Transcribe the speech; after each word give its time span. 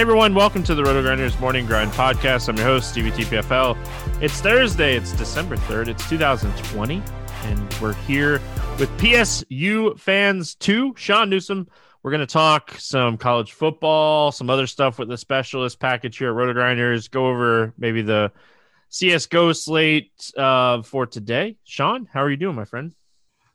Hey 0.00 0.02
everyone, 0.02 0.34
welcome 0.34 0.62
to 0.62 0.74
the 0.74 0.82
Roto 0.82 1.02
Grinders 1.02 1.38
Morning 1.40 1.66
Grind 1.66 1.92
Podcast. 1.92 2.48
I'm 2.48 2.56
your 2.56 2.64
host, 2.64 2.88
Stevie 2.88 3.10
TPFL. 3.10 3.76
It's 4.22 4.40
Thursday, 4.40 4.96
it's 4.96 5.12
December 5.12 5.58
3rd, 5.58 5.88
it's 5.88 6.08
2020, 6.08 7.02
and 7.42 7.74
we're 7.82 7.92
here 7.92 8.40
with 8.78 8.88
PSU 8.96 10.00
fans 10.00 10.54
too. 10.54 10.94
Sean 10.96 11.28
Newsom. 11.28 11.68
We're 12.02 12.12
going 12.12 12.26
to 12.26 12.32
talk 12.32 12.70
some 12.78 13.18
college 13.18 13.52
football, 13.52 14.32
some 14.32 14.48
other 14.48 14.66
stuff 14.66 14.98
with 14.98 15.10
the 15.10 15.18
specialist 15.18 15.78
package 15.78 16.16
here 16.16 16.30
at 16.30 16.34
Roto 16.34 16.54
Grinders, 16.54 17.08
go 17.08 17.26
over 17.26 17.74
maybe 17.76 18.00
the 18.00 18.32
CSGO 18.90 19.54
slate 19.54 20.32
uh, 20.34 20.80
for 20.80 21.04
today. 21.04 21.58
Sean, 21.64 22.08
how 22.10 22.22
are 22.22 22.30
you 22.30 22.38
doing, 22.38 22.56
my 22.56 22.64
friend? 22.64 22.94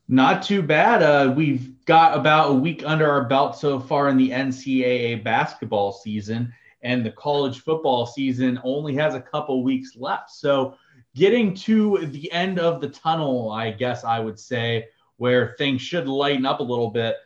Not 0.08 0.44
too 0.44 0.62
bad. 0.62 1.02
Uh, 1.02 1.32
we've 1.34 1.84
got 1.84 2.16
about 2.16 2.50
a 2.50 2.54
week 2.54 2.84
under 2.86 3.10
our 3.10 3.24
belt 3.24 3.56
so 3.56 3.80
far 3.80 4.08
in 4.08 4.16
the 4.16 4.30
NCAA 4.30 5.24
basketball 5.24 5.92
season, 5.92 6.52
and 6.82 7.04
the 7.04 7.10
college 7.10 7.60
football 7.60 8.06
season 8.06 8.60
only 8.62 8.94
has 8.94 9.14
a 9.14 9.20
couple 9.20 9.64
weeks 9.64 9.96
left. 9.96 10.30
So, 10.30 10.76
getting 11.16 11.54
to 11.54 12.06
the 12.06 12.30
end 12.30 12.60
of 12.60 12.80
the 12.80 12.88
tunnel, 12.88 13.50
I 13.50 13.72
guess 13.72 14.04
I 14.04 14.20
would 14.20 14.38
say, 14.38 14.86
where 15.16 15.56
things 15.58 15.82
should 15.82 16.06
lighten 16.06 16.46
up 16.46 16.60
a 16.60 16.62
little 16.62 16.90
bit 16.90 17.16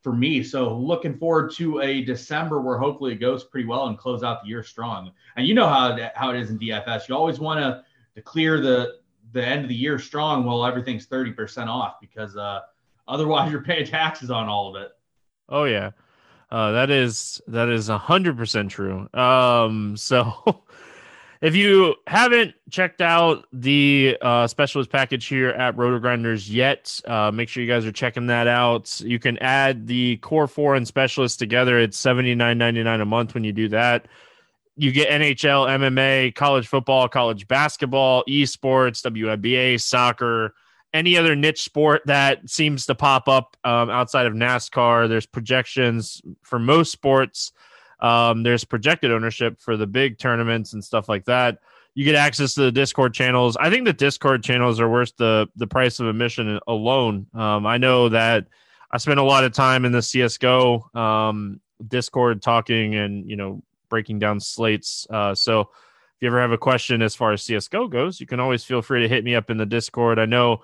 for 0.00 0.14
me. 0.14 0.42
So, 0.42 0.74
looking 0.74 1.18
forward 1.18 1.52
to 1.56 1.80
a 1.82 2.02
December 2.02 2.62
where 2.62 2.78
hopefully 2.78 3.12
it 3.12 3.16
goes 3.16 3.44
pretty 3.44 3.66
well 3.66 3.88
and 3.88 3.98
close 3.98 4.22
out 4.22 4.42
the 4.42 4.48
year 4.48 4.62
strong. 4.62 5.12
And 5.36 5.46
you 5.46 5.52
know 5.52 5.68
how 5.68 5.98
how 6.14 6.30
it 6.30 6.40
is 6.40 6.48
in 6.48 6.58
DFS. 6.58 7.06
You 7.06 7.14
always 7.14 7.38
want 7.38 7.60
to 7.60 7.84
to 8.14 8.22
clear 8.22 8.60
the 8.60 8.99
the 9.32 9.44
end 9.44 9.62
of 9.62 9.68
the 9.68 9.74
year 9.74 9.98
strong 9.98 10.44
while 10.44 10.64
everything's 10.64 11.06
30% 11.06 11.68
off 11.68 12.00
because 12.00 12.36
uh, 12.36 12.60
otherwise 13.06 13.50
you're 13.50 13.62
paying 13.62 13.86
taxes 13.86 14.30
on 14.30 14.48
all 14.48 14.74
of 14.74 14.82
it. 14.82 14.90
Oh 15.48 15.64
yeah. 15.64 15.90
Uh, 16.50 16.72
that 16.72 16.90
is 16.90 17.40
that 17.46 17.68
is 17.68 17.88
a 17.88 17.98
hundred 17.98 18.36
percent 18.36 18.70
true. 18.70 19.08
Um, 19.14 19.96
so 19.96 20.62
if 21.40 21.54
you 21.54 21.94
haven't 22.08 22.54
checked 22.70 23.00
out 23.00 23.46
the 23.52 24.16
uh, 24.20 24.48
specialist 24.48 24.90
package 24.90 25.26
here 25.26 25.50
at 25.50 25.76
Roto 25.76 26.00
Grinders 26.00 26.50
yet, 26.50 27.00
uh, 27.06 27.30
make 27.30 27.48
sure 27.48 27.62
you 27.62 27.68
guys 27.68 27.86
are 27.86 27.92
checking 27.92 28.26
that 28.26 28.48
out. 28.48 29.00
You 29.00 29.20
can 29.20 29.38
add 29.38 29.86
the 29.86 30.16
core 30.18 30.48
four 30.48 30.74
and 30.74 30.86
specialist 30.86 31.38
together. 31.38 31.78
It's 31.78 31.96
seventy 31.96 32.34
nine 32.34 32.58
ninety 32.58 32.82
nine 32.82 33.00
a 33.00 33.06
month 33.06 33.34
when 33.34 33.44
you 33.44 33.52
do 33.52 33.68
that 33.68 34.06
you 34.80 34.92
get 34.92 35.10
NHL, 35.10 35.68
MMA, 35.68 36.34
college 36.34 36.66
football, 36.66 37.06
college 37.06 37.46
basketball, 37.46 38.24
esports, 38.26 39.02
WNBA, 39.02 39.78
soccer, 39.78 40.54
any 40.94 41.18
other 41.18 41.36
niche 41.36 41.62
sport 41.62 42.00
that 42.06 42.48
seems 42.48 42.86
to 42.86 42.94
pop 42.94 43.28
up 43.28 43.58
um, 43.62 43.90
outside 43.90 44.24
of 44.24 44.32
NASCAR. 44.32 45.06
There's 45.06 45.26
projections 45.26 46.22
for 46.42 46.58
most 46.58 46.92
sports. 46.92 47.52
Um, 48.00 48.42
there's 48.42 48.64
projected 48.64 49.12
ownership 49.12 49.60
for 49.60 49.76
the 49.76 49.86
big 49.86 50.18
tournaments 50.18 50.72
and 50.72 50.82
stuff 50.82 51.10
like 51.10 51.26
that. 51.26 51.58
You 51.92 52.06
get 52.06 52.14
access 52.14 52.54
to 52.54 52.62
the 52.62 52.72
Discord 52.72 53.12
channels. 53.12 53.58
I 53.58 53.68
think 53.68 53.84
the 53.84 53.92
Discord 53.92 54.42
channels 54.42 54.80
are 54.80 54.88
worth 54.88 55.14
the 55.16 55.46
the 55.56 55.66
price 55.66 56.00
of 56.00 56.06
admission 56.06 56.58
alone. 56.66 57.26
Um, 57.34 57.66
I 57.66 57.76
know 57.76 58.08
that 58.08 58.46
I 58.90 58.96
spent 58.96 59.20
a 59.20 59.24
lot 59.24 59.44
of 59.44 59.52
time 59.52 59.84
in 59.84 59.92
the 59.92 60.00
CS:GO 60.00 60.88
um, 60.94 61.60
Discord 61.86 62.40
talking 62.40 62.94
and 62.94 63.28
you 63.28 63.36
know 63.36 63.62
breaking 63.90 64.18
down 64.18 64.40
slates. 64.40 65.06
Uh, 65.10 65.34
so 65.34 65.60
if 65.60 65.68
you 66.20 66.28
ever 66.28 66.40
have 66.40 66.52
a 66.52 66.58
question 66.58 67.02
as 67.02 67.14
far 67.14 67.32
as 67.32 67.42
CS:GO 67.42 67.88
goes, 67.88 68.20
you 68.20 68.26
can 68.26 68.40
always 68.40 68.64
feel 68.64 68.80
free 68.80 69.02
to 69.02 69.08
hit 69.08 69.24
me 69.24 69.34
up 69.34 69.50
in 69.50 69.58
the 69.58 69.66
Discord. 69.66 70.18
I 70.18 70.24
know. 70.24 70.62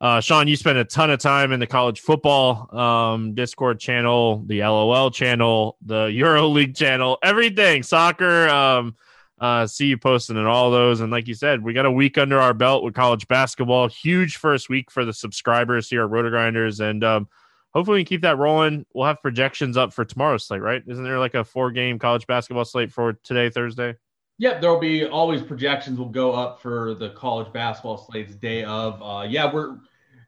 Uh, 0.00 0.20
Sean, 0.20 0.48
you 0.48 0.56
spent 0.56 0.76
a 0.76 0.84
ton 0.84 1.10
of 1.10 1.18
time 1.18 1.52
in 1.52 1.60
the 1.60 1.66
college 1.66 2.00
football 2.00 2.74
um, 2.76 3.34
Discord 3.34 3.80
channel, 3.80 4.42
the 4.46 4.60
LOL 4.60 5.10
channel, 5.10 5.78
the 5.86 6.06
Euro 6.06 6.48
League 6.48 6.74
channel, 6.74 7.16
everything, 7.22 7.82
soccer. 7.82 8.48
Um, 8.48 8.96
uh, 9.40 9.66
see 9.66 9.86
you 9.86 9.98
posting 9.98 10.36
in 10.36 10.46
all 10.46 10.70
those. 10.70 11.00
And 11.00 11.10
like 11.10 11.28
you 11.28 11.34
said, 11.34 11.62
we 11.62 11.72
got 11.72 11.86
a 11.86 11.90
week 11.90 12.18
under 12.18 12.40
our 12.40 12.54
belt 12.54 12.82
with 12.82 12.94
college 12.94 13.26
basketball. 13.28 13.88
Huge 13.88 14.36
first 14.36 14.68
week 14.68 14.90
for 14.90 15.04
the 15.04 15.12
subscribers 15.12 15.88
here 15.88 16.04
at 16.04 16.10
Roto 16.10 16.30
Grinders. 16.30 16.80
And 16.80 17.02
um, 17.04 17.28
hopefully 17.74 17.98
we 17.98 18.04
keep 18.04 18.22
that 18.22 18.38
rolling. 18.38 18.86
We'll 18.94 19.06
have 19.06 19.20
projections 19.20 19.76
up 19.76 19.92
for 19.92 20.04
tomorrow's 20.04 20.46
slate, 20.46 20.62
right? 20.62 20.82
Isn't 20.86 21.04
there 21.04 21.18
like 21.18 21.34
a 21.34 21.44
four 21.44 21.70
game 21.70 21.98
college 21.98 22.26
basketball 22.26 22.64
slate 22.64 22.92
for 22.92 23.14
today, 23.24 23.50
Thursday? 23.50 23.96
Yep, 24.38 24.60
there'll 24.60 24.80
be 24.80 25.06
always 25.06 25.42
projections 25.42 25.98
will 25.98 26.08
go 26.08 26.32
up 26.32 26.60
for 26.60 26.94
the 26.94 27.10
college 27.10 27.52
basketball 27.52 27.98
slates 27.98 28.34
day 28.34 28.64
of. 28.64 29.00
Uh, 29.02 29.26
yeah, 29.28 29.52
we're 29.52 29.78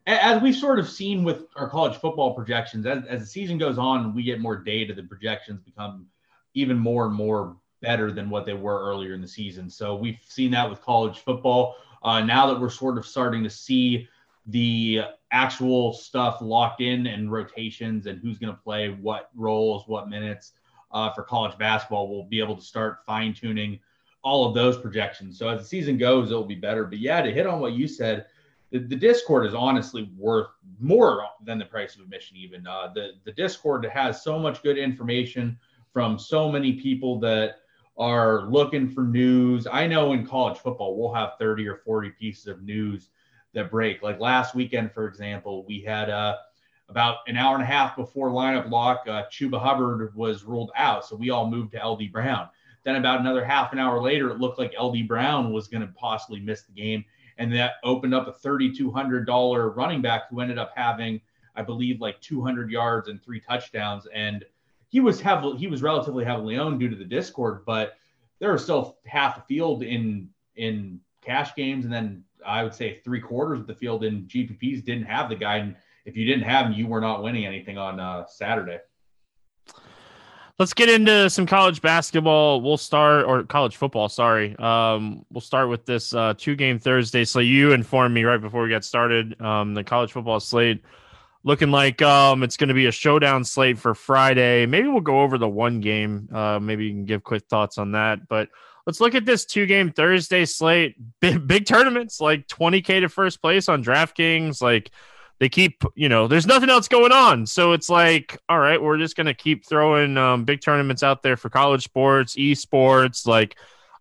as 0.07 0.41
we've 0.41 0.55
sort 0.55 0.79
of 0.79 0.89
seen 0.89 1.25
with 1.25 1.47
our 1.57 1.69
college 1.69 1.97
football 1.97 2.33
projections, 2.33 2.87
as, 2.87 3.05
as 3.07 3.21
the 3.21 3.27
season 3.27 3.59
goes 3.59 3.77
on, 3.77 4.15
we 4.15 4.23
get 4.23 4.41
more 4.41 4.57
data. 4.57 4.95
The 4.95 5.03
projections 5.03 5.61
become 5.61 6.07
even 6.55 6.79
more 6.79 7.07
and 7.07 7.15
more 7.15 7.57
better 7.83 8.13
than 8.13 8.31
what 8.31 8.47
they 8.47 8.55
were 8.55 8.89
earlier 8.89 9.15
in 9.15 9.21
the 9.21 9.29
season. 9.29 9.69
So 9.69 9.97
we've 9.97 10.19
seen 10.29 10.53
that 10.53 10.69
with 10.71 10.81
college 10.81 11.19
football. 11.19 11.75
Uh, 12.03 12.21
now 12.21 12.47
that 12.47 12.61
we're 12.61 12.71
sort 12.71 12.99
of 12.99 13.05
starting 13.05 13.43
to 13.43 13.51
see 13.51 14.09
the 14.47 15.03
actual 15.33 15.93
stuff 15.93 16.41
locked 16.41 16.81
in 16.81 17.07
and 17.07 17.33
rotations 17.33 18.07
and 18.07 18.21
who's 18.21 18.39
going 18.39 18.55
to 18.55 18.61
play 18.63 18.91
what 18.91 19.31
roles, 19.35 19.87
what 19.87 20.09
minutes 20.09 20.53
uh, 20.93 21.13
for 21.13 21.23
college 21.23 21.57
basketball, 21.59 22.09
we'll 22.09 22.25
be 22.25 22.41
able 22.41 22.57
to 22.57 22.63
start 22.63 22.99
fine 23.05 23.35
tuning 23.35 23.79
all 24.23 24.47
of 24.47 24.55
those 24.55 24.77
projections. 24.77 25.39
So 25.39 25.49
as 25.49 25.61
the 25.61 25.67
season 25.67 25.99
goes, 25.99 26.31
it'll 26.31 26.45
be 26.45 26.55
better. 26.55 26.85
But 26.85 26.99
yeah, 26.99 27.23
to 27.23 27.31
hit 27.31 27.47
on 27.47 27.61
what 27.61 27.75
you 27.75 27.87
said, 27.87 28.27
the, 28.71 28.79
the 28.79 28.97
Discord 28.97 29.47
is 29.47 29.55
honestly 29.55 30.11
worth 30.17 30.49
more 30.81 31.25
than 31.45 31.59
the 31.59 31.65
price 31.65 31.95
of 31.95 32.03
admission. 32.03 32.37
Even 32.37 32.67
uh, 32.67 32.91
the 32.93 33.13
the 33.25 33.33
Discord 33.33 33.85
has 33.85 34.25
so 34.25 34.39
much 34.39 34.63
good 34.63 34.79
information 34.79 35.57
from 35.93 36.19
so 36.19 36.51
many 36.51 36.73
people 36.73 37.21
that 37.21 37.59
are 37.97 38.47
looking 38.47 38.91
for 38.91 39.05
news. 39.05 39.67
I 39.71 39.87
know 39.87 40.13
in 40.13 40.27
college 40.27 40.59
football, 40.59 40.99
we'll 40.99 41.15
have 41.15 41.39
30 41.39 41.67
or 41.69 41.77
40 41.77 42.11
pieces 42.11 42.49
of 42.49 42.63
news 42.63 43.11
that 43.57 43.71
break. 43.71 44.03
Like 44.03 44.21
last 44.21 44.55
weekend, 44.55 44.93
for 44.93 45.07
example, 45.09 45.65
we 45.67 45.81
had 45.81 46.09
uh, 46.09 46.37
about 46.89 47.19
an 47.27 47.37
hour 47.37 47.55
and 47.55 47.63
a 47.63 47.67
half 47.67 47.97
before 47.97 48.31
lineup 48.31 48.71
lock, 48.71 49.03
uh, 49.09 49.25
Chuba 49.31 49.61
Hubbard 49.61 50.15
was 50.15 50.45
ruled 50.45 50.71
out. 50.77 51.05
So 51.05 51.17
we 51.17 51.31
all 51.31 51.51
moved 51.51 51.73
to 51.73 51.85
LD 51.85 52.13
Brown. 52.13 52.49
Then 52.85 52.97
about 52.97 53.19
another 53.19 53.45
half 53.45 53.73
an 53.73 53.81
hour 53.81 54.01
later, 54.01 54.31
it 54.31 54.39
looked 54.39 54.61
like 54.61 54.73
LD 54.81 55.09
Brown 55.09 55.53
was 55.53 55.67
going 55.67 55.81
to 55.81 55.93
possibly 55.95 56.39
miss 56.39 56.63
the 56.63 56.73
game. 56.73 57.05
And 57.39 57.53
that 57.55 57.75
opened 57.83 58.15
up 58.15 58.29
a 58.29 58.33
$3,200 58.33 59.77
running 59.77 60.01
back 60.01 60.31
who 60.31 60.41
ended 60.41 60.59
up 60.59 60.73
having, 60.75 61.21
I 61.57 61.63
believe, 61.63 62.01
like 62.01 62.21
200 62.21 62.71
yards 62.71 63.09
and 63.09 63.23
three 63.23 63.41
touchdowns. 63.41 64.07
And 64.15 64.45
he 64.89 65.01
was 65.01 65.21
heavily, 65.21 65.59
he 65.59 65.67
was 65.67 65.83
relatively 65.83 66.25
heavily 66.25 66.57
owned 66.57 66.79
due 66.79 66.89
to 66.89 66.97
the 66.97 67.05
Discord, 67.05 67.65
but 67.67 67.97
there 68.39 68.53
was 68.53 68.63
still 68.63 68.99
half 69.05 69.39
a 69.39 69.41
field 69.43 69.83
in 69.83 70.31
in 70.55 71.01
cash 71.23 71.55
games 71.55 71.85
and 71.85 71.93
then 71.93 72.25
I 72.47 72.63
would 72.63 72.75
say 72.75 73.01
three 73.05 73.21
quarters 73.21 73.61
of 73.61 73.67
the 73.67 73.75
field 73.75 74.05
in 74.05 74.25
GPPs 74.25 74.85
didn't 74.85 75.05
have 75.05 75.29
the 75.29 75.37
guy. 75.37 75.57
And 75.59 75.77
if 76.05 76.17
you 76.17 76.25
didn't 76.25 76.45
have 76.45 76.67
him, 76.67 76.73
you 76.73 76.87
were 76.87 77.01
not 77.01 77.23
winning 77.23 77.45
anything 77.45 77.79
on 77.79 78.01
uh, 78.01 78.27
Saturday. 78.27 78.79
Let's 80.59 80.73
get 80.73 80.89
into 80.89 81.29
some 81.29 81.45
college 81.45 81.83
basketball. 81.83 82.63
We'll 82.63 82.79
start, 82.79 83.27
or 83.27 83.43
college 83.43 83.77
football, 83.77 84.09
sorry. 84.09 84.57
Um, 84.57 85.27
we'll 85.31 85.43
start 85.43 85.69
with 85.69 85.85
this 85.85 86.15
uh, 86.15 86.33
two 86.39 86.57
game 86.57 86.79
Thursday. 86.79 87.25
So 87.25 87.41
you 87.41 87.73
informed 87.73 88.15
me 88.15 88.25
right 88.25 88.41
before 88.41 88.63
we 88.63 88.71
got 88.71 88.83
started. 88.83 89.39
Um, 89.39 89.75
the 89.75 89.85
college 89.85 90.13
football 90.13 90.41
slate 90.41 90.83
looking 91.45 91.71
like 91.71 92.01
um, 92.01 92.43
it's 92.43 92.57
going 92.57 92.69
to 92.69 92.75
be 92.75 92.87
a 92.87 92.93
showdown 92.93 93.45
slate 93.45 93.79
for 93.79 93.95
Friday. 93.95 94.65
Maybe 94.65 94.89
we'll 94.89 95.01
go 95.01 95.21
over 95.21 95.37
the 95.37 95.49
one 95.49 95.81
game. 95.81 96.29
Uh, 96.33 96.59
maybe 96.59 96.87
you 96.87 96.91
can 96.91 97.05
give 97.05 97.23
quick 97.23 97.45
thoughts 97.49 97.77
on 97.77 97.93
that. 97.93 98.27
But 98.27 98.49
let's 98.87 99.01
look 99.01 99.15
at 99.15 99.27
this 99.27 99.45
two 99.45 99.67
game 99.67 99.91
Thursday 99.91 100.45
slate. 100.45 100.97
Big, 101.21 101.47
big 101.47 101.67
tournaments 101.67 102.21
like 102.21 102.47
20K 102.47 103.01
to 103.01 103.09
first 103.09 103.43
place 103.43 103.69
on 103.69 103.85
DraftKings. 103.85 104.63
Like 104.63 104.91
they 105.39 105.49
keep, 105.49 105.83
you 105.95 106.09
know, 106.09 106.29
there's 106.29 106.47
nothing 106.47 106.71
else 106.71 106.89
going 106.89 107.13
on. 107.13 107.47
So 107.47 107.73
it's 107.73 107.91
like, 107.91 108.39
all 108.49 108.59
right, 108.59 108.81
we're 108.81 108.99
just 108.99 109.17
going 109.17 109.27
to 109.27 109.35
keep 109.35 109.67
throwing 109.67 110.17
um, 110.17 110.45
big 110.45 110.61
tournaments 110.61 111.03
out 111.03 111.23
there 111.23 111.37
for 111.37 111.51
college 111.51 111.85
sports, 111.85 112.37
esports. 112.37 113.27
Like, 113.27 113.57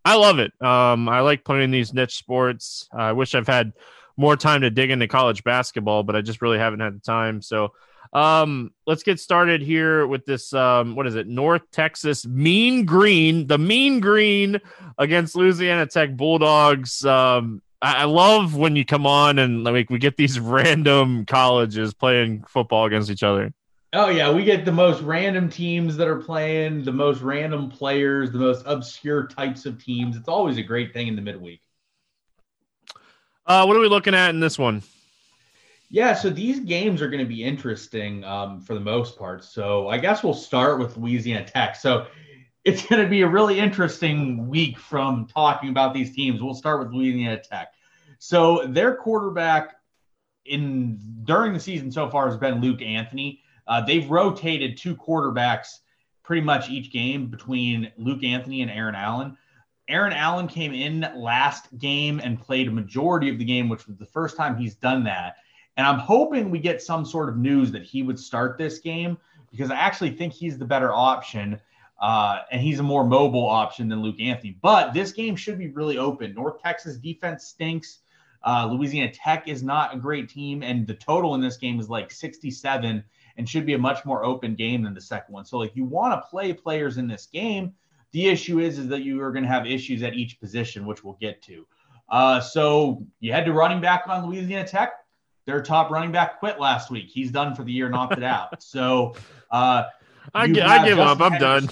I 0.06 0.16
love 0.16 0.40
it. 0.40 0.54
Um, 0.62 1.10
I 1.10 1.22
like 1.22 1.44
playing 1.44 1.72
these 1.72 1.94
niche 1.94 2.18
sports. 2.18 2.88
I 2.94 3.12
wish 3.12 3.34
I've 3.34 3.48
had 3.48 3.74
more 4.18 4.38
time 4.38 4.62
to 4.62 4.70
dig 4.70 4.92
into 4.92 5.08
college 5.08 5.44
basketball, 5.44 6.04
but 6.04 6.16
I 6.16 6.22
just 6.22 6.42
really 6.42 6.60
haven't 6.60 6.80
had 6.80 6.96
the 6.96 7.00
time. 7.00 7.42
So 7.42 7.74
um, 8.14 8.72
let's 8.86 9.04
get 9.04 9.20
started 9.20 9.62
here 9.62 10.08
with 10.08 10.26
this. 10.26 10.54
Um, 10.54 10.96
what 10.96 11.08
is 11.08 11.16
it? 11.16 11.28
North 11.28 11.64
Texas 11.72 12.26
Mean 12.26 12.86
Green, 12.86 13.48
the 13.48 13.58
Mean 13.58 14.00
Green 14.00 14.60
against 14.98 15.36
Louisiana 15.36 15.86
Tech 15.86 16.16
Bulldogs. 16.16 17.06
Um, 17.06 17.62
I, 17.82 18.02
I 18.02 18.04
love 18.06 18.56
when 18.56 18.76
you 18.76 18.86
come 18.86 19.06
on 19.06 19.40
and 19.40 19.64
like 19.64 19.90
we 19.90 20.00
get 20.00 20.18
these 20.18 20.40
random 20.42 21.26
colleges 21.26 21.94
playing 21.94 22.44
football 22.48 22.86
against 22.86 23.10
each 23.10 23.24
other. 23.24 23.54
Oh 23.94 24.10
yeah, 24.10 24.30
we 24.32 24.44
get 24.44 24.66
the 24.66 24.74
most 24.74 25.02
random 25.02 25.50
teams 25.50 25.96
that 25.98 26.08
are 26.08 26.20
playing, 26.20 26.84
the 26.84 26.92
most 26.92 27.22
random 27.22 27.70
players, 27.70 28.32
the 28.32 28.40
most 28.40 28.64
obscure 28.66 29.28
types 29.28 29.66
of 29.66 29.82
teams. 29.82 30.18
It's 30.18 30.28
always 30.28 30.58
a 30.58 30.64
great 30.64 30.92
thing 30.92 31.08
in 31.08 31.16
the 31.16 31.22
midweek. 31.22 31.62
Uh, 33.46 33.64
what 33.66 33.78
are 33.78 33.80
we 33.80 33.88
looking 33.88 34.16
at 34.16 34.32
in 34.32 34.40
this 34.40 34.60
one? 34.60 34.84
Yeah, 35.90 36.14
so 36.14 36.30
these 36.30 36.60
games 36.62 37.02
are 37.02 37.10
going 37.10 37.24
to 37.24 37.30
be 37.30 37.44
interesting 37.44 38.24
um, 38.24 38.60
for 38.60 38.74
the 38.74 38.80
most 38.80 39.18
part. 39.18 39.44
So 39.44 39.88
I 39.88 39.98
guess 39.98 40.24
we'll 40.24 40.34
start 40.34 40.80
with 40.80 40.98
Louisiana 40.98 41.46
Tech. 41.46 41.76
So 41.76 42.08
it's 42.64 42.86
going 42.86 43.02
to 43.02 43.08
be 43.08 43.22
a 43.22 43.28
really 43.28 43.60
interesting 43.60 44.48
week 44.48 44.80
from 44.80 45.28
talking 45.28 45.70
about 45.70 45.94
these 45.94 46.16
teams. 46.16 46.42
We'll 46.42 46.56
start 46.56 46.80
with 46.80 46.94
Louisiana 46.94 47.40
Tech. 47.40 47.74
So 48.18 48.66
their 48.68 48.96
quarterback 48.96 49.76
in 50.46 51.00
during 51.24 51.54
the 51.54 51.60
season 51.60 51.92
so 51.92 52.10
far 52.10 52.28
has 52.28 52.38
been 52.38 52.62
Luke 52.62 52.82
Anthony. 52.82 53.42
Uh, 53.68 53.82
they've 53.82 54.10
rotated 54.10 54.78
two 54.78 54.96
quarterbacks 54.96 55.80
pretty 56.24 56.42
much 56.42 56.70
each 56.70 56.92
game 56.92 57.28
between 57.28 57.92
Luke 57.98 58.24
Anthony 58.24 58.62
and 58.64 58.72
Aaron 58.72 58.96
Allen. 58.96 59.38
Aaron 59.88 60.14
Allen 60.14 60.48
came 60.48 60.74
in 60.74 61.08
last 61.16 61.68
game 61.78 62.20
and 62.24 62.42
played 62.42 62.68
a 62.68 62.72
majority 62.72 63.30
of 63.30 63.38
the 63.38 63.46
game, 63.46 63.70
which 63.70 63.88
was 63.88 63.98
the 63.98 64.06
first 64.08 64.36
time 64.36 64.58
he's 64.58 64.74
done 64.74 65.04
that. 65.04 65.36
And 65.78 65.86
I'm 65.86 66.00
hoping 66.00 66.50
we 66.50 66.60
get 66.60 66.82
some 66.82 67.06
sort 67.06 67.30
of 67.30 67.38
news 67.38 67.72
that 67.72 67.84
he 67.84 68.02
would 68.02 68.20
start 68.20 68.58
this 68.58 68.80
game 68.80 69.18
because 69.52 69.72
I 69.72 69.76
actually 69.76 70.12
think 70.12 70.34
he's 70.34 70.58
the 70.58 70.66
better 70.66 70.94
option. 70.94 71.60
Uh, 72.00 72.42
and 72.52 72.62
he's 72.62 72.80
a 72.80 72.84
more 72.84 73.06
mobile 73.06 73.48
option 73.48 73.88
than 73.88 74.02
Luke 74.02 74.20
Anthony. 74.20 74.58
But 74.62 74.94
this 74.94 75.12
game 75.12 75.36
should 75.36 75.58
be 75.58 75.70
really 75.70 75.98
open. 75.98 76.34
North 76.34 76.62
Texas 76.62 76.98
defense 76.98 77.48
stinks. 77.48 78.00
Uh, 78.44 78.70
Louisiana 78.72 79.12
Tech 79.12 79.48
is 79.48 79.64
not 79.64 79.96
a 79.96 79.98
great 79.98 80.30
team, 80.30 80.62
and 80.62 80.86
the 80.86 80.94
total 80.94 81.34
in 81.36 81.42
this 81.42 81.58
game 81.58 81.80
is 81.80 81.90
like 81.90 82.12
67 82.12 83.04
and 83.38 83.50
should 83.50 83.66
be 83.66 83.74
a 83.74 83.78
much 83.78 84.06
more 84.06 84.24
open 84.24 84.56
game 84.56 84.84
than 84.84 84.94
the 84.94 85.02
second 85.02 85.34
one. 85.34 85.46
So, 85.46 85.58
like, 85.58 85.76
you 85.76 85.84
want 85.84 86.14
to 86.14 86.30
play 86.30 86.54
players 86.54 86.98
in 86.98 87.08
this 87.08 87.26
game. 87.26 87.74
The 88.12 88.28
issue 88.28 88.60
is, 88.60 88.78
is 88.78 88.88
that 88.90 89.02
you 89.02 89.22
are 89.22 89.32
going 89.32 89.44
to 89.44 89.50
have 89.50 89.66
issues 89.66 90.04
at 90.04 90.14
each 90.14 90.40
position, 90.40 90.86
which 90.86 91.04
we'll 91.04 91.18
get 91.20 91.42
to. 91.44 91.66
Uh, 92.08 92.40
so 92.40 93.04
you 93.20 93.32
had 93.32 93.46
to 93.46 93.54
running 93.54 93.82
back 93.82 94.04
on 94.08 94.28
Louisiana 94.28 94.68
Tech. 94.68 95.05
Their 95.46 95.62
top 95.62 95.92
running 95.92 96.12
back 96.12 96.40
quit 96.40 96.60
last 96.60 96.90
week. 96.90 97.10
He's 97.10 97.32
done 97.32 97.56
for 97.56 97.64
the 97.64 97.72
year 97.72 97.86
and 97.86 97.96
opted 97.96 98.24
out. 98.24 98.50
So 98.64 99.16
uh, 99.52 99.84
I, 100.34 100.44
I 100.44 100.48
give 100.48 101.00
up. 101.00 101.22
I'm 101.22 101.40
done. 101.40 101.70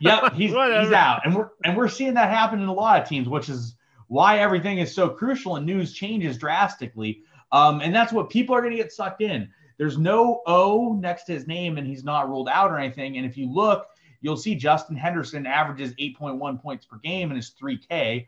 yep, 0.00 0.32
he's, 0.32 0.50
he's 0.50 0.92
out, 0.92 1.20
and 1.24 1.34
we're 1.34 1.50
and 1.64 1.76
we're 1.76 1.88
seeing 1.88 2.14
that 2.14 2.30
happen 2.30 2.60
in 2.60 2.68
a 2.68 2.72
lot 2.72 3.00
of 3.00 3.08
teams, 3.08 3.28
which 3.28 3.48
is 3.48 3.76
why 4.08 4.38
everything 4.38 4.78
is 4.78 4.94
so 4.94 5.08
crucial 5.08 5.56
and 5.56 5.66
news 5.66 5.92
changes 5.92 6.36
drastically. 6.38 7.22
Um, 7.52 7.80
and 7.80 7.94
that's 7.94 8.12
what 8.12 8.28
people 8.28 8.54
are 8.54 8.60
going 8.60 8.72
to 8.72 8.76
get 8.76 8.92
sucked 8.92 9.22
in. 9.22 9.48
There's 9.78 9.98
no 9.98 10.42
O 10.46 10.96
next 11.00 11.24
to 11.24 11.32
his 11.32 11.46
name, 11.46 11.78
and 11.78 11.86
he's 11.86 12.04
not 12.04 12.28
ruled 12.28 12.48
out 12.48 12.70
or 12.70 12.78
anything. 12.78 13.16
And 13.16 13.26
if 13.26 13.36
you 13.36 13.52
look, 13.52 13.86
you'll 14.20 14.36
see 14.36 14.54
Justin 14.54 14.96
Henderson 14.96 15.46
averages 15.46 15.94
8.1 15.94 16.60
points 16.60 16.86
per 16.86 16.98
game 16.98 17.30
and 17.30 17.38
is 17.38 17.52
3K. 17.60 18.26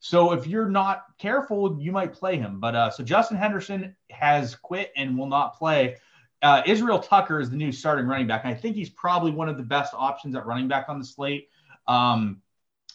So 0.00 0.32
if 0.32 0.46
you're 0.46 0.68
not 0.68 1.04
careful, 1.18 1.76
you 1.80 1.92
might 1.92 2.12
play 2.12 2.36
him. 2.36 2.60
But 2.60 2.74
uh, 2.74 2.90
so 2.90 3.02
Justin 3.02 3.36
Henderson 3.36 3.96
has 4.10 4.54
quit 4.54 4.92
and 4.96 5.18
will 5.18 5.26
not 5.26 5.58
play. 5.58 5.96
Uh, 6.40 6.62
Israel 6.66 7.00
Tucker 7.00 7.40
is 7.40 7.50
the 7.50 7.56
new 7.56 7.72
starting 7.72 8.06
running 8.06 8.26
back. 8.26 8.44
I 8.44 8.54
think 8.54 8.76
he's 8.76 8.90
probably 8.90 9.32
one 9.32 9.48
of 9.48 9.56
the 9.56 9.64
best 9.64 9.92
options 9.94 10.36
at 10.36 10.46
running 10.46 10.68
back 10.68 10.88
on 10.88 10.98
the 10.98 11.04
slate. 11.04 11.48
Um, 11.88 12.42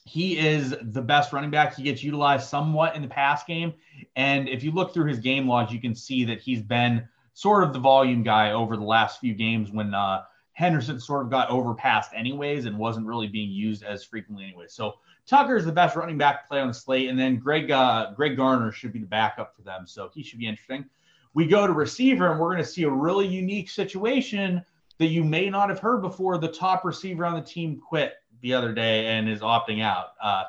he 0.05 0.37
is 0.37 0.75
the 0.81 1.01
best 1.01 1.33
running 1.33 1.49
back. 1.49 1.75
He 1.75 1.83
gets 1.83 2.03
utilized 2.03 2.47
somewhat 2.47 2.95
in 2.95 3.01
the 3.01 3.07
pass 3.07 3.43
game. 3.43 3.73
And 4.15 4.47
if 4.47 4.63
you 4.63 4.71
look 4.71 4.93
through 4.93 5.05
his 5.05 5.19
game 5.19 5.47
logs, 5.47 5.71
you 5.73 5.79
can 5.79 5.95
see 5.95 6.25
that 6.25 6.41
he's 6.41 6.61
been 6.61 7.07
sort 7.33 7.63
of 7.63 7.73
the 7.73 7.79
volume 7.79 8.23
guy 8.23 8.51
over 8.51 8.77
the 8.77 8.83
last 8.83 9.19
few 9.19 9.33
games 9.33 9.71
when 9.71 9.93
uh, 9.93 10.23
Henderson 10.53 10.99
sort 10.99 11.23
of 11.25 11.31
got 11.31 11.49
overpassed 11.49 12.11
anyways 12.13 12.65
and 12.65 12.77
wasn't 12.77 13.07
really 13.07 13.27
being 13.27 13.49
used 13.49 13.83
as 13.83 14.03
frequently 14.03 14.45
anyway. 14.45 14.65
So 14.67 14.95
Tucker 15.25 15.55
is 15.55 15.65
the 15.65 15.71
best 15.71 15.95
running 15.95 16.17
back 16.17 16.47
play 16.47 16.59
on 16.59 16.67
the 16.67 16.73
slate. 16.73 17.09
And 17.09 17.17
then 17.17 17.37
Greg, 17.37 17.71
uh, 17.71 18.11
Greg 18.15 18.35
Garner 18.35 18.71
should 18.71 18.91
be 18.91 18.99
the 18.99 19.05
backup 19.05 19.55
for 19.55 19.61
them. 19.61 19.87
So 19.87 20.09
he 20.13 20.23
should 20.23 20.39
be 20.39 20.47
interesting. 20.47 20.85
We 21.33 21.47
go 21.47 21.65
to 21.65 21.73
receiver 21.73 22.31
and 22.31 22.39
we're 22.39 22.51
going 22.51 22.63
to 22.63 22.69
see 22.69 22.83
a 22.83 22.89
really 22.89 23.27
unique 23.27 23.69
situation 23.69 24.63
that 24.99 25.07
you 25.07 25.23
may 25.23 25.49
not 25.49 25.69
have 25.69 25.79
heard 25.79 26.01
before. 26.01 26.37
The 26.37 26.49
top 26.49 26.85
receiver 26.85 27.25
on 27.25 27.35
the 27.35 27.41
team 27.41 27.79
quit 27.79 28.15
the 28.41 28.53
other 28.53 28.73
day 28.73 29.07
and 29.07 29.27
is 29.29 29.39
opting 29.39 29.81
out. 29.81 30.09
Uh, 30.21 30.43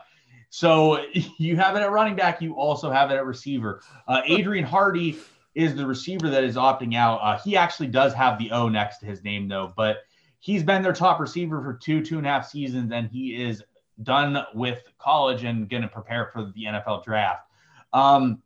so 0.50 1.04
you 1.38 1.56
have 1.56 1.76
it 1.76 1.80
at 1.80 1.90
running 1.90 2.16
back. 2.16 2.42
You 2.42 2.54
also 2.54 2.90
have 2.90 3.10
it 3.10 3.14
at 3.14 3.24
receiver. 3.24 3.80
Uh, 4.06 4.20
Adrian 4.26 4.64
Hardy 4.64 5.18
is 5.54 5.74
the 5.74 5.86
receiver 5.86 6.28
that 6.30 6.44
is 6.44 6.56
opting 6.56 6.94
out. 6.94 7.18
Uh, 7.22 7.38
he 7.38 7.56
actually 7.56 7.86
does 7.86 8.12
have 8.12 8.38
the 8.38 8.50
O 8.50 8.68
next 8.68 8.98
to 8.98 9.06
his 9.06 9.22
name, 9.22 9.48
though, 9.48 9.72
but 9.76 9.98
he's 10.40 10.62
been 10.62 10.82
their 10.82 10.92
top 10.92 11.20
receiver 11.20 11.62
for 11.62 11.74
two, 11.74 12.04
two 12.04 12.18
and 12.18 12.26
a 12.26 12.30
half 12.30 12.48
seasons, 12.48 12.92
and 12.92 13.08
he 13.08 13.40
is 13.40 13.62
done 14.02 14.44
with 14.54 14.82
college 14.98 15.44
and 15.44 15.68
going 15.68 15.82
to 15.82 15.88
prepare 15.88 16.30
for 16.32 16.52
the 16.54 16.64
NFL 16.64 17.04
draft. 17.04 17.46
Um, 17.92 18.42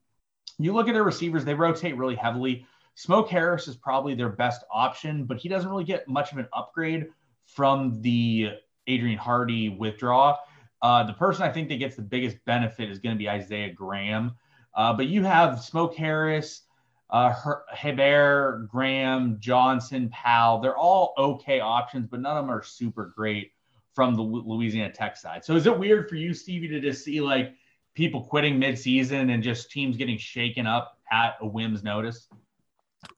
you 0.58 0.72
look 0.72 0.88
at 0.88 0.94
their 0.94 1.04
receivers, 1.04 1.44
they 1.44 1.54
rotate 1.54 1.96
really 1.96 2.16
heavily. 2.16 2.66
Smoke 2.94 3.28
Harris 3.28 3.68
is 3.68 3.76
probably 3.76 4.14
their 4.14 4.28
best 4.28 4.64
option, 4.72 5.24
but 5.24 5.38
he 5.38 5.48
doesn't 5.48 5.70
really 5.70 5.84
get 5.84 6.08
much 6.08 6.32
of 6.32 6.38
an 6.38 6.48
upgrade 6.52 7.06
from 7.46 8.00
the 8.02 8.50
Adrian 8.86 9.18
Hardy 9.18 9.68
withdraw. 9.68 10.36
Uh, 10.82 11.04
the 11.04 11.12
person 11.12 11.42
I 11.44 11.52
think 11.52 11.68
that 11.68 11.76
gets 11.76 11.96
the 11.96 12.02
biggest 12.02 12.44
benefit 12.44 12.90
is 12.90 12.98
going 12.98 13.14
to 13.14 13.18
be 13.18 13.28
Isaiah 13.28 13.72
Graham. 13.72 14.34
Uh, 14.74 14.92
but 14.92 15.06
you 15.06 15.22
have 15.24 15.60
Smoke 15.60 15.94
Harris, 15.94 16.62
uh, 17.10 17.32
Hebert, 17.72 18.68
Graham, 18.68 19.38
Johnson, 19.40 20.08
Powell. 20.10 20.60
They're 20.60 20.76
all 20.76 21.14
okay 21.18 21.60
options, 21.60 22.06
but 22.06 22.20
none 22.20 22.36
of 22.36 22.44
them 22.44 22.54
are 22.54 22.62
super 22.62 23.12
great 23.16 23.52
from 23.98 24.14
the 24.14 24.22
Louisiana 24.22 24.92
Tech 24.92 25.16
side. 25.16 25.44
So 25.44 25.56
is 25.56 25.66
it 25.66 25.76
weird 25.76 26.08
for 26.08 26.14
you, 26.14 26.32
Stevie, 26.32 26.68
to 26.68 26.78
just 26.78 27.02
see 27.02 27.20
like 27.20 27.54
people 27.96 28.22
quitting 28.22 28.60
midseason 28.60 29.34
and 29.34 29.42
just 29.42 29.72
teams 29.72 29.96
getting 29.96 30.16
shaken 30.16 30.68
up 30.68 30.96
at 31.10 31.34
a 31.40 31.46
whim's 31.48 31.82
notice? 31.82 32.28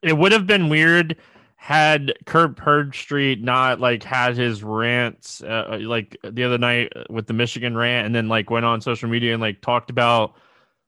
It 0.01 0.17
would 0.17 0.33
have 0.33 0.47
been 0.47 0.71
weird 0.71 1.19
had 1.57 2.15
Kirk 2.25 2.57
Herbstreit 2.57 3.43
not 3.43 3.79
like 3.79 4.03
had 4.03 4.39
his 4.39 4.63
rants 4.63 5.43
uh, 5.43 5.73
uh, 5.73 5.79
like 5.83 6.17
the 6.25 6.45
other 6.45 6.57
night 6.57 6.91
with 7.11 7.27
the 7.27 7.35
Michigan 7.35 7.77
rant, 7.77 8.07
and 8.07 8.15
then 8.15 8.29
like 8.29 8.49
went 8.49 8.65
on 8.65 8.81
social 8.81 9.11
media 9.11 9.35
and 9.35 9.43
like 9.43 9.61
talked 9.61 9.91
about 9.91 10.33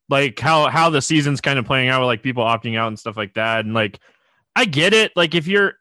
like 0.08 0.40
how 0.40 0.70
how 0.70 0.88
the 0.88 1.02
season's 1.02 1.42
kind 1.42 1.58
of 1.58 1.66
playing 1.66 1.90
out 1.90 2.00
with 2.00 2.06
like 2.06 2.22
people 2.22 2.44
opting 2.44 2.78
out 2.78 2.88
and 2.88 2.98
stuff 2.98 3.18
like 3.18 3.34
that, 3.34 3.66
and 3.66 3.74
like 3.74 4.00
I 4.56 4.64
get 4.64 4.94
it. 4.94 5.12
Like 5.14 5.34
if 5.34 5.46
you're 5.46 5.74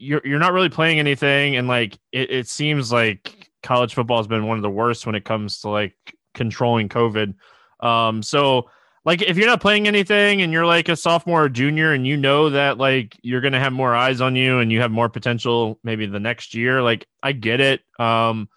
you're 0.00 0.22
you're 0.24 0.38
not 0.38 0.52
really 0.52 0.70
playing 0.70 0.98
anything, 0.98 1.56
and 1.56 1.68
like 1.68 1.98
it, 2.10 2.30
it 2.30 2.48
seems 2.48 2.90
like 2.90 3.50
college 3.62 3.94
football 3.94 4.16
has 4.16 4.26
been 4.26 4.46
one 4.46 4.56
of 4.56 4.62
the 4.62 4.70
worst 4.70 5.06
when 5.06 5.14
it 5.14 5.24
comes 5.24 5.60
to 5.60 5.68
like 5.68 5.94
controlling 6.34 6.88
COVID. 6.88 7.34
Um, 7.80 8.22
so 8.22 8.68
like 9.04 9.22
if 9.22 9.36
you're 9.36 9.46
not 9.46 9.60
playing 9.60 9.86
anything 9.86 10.42
and 10.42 10.52
you're 10.52 10.66
like 10.66 10.88
a 10.88 10.96
sophomore 10.96 11.44
or 11.44 11.48
junior 11.48 11.92
and 11.92 12.06
you 12.06 12.16
know 12.16 12.50
that 12.50 12.78
like 12.78 13.16
you're 13.22 13.40
to 13.40 13.58
have 13.58 13.72
more 13.72 13.94
eyes 13.94 14.20
on 14.20 14.36
you 14.36 14.58
and 14.58 14.70
you 14.70 14.80
have 14.80 14.90
more 14.90 15.08
potential 15.08 15.78
maybe 15.82 16.06
the 16.06 16.20
next 16.20 16.54
year 16.54 16.82
like 16.82 17.06
i 17.22 17.32
get 17.32 17.60
it. 17.60 17.80
Um 17.98 18.48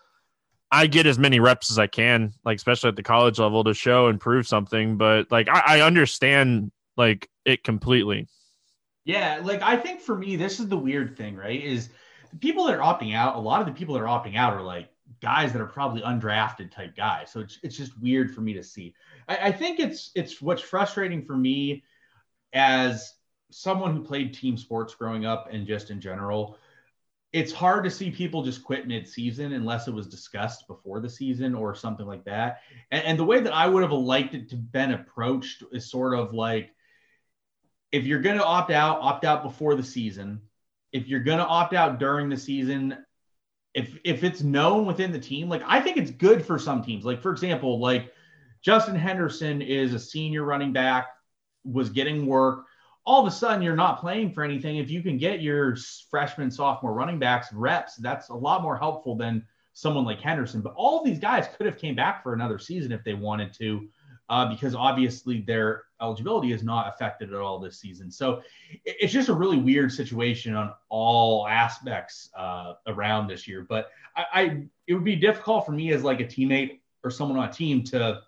i 0.71 0.87
get 0.87 1.05
as 1.05 1.17
many 1.19 1.39
reps 1.39 1.71
as 1.71 1.79
i 1.79 1.87
can 1.87 2.33
like 2.43 2.57
especially 2.57 2.89
at 2.89 2.95
the 2.95 3.03
college 3.03 3.39
level 3.39 3.63
to 3.63 3.73
show 3.73 4.07
and 4.07 4.19
prove 4.19 4.47
something. 4.47 4.97
But 4.97 5.31
like 5.31 5.47
i, 5.47 5.77
I 5.77 5.81
understand 5.81 6.71
like 6.97 7.29
it 7.45 7.63
completely 7.63 8.27
yeah 9.05 9.39
like 9.43 9.61
i 9.61 9.75
think 9.75 10.01
for 10.01 10.17
me 10.17 10.35
this 10.35 10.59
is 10.59 10.67
the 10.67 10.77
weird 10.77 11.17
thing 11.17 11.35
right 11.35 11.61
is 11.61 11.89
the 12.31 12.37
people 12.37 12.65
that 12.65 12.75
are 12.75 12.79
opting 12.79 13.13
out 13.13 13.35
a 13.35 13.39
lot 13.39 13.61
of 13.61 13.67
the 13.67 13.73
people 13.73 13.93
that 13.95 14.01
are 14.01 14.05
opting 14.05 14.35
out 14.35 14.53
are 14.53 14.61
like 14.61 14.89
guys 15.21 15.51
that 15.51 15.61
are 15.61 15.67
probably 15.67 16.01
undrafted 16.01 16.71
type 16.71 16.95
guys 16.95 17.31
so 17.31 17.39
it's, 17.39 17.59
it's 17.63 17.77
just 17.77 17.99
weird 18.01 18.33
for 18.33 18.41
me 18.41 18.53
to 18.53 18.63
see 18.63 18.93
I, 19.27 19.37
I 19.37 19.51
think 19.51 19.79
it's 19.79 20.11
it's 20.15 20.41
what's 20.41 20.61
frustrating 20.61 21.23
for 21.23 21.35
me 21.35 21.83
as 22.53 23.13
someone 23.51 23.95
who 23.95 24.03
played 24.03 24.33
team 24.33 24.57
sports 24.57 24.95
growing 24.95 25.25
up 25.25 25.49
and 25.51 25.67
just 25.67 25.91
in 25.91 26.01
general 26.01 26.57
it's 27.33 27.51
hard 27.51 27.83
to 27.83 27.89
see 27.89 28.11
people 28.11 28.43
just 28.43 28.63
quit 28.63 28.87
mid-season 28.87 29.53
unless 29.53 29.87
it 29.87 29.93
was 29.93 30.07
discussed 30.07 30.67
before 30.67 30.99
the 30.99 31.09
season 31.09 31.55
or 31.55 31.73
something 31.73 32.05
like 32.05 32.23
that. 32.25 32.61
And, 32.91 33.03
and, 33.03 33.19
the 33.19 33.23
way 33.23 33.39
that 33.39 33.51
I 33.51 33.67
would 33.67 33.81
have 33.81 33.91
liked 33.91 34.35
it 34.35 34.49
to 34.51 34.55
been 34.55 34.91
approached 34.91 35.63
is 35.71 35.89
sort 35.89 36.13
of 36.13 36.35
like, 36.35 36.75
if 37.93 38.05
you're 38.05 38.21
going 38.21 38.37
to 38.37 38.43
opt 38.43 38.71
out, 38.71 38.99
opt 38.99 39.23
out 39.23 39.43
before 39.43 39.75
the 39.75 39.83
season. 39.83 40.41
If 40.91 41.07
you're 41.07 41.21
going 41.21 41.37
to 41.37 41.45
opt 41.45 41.73
out 41.73 41.99
during 41.99 42.27
the 42.27 42.35
season, 42.35 42.97
if 43.73 43.97
if 44.03 44.23
it's 44.23 44.41
known 44.41 44.85
within 44.85 45.11
the 45.11 45.19
team, 45.19 45.47
like 45.47 45.63
I 45.65 45.79
think 45.79 45.97
it's 45.97 46.11
good 46.11 46.45
for 46.45 46.59
some 46.59 46.83
teams. 46.83 47.05
Like 47.05 47.21
for 47.21 47.31
example, 47.31 47.79
like 47.79 48.11
Justin 48.61 48.95
Henderson 48.95 49.61
is 49.61 49.93
a 49.93 49.99
senior 49.99 50.43
running 50.43 50.73
back, 50.73 51.07
was 51.63 51.89
getting 51.89 52.25
work. 52.25 52.65
All 53.05 53.21
of 53.21 53.31
a 53.31 53.35
sudden, 53.35 53.61
you're 53.61 53.75
not 53.75 53.99
playing 53.99 54.31
for 54.31 54.43
anything. 54.43 54.77
If 54.77 54.89
you 54.89 55.03
can 55.03 55.17
get 55.17 55.41
your 55.41 55.75
freshman, 56.09 56.49
sophomore 56.49 56.93
running 56.93 57.19
backs 57.19 57.51
reps, 57.51 57.95
that's 57.97 58.29
a 58.29 58.35
lot 58.35 58.61
more 58.61 58.77
helpful 58.77 59.15
than 59.15 59.45
someone 59.73 60.05
like 60.05 60.21
Henderson. 60.21 60.61
But 60.61 60.73
all 60.75 61.03
these 61.03 61.19
guys 61.19 61.47
could 61.57 61.65
have 61.65 61.77
came 61.77 61.95
back 61.95 62.23
for 62.23 62.33
another 62.33 62.57
season 62.57 62.91
if 62.91 63.03
they 63.03 63.13
wanted 63.13 63.53
to, 63.55 63.87
uh, 64.29 64.49
because 64.49 64.75
obviously 64.75 65.41
their 65.41 65.83
eligibility 66.01 66.51
is 66.51 66.63
not 66.63 66.87
affected 66.93 67.33
at 67.33 67.39
all 67.39 67.59
this 67.59 67.79
season. 67.79 68.11
So 68.11 68.41
it's 68.85 69.13
just 69.13 69.29
a 69.29 69.33
really 69.33 69.57
weird 69.57 69.91
situation 69.91 70.55
on 70.55 70.73
all 70.89 71.47
aspects 71.47 72.29
uh, 72.37 72.73
around 72.87 73.27
this 73.27 73.47
year. 73.47 73.65
But 73.67 73.89
I, 74.15 74.25
I, 74.33 74.63
it 74.87 74.93
would 74.93 75.03
be 75.03 75.15
difficult 75.15 75.65
for 75.65 75.71
me 75.71 75.91
as 75.91 76.03
like 76.03 76.19
a 76.19 76.25
teammate 76.25 76.79
or 77.03 77.11
someone 77.11 77.37
on 77.37 77.49
a 77.49 77.53
team 77.53 77.83
to 77.85 78.21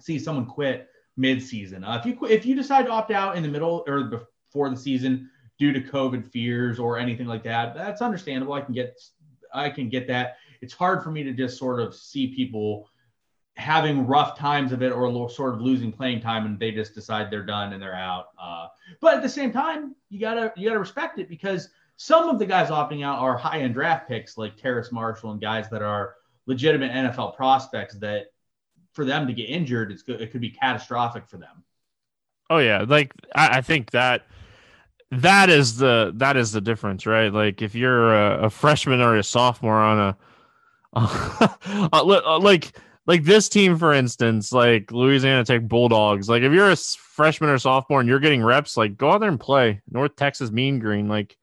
see 0.00 0.18
someone 0.18 0.46
quit 0.46 0.88
mid-season. 1.16 1.84
Uh, 1.84 2.00
if 2.02 2.06
you 2.06 2.26
if 2.26 2.46
you 2.46 2.54
decide 2.54 2.86
to 2.86 2.90
opt 2.90 3.10
out 3.10 3.36
in 3.36 3.42
the 3.42 3.48
middle 3.48 3.84
or 3.86 4.04
before 4.04 4.70
the 4.70 4.76
season 4.76 5.30
due 5.58 5.72
to 5.72 5.80
COVID 5.80 6.26
fears 6.30 6.78
or 6.78 6.98
anything 6.98 7.26
like 7.26 7.44
that, 7.44 7.74
that's 7.74 8.00
understandable. 8.00 8.54
I 8.54 8.62
can 8.62 8.74
get 8.74 8.98
I 9.52 9.68
can 9.68 9.88
get 9.88 10.06
that. 10.08 10.36
it's 10.62 10.74
hard 10.74 11.02
for 11.02 11.10
me 11.10 11.22
to 11.22 11.32
just 11.32 11.58
sort 11.58 11.80
of 11.80 11.94
see 11.94 12.28
people 12.28 12.88
having 13.60 14.06
rough 14.06 14.36
times 14.36 14.72
of 14.72 14.82
it 14.82 14.90
or 14.90 15.28
sort 15.28 15.54
of 15.54 15.60
losing 15.60 15.92
playing 15.92 16.20
time 16.20 16.46
and 16.46 16.58
they 16.58 16.70
just 16.70 16.94
decide 16.94 17.30
they're 17.30 17.44
done 17.44 17.72
and 17.72 17.82
they're 17.82 17.94
out. 17.94 18.28
Uh, 18.40 18.66
but 19.00 19.14
at 19.14 19.22
the 19.22 19.28
same 19.28 19.52
time, 19.52 19.94
you 20.08 20.18
gotta 20.18 20.52
you 20.56 20.66
gotta 20.66 20.80
respect 20.80 21.18
it 21.18 21.28
because 21.28 21.68
some 21.96 22.28
of 22.28 22.38
the 22.38 22.46
guys 22.46 22.70
opting 22.70 23.04
out 23.04 23.18
are 23.18 23.36
high 23.36 23.60
end 23.60 23.74
draft 23.74 24.08
picks 24.08 24.38
like 24.38 24.56
Terrace 24.56 24.90
Marshall 24.90 25.32
and 25.32 25.40
guys 25.40 25.68
that 25.70 25.82
are 25.82 26.14
legitimate 26.46 26.90
NFL 26.90 27.36
prospects 27.36 27.94
that 27.96 28.32
for 28.92 29.04
them 29.04 29.26
to 29.26 29.32
get 29.32 29.50
injured, 29.50 29.92
it's 29.92 30.02
it 30.06 30.32
could 30.32 30.40
be 30.40 30.50
catastrophic 30.50 31.28
for 31.28 31.36
them. 31.36 31.62
Oh 32.48 32.58
yeah, 32.58 32.84
like 32.88 33.12
I, 33.34 33.58
I 33.58 33.60
think 33.60 33.90
that 33.90 34.26
that 35.10 35.50
is 35.50 35.76
the 35.76 36.12
that 36.16 36.36
is 36.36 36.52
the 36.52 36.60
difference, 36.60 37.04
right? 37.04 37.32
Like 37.32 37.60
if 37.60 37.74
you're 37.74 38.14
a, 38.14 38.46
a 38.46 38.50
freshman 38.50 39.00
or 39.00 39.16
a 39.16 39.22
sophomore 39.22 39.80
on 39.80 39.98
a 39.98 40.16
like 42.40 42.72
like 43.06 43.24
this 43.24 43.48
team, 43.48 43.76
for 43.78 43.92
instance, 43.92 44.52
like 44.52 44.92
Louisiana 44.92 45.44
Tech 45.44 45.62
Bulldogs. 45.66 46.28
Like 46.28 46.42
if 46.42 46.52
you're 46.52 46.70
a 46.70 46.76
freshman 46.76 47.50
or 47.50 47.58
sophomore 47.58 48.00
and 48.00 48.08
you're 48.08 48.20
getting 48.20 48.42
reps, 48.42 48.76
like 48.76 48.96
go 48.96 49.10
out 49.10 49.18
there 49.20 49.28
and 49.28 49.40
play. 49.40 49.80
North 49.90 50.16
Texas 50.16 50.50
Mean 50.50 50.78
Green, 50.78 51.08
like 51.08 51.36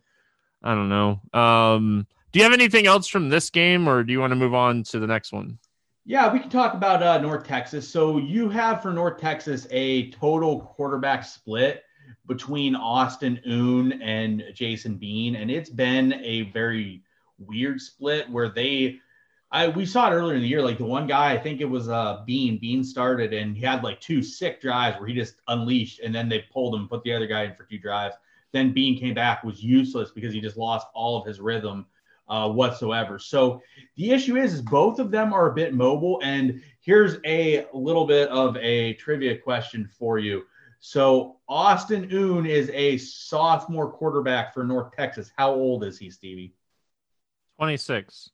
I 0.63 0.75
don't 0.75 0.89
know. 0.89 1.21
Um, 1.33 2.07
do 2.31 2.39
you 2.39 2.43
have 2.43 2.53
anything 2.53 2.87
else 2.87 3.07
from 3.07 3.29
this 3.29 3.49
game, 3.49 3.87
or 3.87 4.03
do 4.03 4.11
you 4.11 4.19
want 4.19 4.31
to 4.31 4.35
move 4.35 4.53
on 4.53 4.83
to 4.83 4.99
the 4.99 5.07
next 5.07 5.31
one? 5.31 5.57
Yeah, 6.05 6.31
we 6.31 6.39
can 6.39 6.49
talk 6.49 6.73
about 6.73 7.03
uh, 7.03 7.19
North 7.19 7.45
Texas. 7.45 7.87
So 7.87 8.17
you 8.17 8.49
have 8.49 8.81
for 8.81 8.93
North 8.93 9.19
Texas 9.19 9.67
a 9.71 10.09
total 10.11 10.61
quarterback 10.61 11.25
split 11.25 11.83
between 12.27 12.75
Austin 12.75 13.39
Aune 13.45 14.01
and 14.01 14.43
Jason 14.53 14.95
Bean, 14.95 15.35
and 15.35 15.51
it's 15.51 15.69
been 15.69 16.13
a 16.23 16.43
very 16.51 17.03
weird 17.39 17.81
split 17.81 18.29
where 18.29 18.49
they. 18.49 18.99
I, 19.49 19.69
we 19.69 19.85
saw 19.85 20.11
it 20.11 20.13
earlier 20.13 20.35
in 20.35 20.41
the 20.41 20.47
year. 20.47 20.61
Like 20.61 20.77
the 20.77 20.85
one 20.85 21.07
guy, 21.07 21.31
I 21.31 21.37
think 21.37 21.61
it 21.61 21.69
was 21.69 21.87
uh, 21.87 22.23
Bean. 22.25 22.57
Bean 22.57 22.83
started 22.83 23.33
and 23.33 23.55
he 23.55 23.63
had 23.63 23.83
like 23.83 24.01
two 24.01 24.21
sick 24.21 24.61
drives 24.61 24.99
where 24.99 25.07
he 25.07 25.13
just 25.13 25.35
unleashed, 25.47 26.01
and 26.01 26.13
then 26.13 26.27
they 26.27 26.45
pulled 26.51 26.75
him, 26.75 26.87
put 26.87 27.03
the 27.03 27.13
other 27.13 27.27
guy 27.27 27.43
in 27.43 27.55
for 27.55 27.63
two 27.63 27.79
drives. 27.79 28.15
Then 28.51 28.73
Bean 28.73 28.99
came 28.99 29.13
back, 29.13 29.43
was 29.43 29.63
useless 29.63 30.11
because 30.11 30.33
he 30.33 30.41
just 30.41 30.57
lost 30.57 30.87
all 30.93 31.19
of 31.19 31.25
his 31.25 31.39
rhythm 31.39 31.85
uh, 32.27 32.49
whatsoever. 32.49 33.19
So 33.19 33.61
the 33.95 34.11
issue 34.11 34.37
is, 34.37 34.53
is 34.53 34.61
both 34.61 34.99
of 34.99 35.11
them 35.11 35.33
are 35.33 35.49
a 35.49 35.53
bit 35.53 35.73
mobile. 35.73 36.19
And 36.23 36.61
here's 36.81 37.17
a 37.25 37.65
little 37.73 38.05
bit 38.05 38.29
of 38.29 38.57
a 38.57 38.93
trivia 38.95 39.37
question 39.37 39.89
for 39.97 40.17
you. 40.19 40.43
So 40.79 41.37
Austin 41.47 42.09
Aune 42.13 42.45
is 42.45 42.69
a 42.73 42.97
sophomore 42.97 43.91
quarterback 43.91 44.53
for 44.53 44.63
North 44.63 44.93
Texas. 44.95 45.31
How 45.37 45.53
old 45.53 45.83
is 45.83 45.97
he, 45.97 46.09
Stevie? 46.09 46.53
26. 47.57 48.29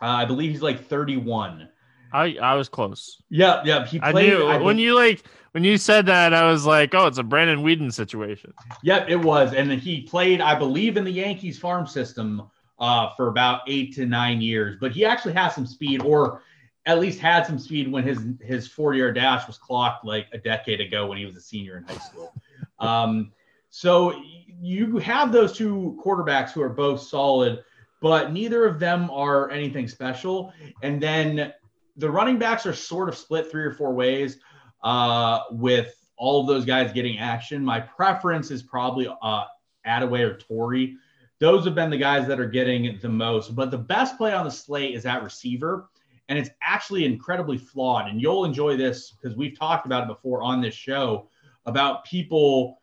Uh, 0.00 0.06
I 0.06 0.24
believe 0.24 0.50
he's 0.50 0.62
like 0.62 0.86
31. 0.86 1.68
I 2.12 2.36
I 2.40 2.54
was 2.54 2.68
close. 2.68 3.20
Yep, 3.30 3.66
yep. 3.66 3.88
He 3.88 3.98
played. 3.98 4.14
I 4.14 4.36
knew 4.36 4.46
I 4.46 4.56
when 4.58 4.78
you 4.78 4.94
like 4.94 5.24
when 5.52 5.64
you 5.64 5.78
said 5.78 6.06
that, 6.06 6.32
I 6.34 6.50
was 6.50 6.66
like, 6.66 6.94
oh, 6.94 7.06
it's 7.06 7.18
a 7.18 7.22
Brandon 7.22 7.64
Weeden 7.64 7.92
situation. 7.92 8.52
Yep, 8.82 9.08
it 9.08 9.16
was, 9.16 9.52
and 9.52 9.70
he 9.72 10.02
played, 10.02 10.40
I 10.40 10.54
believe, 10.54 10.96
in 10.96 11.04
the 11.04 11.12
Yankees 11.12 11.58
farm 11.58 11.86
system 11.86 12.42
uh, 12.78 13.10
for 13.16 13.28
about 13.28 13.62
eight 13.66 13.94
to 13.94 14.06
nine 14.06 14.40
years. 14.40 14.76
But 14.80 14.92
he 14.92 15.04
actually 15.04 15.34
has 15.34 15.54
some 15.54 15.66
speed, 15.66 16.02
or 16.02 16.42
at 16.86 16.98
least 16.98 17.18
had 17.18 17.46
some 17.46 17.58
speed 17.58 17.90
when 17.90 18.04
his 18.04 18.18
his 18.42 18.68
40 18.68 18.98
yard 18.98 19.14
dash 19.14 19.46
was 19.46 19.58
clocked 19.58 20.04
like 20.04 20.26
a 20.32 20.38
decade 20.38 20.80
ago 20.80 21.06
when 21.06 21.18
he 21.18 21.26
was 21.26 21.36
a 21.36 21.40
senior 21.40 21.78
in 21.78 21.84
high 21.84 21.98
school. 21.98 22.32
Um, 22.78 23.32
so 23.70 24.22
you 24.60 24.98
have 24.98 25.32
those 25.32 25.56
two 25.56 26.00
quarterbacks 26.04 26.50
who 26.50 26.62
are 26.62 26.68
both 26.68 27.00
solid, 27.00 27.64
but 28.04 28.34
neither 28.34 28.66
of 28.66 28.78
them 28.78 29.10
are 29.10 29.50
anything 29.50 29.88
special. 29.88 30.52
And 30.82 31.00
then 31.00 31.54
the 31.96 32.10
running 32.10 32.38
backs 32.38 32.66
are 32.66 32.74
sort 32.74 33.08
of 33.08 33.16
split 33.16 33.50
three 33.50 33.64
or 33.64 33.72
four 33.72 33.94
ways 33.94 34.40
uh, 34.82 35.40
with 35.52 35.94
all 36.18 36.42
of 36.42 36.46
those 36.46 36.66
guys 36.66 36.92
getting 36.92 37.18
action. 37.18 37.64
My 37.64 37.80
preference 37.80 38.50
is 38.50 38.62
probably 38.62 39.08
uh, 39.22 39.44
Adaway 39.86 40.20
or 40.20 40.36
Torrey 40.36 40.98
those 41.40 41.64
have 41.64 41.74
been 41.74 41.90
the 41.90 41.96
guys 41.96 42.26
that 42.28 42.38
are 42.38 42.48
getting 42.48 42.98
the 43.02 43.08
most. 43.08 43.54
But 43.54 43.70
the 43.70 43.78
best 43.78 44.16
play 44.16 44.32
on 44.32 44.44
the 44.44 44.50
slate 44.50 44.94
is 44.94 45.04
at 45.04 45.22
receiver, 45.22 45.88
and 46.28 46.38
it's 46.38 46.50
actually 46.62 47.04
incredibly 47.04 47.58
flawed. 47.58 48.08
And 48.08 48.20
you'll 48.20 48.44
enjoy 48.44 48.76
this 48.76 49.10
because 49.10 49.36
we've 49.36 49.58
talked 49.58 49.86
about 49.86 50.04
it 50.04 50.08
before 50.08 50.42
on 50.42 50.60
this 50.60 50.74
show 50.74 51.28
about 51.66 52.04
people 52.04 52.80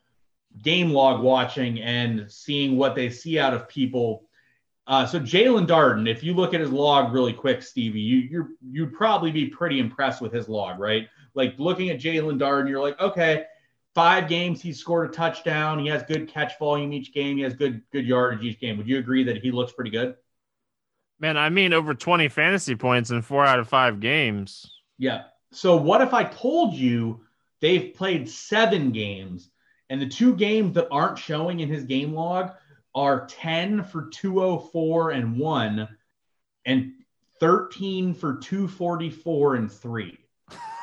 game 0.64 0.92
log 0.92 1.22
watching 1.24 1.82
and 1.82 2.30
seeing 2.30 2.78
what 2.78 2.94
they 2.94 3.10
see 3.10 3.40
out 3.40 3.54
of 3.54 3.70
people. 3.70 4.26
Uh, 4.88 5.06
so 5.06 5.20
Jaelon 5.20 5.68
Darden, 5.68 6.10
if 6.10 6.24
you 6.24 6.34
look 6.34 6.54
at 6.54 6.60
his 6.60 6.72
log 6.72 7.14
really 7.14 7.34
quick, 7.34 7.62
Stevie, 7.62 8.00
you 8.00 8.18
you're 8.18 8.50
you'd 8.62 8.94
probably 8.94 9.32
be 9.32 9.48
pretty 9.48 9.80
impressed 9.80 10.22
with 10.22 10.34
his 10.34 10.50
log, 10.50 10.80
right? 10.80 11.08
Like 11.34 11.54
looking 11.58 11.90
at 11.90 12.00
Jaelon 12.00 12.40
Darden, 12.40 12.68
you're 12.68 12.82
like, 12.82 13.00
okay, 13.00 13.46
five 13.94 14.28
games 14.28 14.62
he's 14.62 14.80
scored 14.80 15.10
a 15.10 15.14
touchdown. 15.14 15.80
He 15.80 15.88
has 15.88 16.04
good 16.04 16.28
catch 16.28 16.58
volume 16.58 16.94
each 16.94 17.14
game. 17.14 17.38
He 17.38 17.44
has 17.44 17.54
good 17.54 17.84
good 17.92 18.06
yardage 18.06 18.44
each 18.44 18.60
game. 18.60 18.78
Would 18.78 18.88
you 18.88 18.98
agree 18.98 19.24
that 19.26 19.38
he 19.38 19.52
looks 19.52 19.72
pretty 19.72 19.92
good? 19.92 20.16
Man, 21.20 21.38
I 21.38 21.50
mean 21.50 21.74
over 21.74 21.94
20 21.94 22.28
fantasy 22.30 22.76
points 22.76 23.12
in 23.12 23.22
four 23.22 23.46
out 23.46 23.60
of 23.60 23.70
five 23.70 24.00
games. 24.00 24.82
Yeah. 24.98 25.24
So 25.52 25.78
what 25.78 26.02
if 26.02 26.14
I 26.14 26.24
told 26.24 26.74
you 26.74 27.22
they've 27.60 27.94
played 27.94 28.28
seven 28.28 28.92
games 28.92 29.52
and 29.90 30.02
the 30.02 30.10
two 30.10 30.36
games 30.36 30.74
that 30.76 30.88
aren't 30.90 31.20
showing 31.20 31.60
in 31.60 31.70
his 31.70 31.84
game 31.84 32.14
log 32.14 32.52
are 32.94 33.26
10 33.28 33.84
for 33.84 34.10
204 34.10 35.12
and 35.12 35.38
one 35.38 35.88
and 36.66 36.92
13 37.40 38.14
for 38.14 38.36
244 38.36 39.56
and 39.56 39.72
three. 39.72 40.18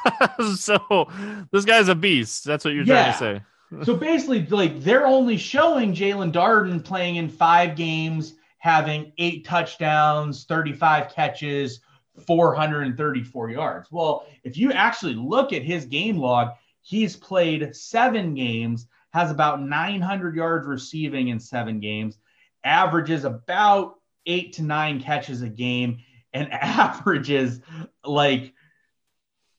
so 0.56 1.08
this 1.52 1.64
guy's 1.64 1.88
a 1.88 1.94
beast. 1.94 2.44
That's 2.44 2.64
what 2.64 2.74
you're 2.74 2.84
yeah. 2.84 3.16
trying 3.16 3.36
to 3.36 3.40
say. 3.40 3.44
so 3.84 3.94
basically, 3.94 4.46
like 4.46 4.80
they're 4.80 5.06
only 5.06 5.36
showing 5.36 5.94
Jaelon 5.94 6.32
Darden 6.32 6.82
playing 6.84 7.16
in 7.16 7.28
five 7.28 7.76
games, 7.76 8.34
having 8.58 9.12
eight 9.18 9.44
touchdowns, 9.44 10.44
35 10.44 11.12
catches, 11.12 11.80
434 12.26 13.50
yards. 13.50 13.88
Well, 13.90 14.26
if 14.42 14.56
you 14.56 14.72
actually 14.72 15.14
look 15.14 15.52
at 15.52 15.62
his 15.62 15.84
game 15.84 16.18
log, 16.18 16.50
he's 16.80 17.16
played 17.16 17.74
seven 17.76 18.34
games, 18.34 18.86
has 19.18 19.30
about 19.30 19.60
900 19.60 20.36
yards 20.36 20.66
receiving 20.66 21.28
in 21.28 21.40
seven 21.40 21.80
games, 21.80 22.18
averages 22.64 23.24
about 23.24 23.96
eight 24.26 24.52
to 24.54 24.62
nine 24.62 25.00
catches 25.00 25.42
a 25.42 25.48
game, 25.48 25.98
and 26.32 26.52
averages 26.52 27.60
like 28.04 28.52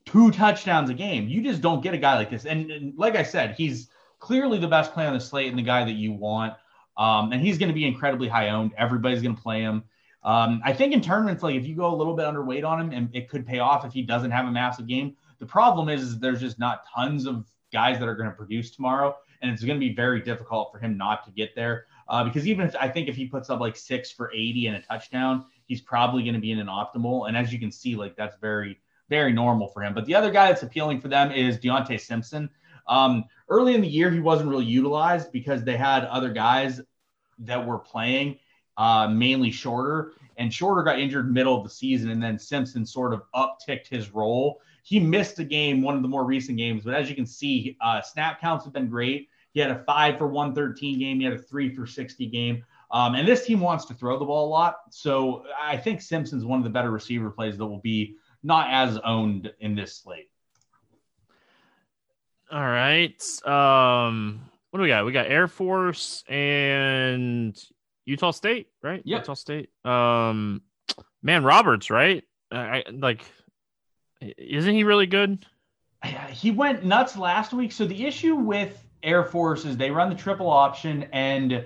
two 0.05 0.31
touchdowns 0.31 0.89
a 0.89 0.93
game. 0.93 1.27
You 1.27 1.41
just 1.41 1.61
don't 1.61 1.81
get 1.81 1.93
a 1.93 1.97
guy 1.97 2.15
like 2.15 2.29
this. 2.29 2.45
And, 2.45 2.71
and, 2.71 2.97
like 2.97 3.15
I 3.15 3.23
said, 3.23 3.55
he's 3.55 3.89
clearly 4.19 4.59
the 4.59 4.67
best 4.67 4.93
player 4.93 5.07
on 5.07 5.13
the 5.13 5.19
slate 5.19 5.49
and 5.49 5.57
the 5.57 5.63
guy 5.63 5.83
that 5.83 5.93
you 5.93 6.13
want. 6.13 6.53
Um, 6.97 7.31
and 7.31 7.41
he's 7.41 7.57
going 7.57 7.69
to 7.69 7.75
be 7.75 7.85
incredibly 7.85 8.27
high 8.27 8.49
owned. 8.49 8.71
Everybody's 8.77 9.21
going 9.21 9.35
to 9.35 9.41
play 9.41 9.61
him. 9.61 9.83
Um, 10.23 10.61
I 10.65 10.73
think 10.73 10.93
in 10.93 11.01
tournaments, 11.01 11.43
like 11.43 11.55
if 11.55 11.65
you 11.65 11.75
go 11.75 11.93
a 11.93 11.95
little 11.95 12.15
bit 12.15 12.25
underweight 12.25 12.67
on 12.67 12.79
him, 12.79 12.91
and 12.91 13.09
it 13.13 13.29
could 13.29 13.45
pay 13.45 13.59
off 13.59 13.85
if 13.85 13.93
he 13.93 14.01
doesn't 14.01 14.31
have 14.31 14.45
a 14.47 14.51
massive 14.51 14.87
game. 14.87 15.15
The 15.39 15.45
problem 15.45 15.87
is, 15.87 16.01
is 16.01 16.19
there's 16.19 16.41
just 16.41 16.59
not 16.59 16.83
tons 16.93 17.25
of 17.25 17.49
guys 17.71 17.99
that 17.99 18.07
are 18.07 18.15
going 18.15 18.29
to 18.29 18.35
produce 18.35 18.71
tomorrow, 18.71 19.15
and 19.41 19.51
it's 19.51 19.63
going 19.63 19.79
to 19.79 19.85
be 19.85 19.93
very 19.93 20.21
difficult 20.21 20.71
for 20.71 20.79
him 20.79 20.97
not 20.97 21.25
to 21.25 21.31
get 21.31 21.55
there. 21.55 21.85
Uh, 22.07 22.23
because 22.23 22.47
even 22.47 22.67
if 22.67 22.75
I 22.75 22.89
think 22.89 23.07
if 23.07 23.15
he 23.15 23.27
puts 23.27 23.49
up 23.49 23.59
like 23.59 23.75
six 23.75 24.11
for 24.11 24.31
80 24.33 24.67
and 24.67 24.77
a 24.77 24.81
touchdown, 24.81 25.45
he's 25.65 25.81
probably 25.81 26.23
going 26.23 26.33
to 26.33 26.41
be 26.41 26.51
in 26.51 26.59
an 26.59 26.67
optimal. 26.67 27.27
And 27.27 27.37
as 27.37 27.53
you 27.53 27.59
can 27.59 27.71
see, 27.71 27.95
like 27.95 28.15
that's 28.15 28.35
very 28.41 28.79
very 29.09 29.33
normal 29.33 29.67
for 29.67 29.83
him. 29.83 29.93
But 29.93 30.05
the 30.05 30.15
other 30.15 30.31
guy 30.31 30.47
that's 30.47 30.63
appealing 30.63 31.01
for 31.01 31.07
them 31.07 31.31
is 31.31 31.57
Deontay 31.57 31.99
Simpson. 31.99 32.49
Um, 32.87 33.25
early 33.49 33.73
in 33.73 33.81
the 33.81 33.87
year, 33.87 34.11
he 34.11 34.19
wasn't 34.19 34.49
really 34.49 34.65
utilized 34.65 35.31
because 35.31 35.63
they 35.63 35.77
had 35.77 36.05
other 36.05 36.29
guys 36.29 36.79
that 37.39 37.65
were 37.65 37.79
playing, 37.79 38.37
uh, 38.77 39.07
mainly 39.07 39.51
shorter. 39.51 40.13
And 40.37 40.53
Shorter 40.53 40.83
got 40.83 40.99
injured 40.99 41.33
middle 41.33 41.57
of 41.57 41.63
the 41.63 41.69
season, 41.69 42.11
and 42.11 42.23
then 42.23 42.39
Simpson 42.39 42.85
sort 42.85 43.13
of 43.13 43.23
upticked 43.35 43.87
his 43.87 44.11
role. 44.11 44.61
He 44.83 44.99
missed 44.99 45.39
a 45.39 45.43
game, 45.43 45.81
one 45.81 45.95
of 45.95 46.01
the 46.01 46.07
more 46.07 46.25
recent 46.25 46.57
games, 46.57 46.83
but 46.83 46.93
as 46.93 47.09
you 47.09 47.15
can 47.15 47.25
see, 47.25 47.77
uh, 47.81 48.01
snap 48.01 48.39
counts 48.39 48.65
have 48.65 48.73
been 48.73 48.89
great. 48.89 49.29
He 49.51 49.59
had 49.59 49.71
a 49.71 49.83
five 49.83 50.17
for 50.17 50.27
113 50.27 50.99
game. 50.99 51.19
He 51.19 51.25
had 51.25 51.33
a 51.33 51.37
three 51.37 51.73
for 51.73 51.85
60 51.85 52.27
game. 52.27 52.63
Um, 52.91 53.15
and 53.15 53.27
this 53.27 53.45
team 53.45 53.59
wants 53.59 53.85
to 53.85 53.93
throw 53.93 54.17
the 54.17 54.25
ball 54.25 54.47
a 54.47 54.49
lot. 54.49 54.77
So 54.91 55.43
I 55.59 55.77
think 55.77 56.01
Simpson's 56.01 56.45
one 56.45 56.59
of 56.59 56.63
the 56.63 56.69
better 56.69 56.91
receiver 56.91 57.29
plays 57.29 57.57
that 57.57 57.65
will 57.65 57.81
be 57.81 58.15
not 58.43 58.69
as 58.71 58.97
owned 58.99 59.51
in 59.59 59.75
this 59.75 59.95
slate. 59.95 60.29
All 62.51 62.61
right. 62.61 63.21
Um, 63.45 64.41
what 64.71 64.79
do 64.79 64.83
we 64.83 64.87
got? 64.87 65.05
We 65.05 65.11
got 65.11 65.27
Air 65.27 65.47
Force 65.47 66.23
and 66.27 67.57
Utah 68.05 68.31
State, 68.31 68.69
right? 68.81 69.01
Yeah. 69.03 69.17
Utah 69.17 69.35
State. 69.35 69.69
Um, 69.85 70.63
man, 71.21 71.43
Roberts, 71.43 71.91
right? 71.91 72.23
I, 72.51 72.83
like, 72.91 73.23
isn't 74.21 74.73
he 74.73 74.83
really 74.83 75.07
good? 75.07 75.45
He 76.31 76.51
went 76.51 76.85
nuts 76.85 77.17
last 77.17 77.53
week. 77.53 77.71
So 77.71 77.85
the 77.85 78.05
issue 78.05 78.35
with 78.35 78.83
Air 79.03 79.23
Force 79.23 79.65
is 79.65 79.77
they 79.77 79.91
run 79.91 80.09
the 80.09 80.15
triple 80.15 80.49
option 80.49 81.07
and 81.11 81.65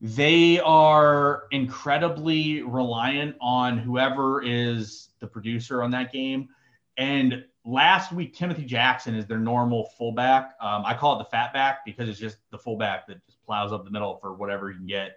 they 0.00 0.60
are 0.60 1.44
incredibly 1.50 2.62
reliant 2.62 3.36
on 3.40 3.78
whoever 3.78 4.42
is 4.42 5.08
the 5.20 5.26
producer 5.26 5.82
on 5.82 5.90
that 5.92 6.12
game. 6.12 6.48
And 6.96 7.44
last 7.64 8.12
week, 8.12 8.34
Timothy 8.34 8.64
Jackson 8.64 9.14
is 9.14 9.26
their 9.26 9.38
normal 9.38 9.90
fullback. 9.98 10.54
Um, 10.60 10.84
I 10.84 10.94
call 10.94 11.18
it 11.18 11.24
the 11.24 11.30
fat 11.30 11.52
back 11.52 11.84
because 11.84 12.08
it's 12.08 12.20
just 12.20 12.38
the 12.50 12.58
fullback 12.58 13.06
that 13.06 13.24
just 13.26 13.42
plows 13.44 13.72
up 13.72 13.84
the 13.84 13.90
middle 13.90 14.16
for 14.18 14.34
whatever 14.34 14.70
he 14.70 14.76
can 14.76 14.86
get. 14.86 15.16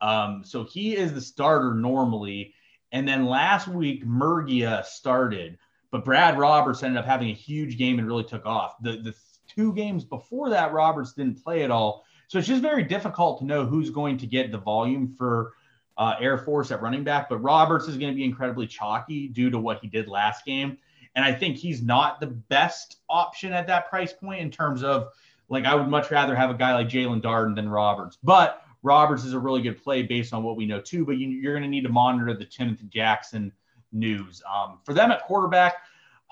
Um, 0.00 0.42
so 0.44 0.64
he 0.64 0.96
is 0.96 1.12
the 1.12 1.20
starter 1.20 1.74
normally. 1.74 2.54
And 2.92 3.06
then 3.06 3.26
last 3.26 3.68
week, 3.68 4.04
Mergia 4.06 4.84
started, 4.84 5.58
but 5.90 6.04
Brad 6.04 6.38
Roberts 6.38 6.82
ended 6.82 6.98
up 6.98 7.06
having 7.06 7.30
a 7.30 7.34
huge 7.34 7.76
game 7.76 7.98
and 7.98 8.06
really 8.06 8.24
took 8.24 8.46
off. 8.46 8.76
The, 8.80 8.92
the 8.92 9.14
two 9.48 9.72
games 9.74 10.04
before 10.04 10.50
that, 10.50 10.72
Roberts 10.72 11.12
didn't 11.12 11.42
play 11.42 11.62
at 11.62 11.70
all. 11.70 12.04
So 12.28 12.38
it's 12.38 12.46
just 12.46 12.62
very 12.62 12.84
difficult 12.84 13.40
to 13.40 13.44
know 13.44 13.66
who's 13.66 13.90
going 13.90 14.16
to 14.18 14.26
get 14.26 14.52
the 14.52 14.58
volume 14.58 15.14
for 15.16 15.54
uh, 15.98 16.14
Air 16.20 16.38
Force 16.38 16.70
at 16.70 16.80
running 16.80 17.02
back. 17.02 17.28
But 17.28 17.38
Roberts 17.38 17.88
is 17.88 17.96
going 17.96 18.12
to 18.12 18.16
be 18.16 18.24
incredibly 18.24 18.66
chalky 18.66 19.28
due 19.28 19.50
to 19.50 19.58
what 19.58 19.80
he 19.80 19.88
did 19.88 20.06
last 20.06 20.44
game. 20.44 20.78
And 21.16 21.24
I 21.24 21.32
think 21.32 21.56
he's 21.56 21.82
not 21.82 22.20
the 22.20 22.28
best 22.28 22.98
option 23.08 23.52
at 23.52 23.66
that 23.66 23.90
price 23.90 24.12
point 24.12 24.40
in 24.40 24.50
terms 24.50 24.84
of 24.84 25.08
like 25.48 25.64
I 25.64 25.74
would 25.74 25.88
much 25.88 26.10
rather 26.12 26.36
have 26.36 26.50
a 26.50 26.54
guy 26.54 26.72
like 26.72 26.88
Jaelon 26.88 27.20
Darden 27.20 27.56
than 27.56 27.68
Roberts. 27.68 28.16
But 28.22 28.62
Roberts 28.82 29.24
is 29.24 29.34
a 29.34 29.38
really 29.38 29.60
good 29.60 29.82
play 29.82 30.02
based 30.02 30.32
on 30.32 30.44
what 30.44 30.56
we 30.56 30.66
know 30.66 30.80
too. 30.80 31.04
But 31.04 31.18
you, 31.18 31.50
are 31.50 31.52
going 31.52 31.64
to 31.64 31.68
need 31.68 31.82
to 31.82 31.88
monitor 31.88 32.32
the 32.32 32.44
Timothy 32.44 32.86
Jackson 32.86 33.52
news. 33.92 34.42
Um, 34.52 34.78
for 34.84 34.94
them 34.94 35.10
at 35.10 35.24
quarterback, 35.24 35.74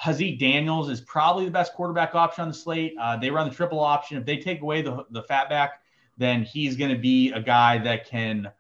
Haaziq 0.03 0.39
Daniels 0.39 0.89
is 0.91 1.01
probably 1.01 1.45
the 1.45 1.51
best 1.51 1.75
quarterback 1.75 2.15
option 2.15 2.43
on 2.43 2.49
the 2.49 2.55
slate. 2.55 2.95
Uh, 3.01 3.17
they 3.17 3.31
run 3.31 3.49
the 3.49 3.55
triple 3.55 3.81
option. 3.81 4.17
If 4.17 4.25
they 4.25 4.39
take 4.39 4.61
away 4.61 4.83
the 4.83 5.05
the 5.11 5.23
fat 5.25 5.49
back, 5.49 5.83
then 6.17 6.43
he's 6.43 6.77
going 6.77 6.91
to 6.93 6.99
be 6.99 7.33
a 7.33 7.41
guy 7.41 7.79
that 7.79 8.07
can 8.07 8.51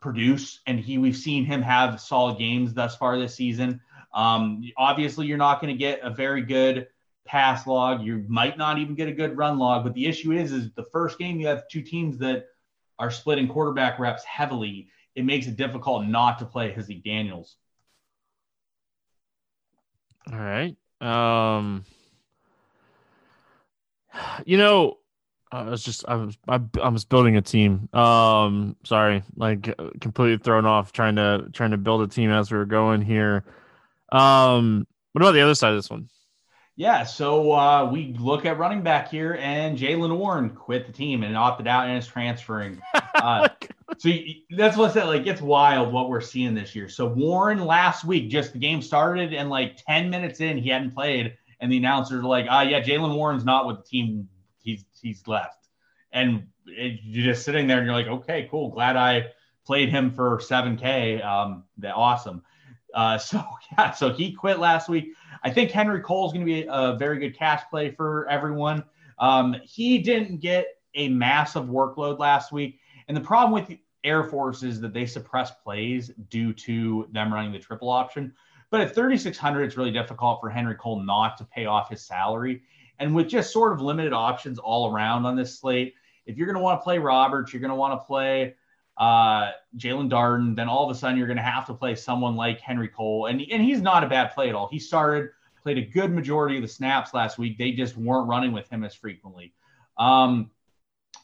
produce. 0.00 0.60
And 0.66 0.80
he 0.80 0.98
we've 0.98 1.16
seen 1.16 1.44
him 1.44 1.62
have 1.62 2.00
solid 2.00 2.38
games 2.38 2.74
thus 2.74 2.96
far 2.96 3.18
this 3.18 3.34
season. 3.34 3.80
Um, 4.12 4.62
obviously, 4.76 5.26
you're 5.26 5.38
not 5.38 5.60
going 5.60 5.72
to 5.72 5.78
get 5.78 6.00
a 6.02 6.10
very 6.10 6.42
good 6.42 6.88
pass 7.24 7.66
log. 7.66 8.02
You 8.02 8.24
might 8.26 8.58
not 8.58 8.78
even 8.78 8.94
get 8.94 9.06
a 9.06 9.12
good 9.12 9.36
run 9.36 9.58
log. 9.58 9.84
But 9.84 9.94
the 9.94 10.06
issue 10.06 10.32
is, 10.32 10.50
is 10.50 10.72
the 10.72 10.86
first 10.90 11.18
game 11.18 11.38
you 11.38 11.46
have 11.46 11.68
two 11.68 11.82
teams 11.82 12.18
that 12.18 12.46
are 12.98 13.10
splitting 13.10 13.46
quarterback 13.46 13.98
reps 13.98 14.24
heavily. 14.24 14.88
It 15.14 15.24
makes 15.24 15.46
it 15.46 15.56
difficult 15.56 16.06
not 16.06 16.38
to 16.40 16.46
play 16.46 16.72
Haaziq 16.72 17.04
Daniels. 17.04 17.56
All 20.32 20.38
right. 20.38 20.76
Um, 21.00 21.84
you 24.44 24.56
know, 24.56 24.98
I 25.50 25.62
was 25.62 25.82
just 25.82 26.04
I 26.08 26.16
was 26.16 26.36
I, 26.46 26.60
I 26.82 26.88
was 26.88 27.04
building 27.04 27.36
a 27.36 27.42
team. 27.42 27.88
Um, 27.94 28.76
sorry, 28.84 29.22
like 29.36 29.74
completely 30.00 30.38
thrown 30.38 30.66
off 30.66 30.92
trying 30.92 31.16
to 31.16 31.48
trying 31.52 31.70
to 31.70 31.78
build 31.78 32.02
a 32.02 32.08
team 32.08 32.30
as 32.30 32.50
we 32.52 32.58
were 32.58 32.66
going 32.66 33.02
here. 33.02 33.44
Um, 34.12 34.86
what 35.12 35.22
about 35.22 35.32
the 35.32 35.40
other 35.42 35.54
side 35.54 35.70
of 35.72 35.78
this 35.78 35.90
one? 35.90 36.08
Yeah, 36.78 37.02
so 37.02 37.50
uh, 37.50 37.90
we 37.90 38.14
look 38.20 38.46
at 38.46 38.56
running 38.56 38.82
back 38.82 39.10
here, 39.10 39.36
and 39.40 39.76
Jaylen 39.76 40.16
Warren 40.16 40.50
quit 40.50 40.86
the 40.86 40.92
team 40.92 41.24
and 41.24 41.36
opted 41.36 41.66
out 41.66 41.88
and 41.88 41.98
is 41.98 42.06
transferring. 42.06 42.80
Uh, 43.14 43.48
so 43.96 44.10
that's 44.56 44.76
what's 44.76 44.94
that 44.94 45.06
like. 45.06 45.26
It's 45.26 45.40
wild 45.40 45.92
what 45.92 46.08
we're 46.08 46.20
seeing 46.20 46.54
this 46.54 46.76
year. 46.76 46.88
So 46.88 47.08
Warren 47.08 47.64
last 47.64 48.04
week, 48.04 48.30
just 48.30 48.52
the 48.52 48.60
game 48.60 48.80
started, 48.80 49.34
and 49.34 49.50
like 49.50 49.76
ten 49.84 50.08
minutes 50.08 50.40
in, 50.40 50.56
he 50.56 50.68
hadn't 50.68 50.92
played, 50.92 51.36
and 51.58 51.72
the 51.72 51.78
announcers 51.78 52.22
are 52.22 52.28
like, 52.28 52.46
"Ah, 52.48 52.62
yeah, 52.62 52.80
Jaylen 52.80 53.16
Warren's 53.16 53.44
not 53.44 53.66
with 53.66 53.78
the 53.78 53.82
team. 53.82 54.28
He's 54.60 54.84
he's 55.02 55.26
left." 55.26 55.66
And 56.12 56.46
it, 56.66 57.00
you're 57.02 57.24
just 57.24 57.44
sitting 57.44 57.66
there, 57.66 57.78
and 57.78 57.86
you're 57.86 57.96
like, 57.96 58.06
"Okay, 58.06 58.46
cool. 58.48 58.70
Glad 58.70 58.94
I 58.94 59.32
played 59.66 59.88
him 59.88 60.12
for 60.12 60.38
7K. 60.38 61.24
Um, 61.24 61.64
that 61.78 61.94
awesome." 61.94 62.44
Uh, 62.94 63.18
so 63.18 63.42
yeah, 63.72 63.90
so 63.90 64.12
he 64.12 64.32
quit 64.32 64.60
last 64.60 64.88
week. 64.88 65.12
I 65.42 65.50
think 65.50 65.70
Henry 65.70 66.00
Cole 66.00 66.26
is 66.26 66.32
going 66.32 66.44
to 66.44 66.52
be 66.52 66.66
a 66.68 66.96
very 66.96 67.18
good 67.18 67.36
cash 67.36 67.62
play 67.70 67.90
for 67.90 68.28
everyone. 68.28 68.84
Um, 69.18 69.56
he 69.64 69.98
didn't 69.98 70.40
get 70.40 70.66
a 70.94 71.08
massive 71.08 71.64
workload 71.64 72.18
last 72.18 72.52
week, 72.52 72.80
and 73.08 73.16
the 73.16 73.20
problem 73.20 73.52
with 73.52 73.68
the 73.68 73.80
Air 74.04 74.24
Force 74.24 74.62
is 74.62 74.80
that 74.80 74.92
they 74.92 75.06
suppress 75.06 75.50
plays 75.62 76.10
due 76.30 76.52
to 76.52 77.08
them 77.12 77.32
running 77.32 77.52
the 77.52 77.58
triple 77.58 77.90
option. 77.90 78.32
But 78.70 78.80
at 78.82 78.94
3,600, 78.94 79.62
it's 79.62 79.76
really 79.76 79.90
difficult 79.90 80.40
for 80.40 80.50
Henry 80.50 80.74
Cole 80.74 81.02
not 81.02 81.36
to 81.38 81.44
pay 81.44 81.66
off 81.66 81.90
his 81.90 82.02
salary. 82.02 82.62
And 82.98 83.14
with 83.14 83.28
just 83.28 83.52
sort 83.52 83.72
of 83.72 83.80
limited 83.80 84.12
options 84.12 84.58
all 84.58 84.92
around 84.92 85.24
on 85.24 85.36
this 85.36 85.58
slate, 85.58 85.94
if 86.26 86.36
you're 86.36 86.46
going 86.46 86.56
to 86.56 86.62
want 86.62 86.80
to 86.80 86.84
play 86.84 86.98
Roberts, 86.98 87.52
you're 87.52 87.60
going 87.60 87.70
to 87.70 87.76
want 87.76 87.98
to 88.00 88.04
play 88.04 88.54
uh, 88.98 89.52
Jaelon 89.76 90.10
Darden, 90.10 90.56
then 90.56 90.68
all 90.68 90.88
of 90.88 90.94
a 90.94 90.98
sudden 90.98 91.16
you're 91.16 91.28
going 91.28 91.36
to 91.36 91.42
have 91.42 91.66
to 91.66 91.74
play 91.74 91.94
someone 91.94 92.34
like 92.34 92.60
Henry 92.60 92.88
Cole. 92.88 93.26
And, 93.26 93.40
and 93.50 93.62
he's 93.62 93.80
not 93.80 94.02
a 94.02 94.08
bad 94.08 94.34
play 94.34 94.48
at 94.48 94.54
all. 94.54 94.68
He 94.68 94.80
started, 94.80 95.30
played 95.62 95.78
a 95.78 95.82
good 95.82 96.10
majority 96.10 96.56
of 96.56 96.62
the 96.62 96.68
snaps 96.68 97.14
last 97.14 97.38
week. 97.38 97.56
They 97.58 97.70
just 97.72 97.96
weren't 97.96 98.28
running 98.28 98.52
with 98.52 98.68
him 98.68 98.84
as 98.84 98.94
frequently. 98.94 99.54
Um, 99.96 100.50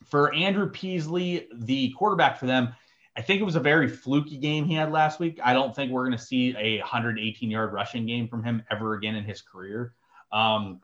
for 0.07 0.33
Andrew 0.33 0.71
Peasley, 0.71 1.49
the 1.53 1.91
quarterback 1.99 2.39
for 2.39 2.47
them, 2.47 2.75
I 3.17 3.23
think 3.23 3.41
it 3.41 3.45
was 3.45 3.57
a 3.57 3.61
very 3.61 3.89
fluky 3.89 4.39
game 4.39 4.65
he 4.67 4.75
had 4.75 4.93
last 4.93 5.19
week. 5.19 5.41
I 5.43 5.53
don't 5.53 5.75
think 5.75 5.91
we're 5.91 6.05
going 6.05 6.19
to 6.19 6.25
see 6.25 6.55
a 6.57 6.79
118 6.79 7.51
yard 7.51 7.73
rushing 7.73 8.07
game 8.07 8.29
from 8.29 8.45
him 8.45 8.63
ever 8.71 8.95
again 8.95 9.17
in 9.17 9.25
his 9.25 9.41
career. 9.41 9.95
Um, 10.33 10.81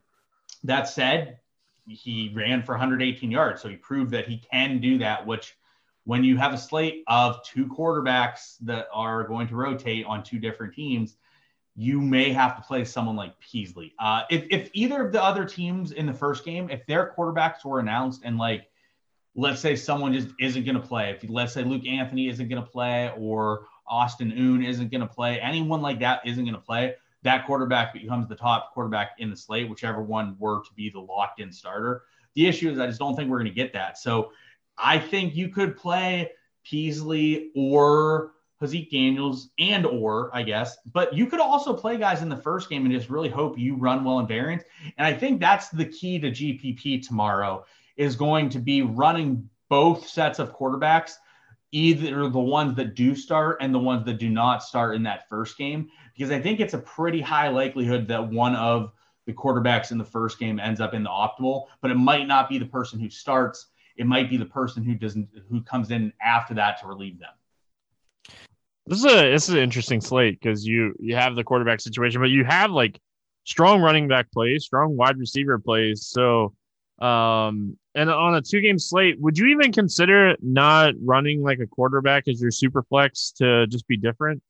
that 0.65 0.89
said, 0.89 1.39
he 1.87 2.33
ran 2.35 2.63
for 2.63 2.73
118 2.73 3.31
yards, 3.31 3.63
so 3.63 3.69
he 3.69 3.77
proved 3.77 4.13
that 4.13 4.29
he 4.29 4.39
can 4.51 4.81
do 4.81 4.99
that, 4.99 5.27
which 5.27 5.57
when 6.05 6.25
you 6.25 6.37
have 6.37 6.53
a 6.53 6.59
slate 6.59 7.05
of 7.07 7.43
two 7.45 7.67
quarterbacks 7.67 8.57
that 8.63 8.89
are 8.93 9.25
going 9.25 9.47
to 9.49 9.57
rotate 9.57 10.07
on 10.07 10.23
two 10.23 10.39
different 10.39 10.75
teams, 10.75 11.17
you 11.77 12.01
may 12.01 12.33
have 12.33 12.57
to 12.57 12.63
play 12.63 12.85
someone 12.85 13.17
like 13.17 13.39
Peasley. 13.39 13.95
Uh, 13.99 14.23
if, 14.31 14.45
if 14.51 14.71
either 14.73 15.07
of 15.07 15.13
the 15.13 15.23
other 15.23 15.45
teams 15.45 15.93
in 15.93 16.07
the 16.07 16.13
first 16.13 16.45
game, 16.45 16.69
if 16.71 16.85
their 16.87 17.13
quarterbacks 17.17 17.65
were 17.65 17.81
announced 17.81 18.23
and 18.25 18.39
like, 18.39 18.69
let's 19.37 19.61
say 19.61 19.77
someone 19.77 20.13
just 20.13 20.29
isn't 20.41 20.65
going 20.65 20.75
to 20.75 20.87
play, 20.87 21.11
if 21.11 21.29
let's 21.31 21.53
say 21.53 21.63
Luke 21.63 21.87
Anthony 21.87 22.29
isn't 22.29 22.49
going 22.49 22.63
to 22.63 22.69
play 22.69 23.13
or 23.17 23.67
Austin 23.87 24.33
Aune 24.33 24.65
isn't 24.65 24.91
going 24.91 25.01
to 25.01 25.07
play, 25.07 25.41
anyone 25.41 25.81
like 25.81 26.01
that 26.01 26.21
isn't 26.27 26.45
going 26.45 26.55
to 26.55 26.61
play, 26.61 26.95
that 27.23 27.47
quarterback 27.47 27.93
becomes 27.93 28.29
the 28.29 28.35
top 28.35 28.73
quarterback 28.73 29.13
in 29.19 29.31
the 29.31 29.37
slate, 29.37 29.69
whichever 29.69 30.03
one 30.03 30.37
were 30.39 30.63
to 30.63 30.73
be 30.75 30.91
the 30.91 31.01
locked 31.01 31.41
in 31.41 31.53
starter. 31.53 32.03
The 32.35 32.47
issue 32.47 32.71
is 32.71 32.79
I 32.79 32.87
just 32.87 32.99
don't 32.99 33.15
think 33.15 33.31
we're 33.31 33.39
going 33.39 33.51
to 33.51 33.55
get 33.55 33.73
that. 33.75 33.99
So 33.99 34.33
I 34.83 34.99
think 34.99 35.35
you 35.35 35.49
could 35.49 35.77
play 35.77 36.33
Peasley 36.65 37.51
or 37.55 38.33
Haaziq 38.61 38.91
Daniels 38.91 39.51
and 39.59 39.87
or 39.87 40.31
I 40.35 40.43
guess, 40.43 40.77
but 40.93 41.15
you 41.15 41.27
could 41.27 41.41
also 41.41 41.73
play 41.73 41.97
guys 41.97 42.23
in 42.23 42.29
the 42.29 42.37
first 42.37 42.69
game 42.69 42.85
and 42.85 42.93
just 42.93 43.09
really 43.09 43.31
hope 43.31 43.59
you 43.59 43.75
run 43.75 44.05
well 44.05 44.19
in 44.19 44.27
variance. 44.27 44.65
And 44.99 45.07
I 45.07 45.13
think 45.13 45.41
that's 45.41 45.69
the 45.69 45.87
key 45.87 46.19
to 46.19 46.31
GPP 46.31 47.07
tomorrow 47.07 47.65
is 47.97 48.17
going 48.17 48.49
to 48.51 48.59
be 48.59 48.83
running 48.83 49.49
both 49.69 50.07
sets 50.07 50.39
of 50.39 50.55
quarterbacks, 50.55 51.13
either 51.73 52.29
the 52.29 52.39
ones 52.39 52.77
that 52.77 52.95
do 52.95 53.15
start 53.15 53.59
and 53.61 53.75
the 53.75 53.79
ones 53.79 54.05
that 54.05 54.19
do 54.19 54.29
not 54.29 54.63
start 54.63 54.95
in 54.95 55.03
that 55.05 55.29
first 55.29 55.57
game, 55.57 55.89
because 56.15 56.31
I 56.31 56.41
think 56.41 56.61
it's 56.61 56.75
a 56.75 56.79
pretty 56.79 57.21
high 57.21 57.49
likelihood 57.49 58.09
that 58.09 58.29
one 58.29 58.57
of 58.57 58.93
the 59.27 59.33
quarterbacks 59.33 59.91
in 59.91 59.99
the 59.99 60.05
first 60.05 60.39
game 60.39 60.59
ends 60.59 60.81
up 60.81 60.93
in 60.93 61.03
the 61.03 61.11
optimal, 61.11 61.67
but 61.81 61.91
it 61.91 61.97
might 61.97 62.27
not 62.27 62.49
be 62.49 62.59
the 62.59 62.67
person 62.67 62.99
who 62.99 63.09
starts 63.09 63.67
it 64.01 64.07
might 64.07 64.31
be 64.31 64.39
the 64.39 64.47
person 64.47 64.83
who 64.83 64.95
doesn't 64.95 65.29
who 65.51 65.61
comes 65.61 65.91
in 65.91 66.11
after 66.23 66.55
that 66.55 66.81
to 66.81 66.87
relieve 66.87 67.19
them. 67.19 67.29
This 68.87 69.01
is 69.01 69.05
a 69.05 69.31
this 69.31 69.49
is 69.51 69.55
an 69.55 69.61
interesting 69.61 70.01
slate 70.01 70.41
because 70.41 70.67
you 70.67 70.95
you 70.99 71.17
have 71.17 71.37
the 71.37 71.45
quarterback 71.45 71.83
situation, 71.83 72.23
but 72.23 72.31
you 72.31 72.43
have 72.45 72.71
like 72.71 72.99
strong 73.45 73.83
running 73.83 74.09
back 74.09 74.33
plays, 74.33 74.65
strong 74.65 74.97
wide 74.97 75.19
receiver 75.19 75.59
plays. 75.59 76.07
So 76.07 76.55
um 76.99 77.77
and 77.95 78.11
on 78.11 78.37
a 78.37 78.41
two 78.41 78.63
game 78.63 78.79
slate, 78.79 79.21
would 79.21 79.37
you 79.37 79.49
even 79.49 79.71
consider 79.71 80.35
not 80.41 80.95
running 81.05 81.43
like 81.43 81.59
a 81.59 81.67
quarterback 81.67 82.27
as 82.27 82.41
your 82.41 82.51
super 82.51 82.83
flex 82.85 83.33
to 83.33 83.67
just 83.67 83.87
be 83.87 83.99
different? 83.99 84.43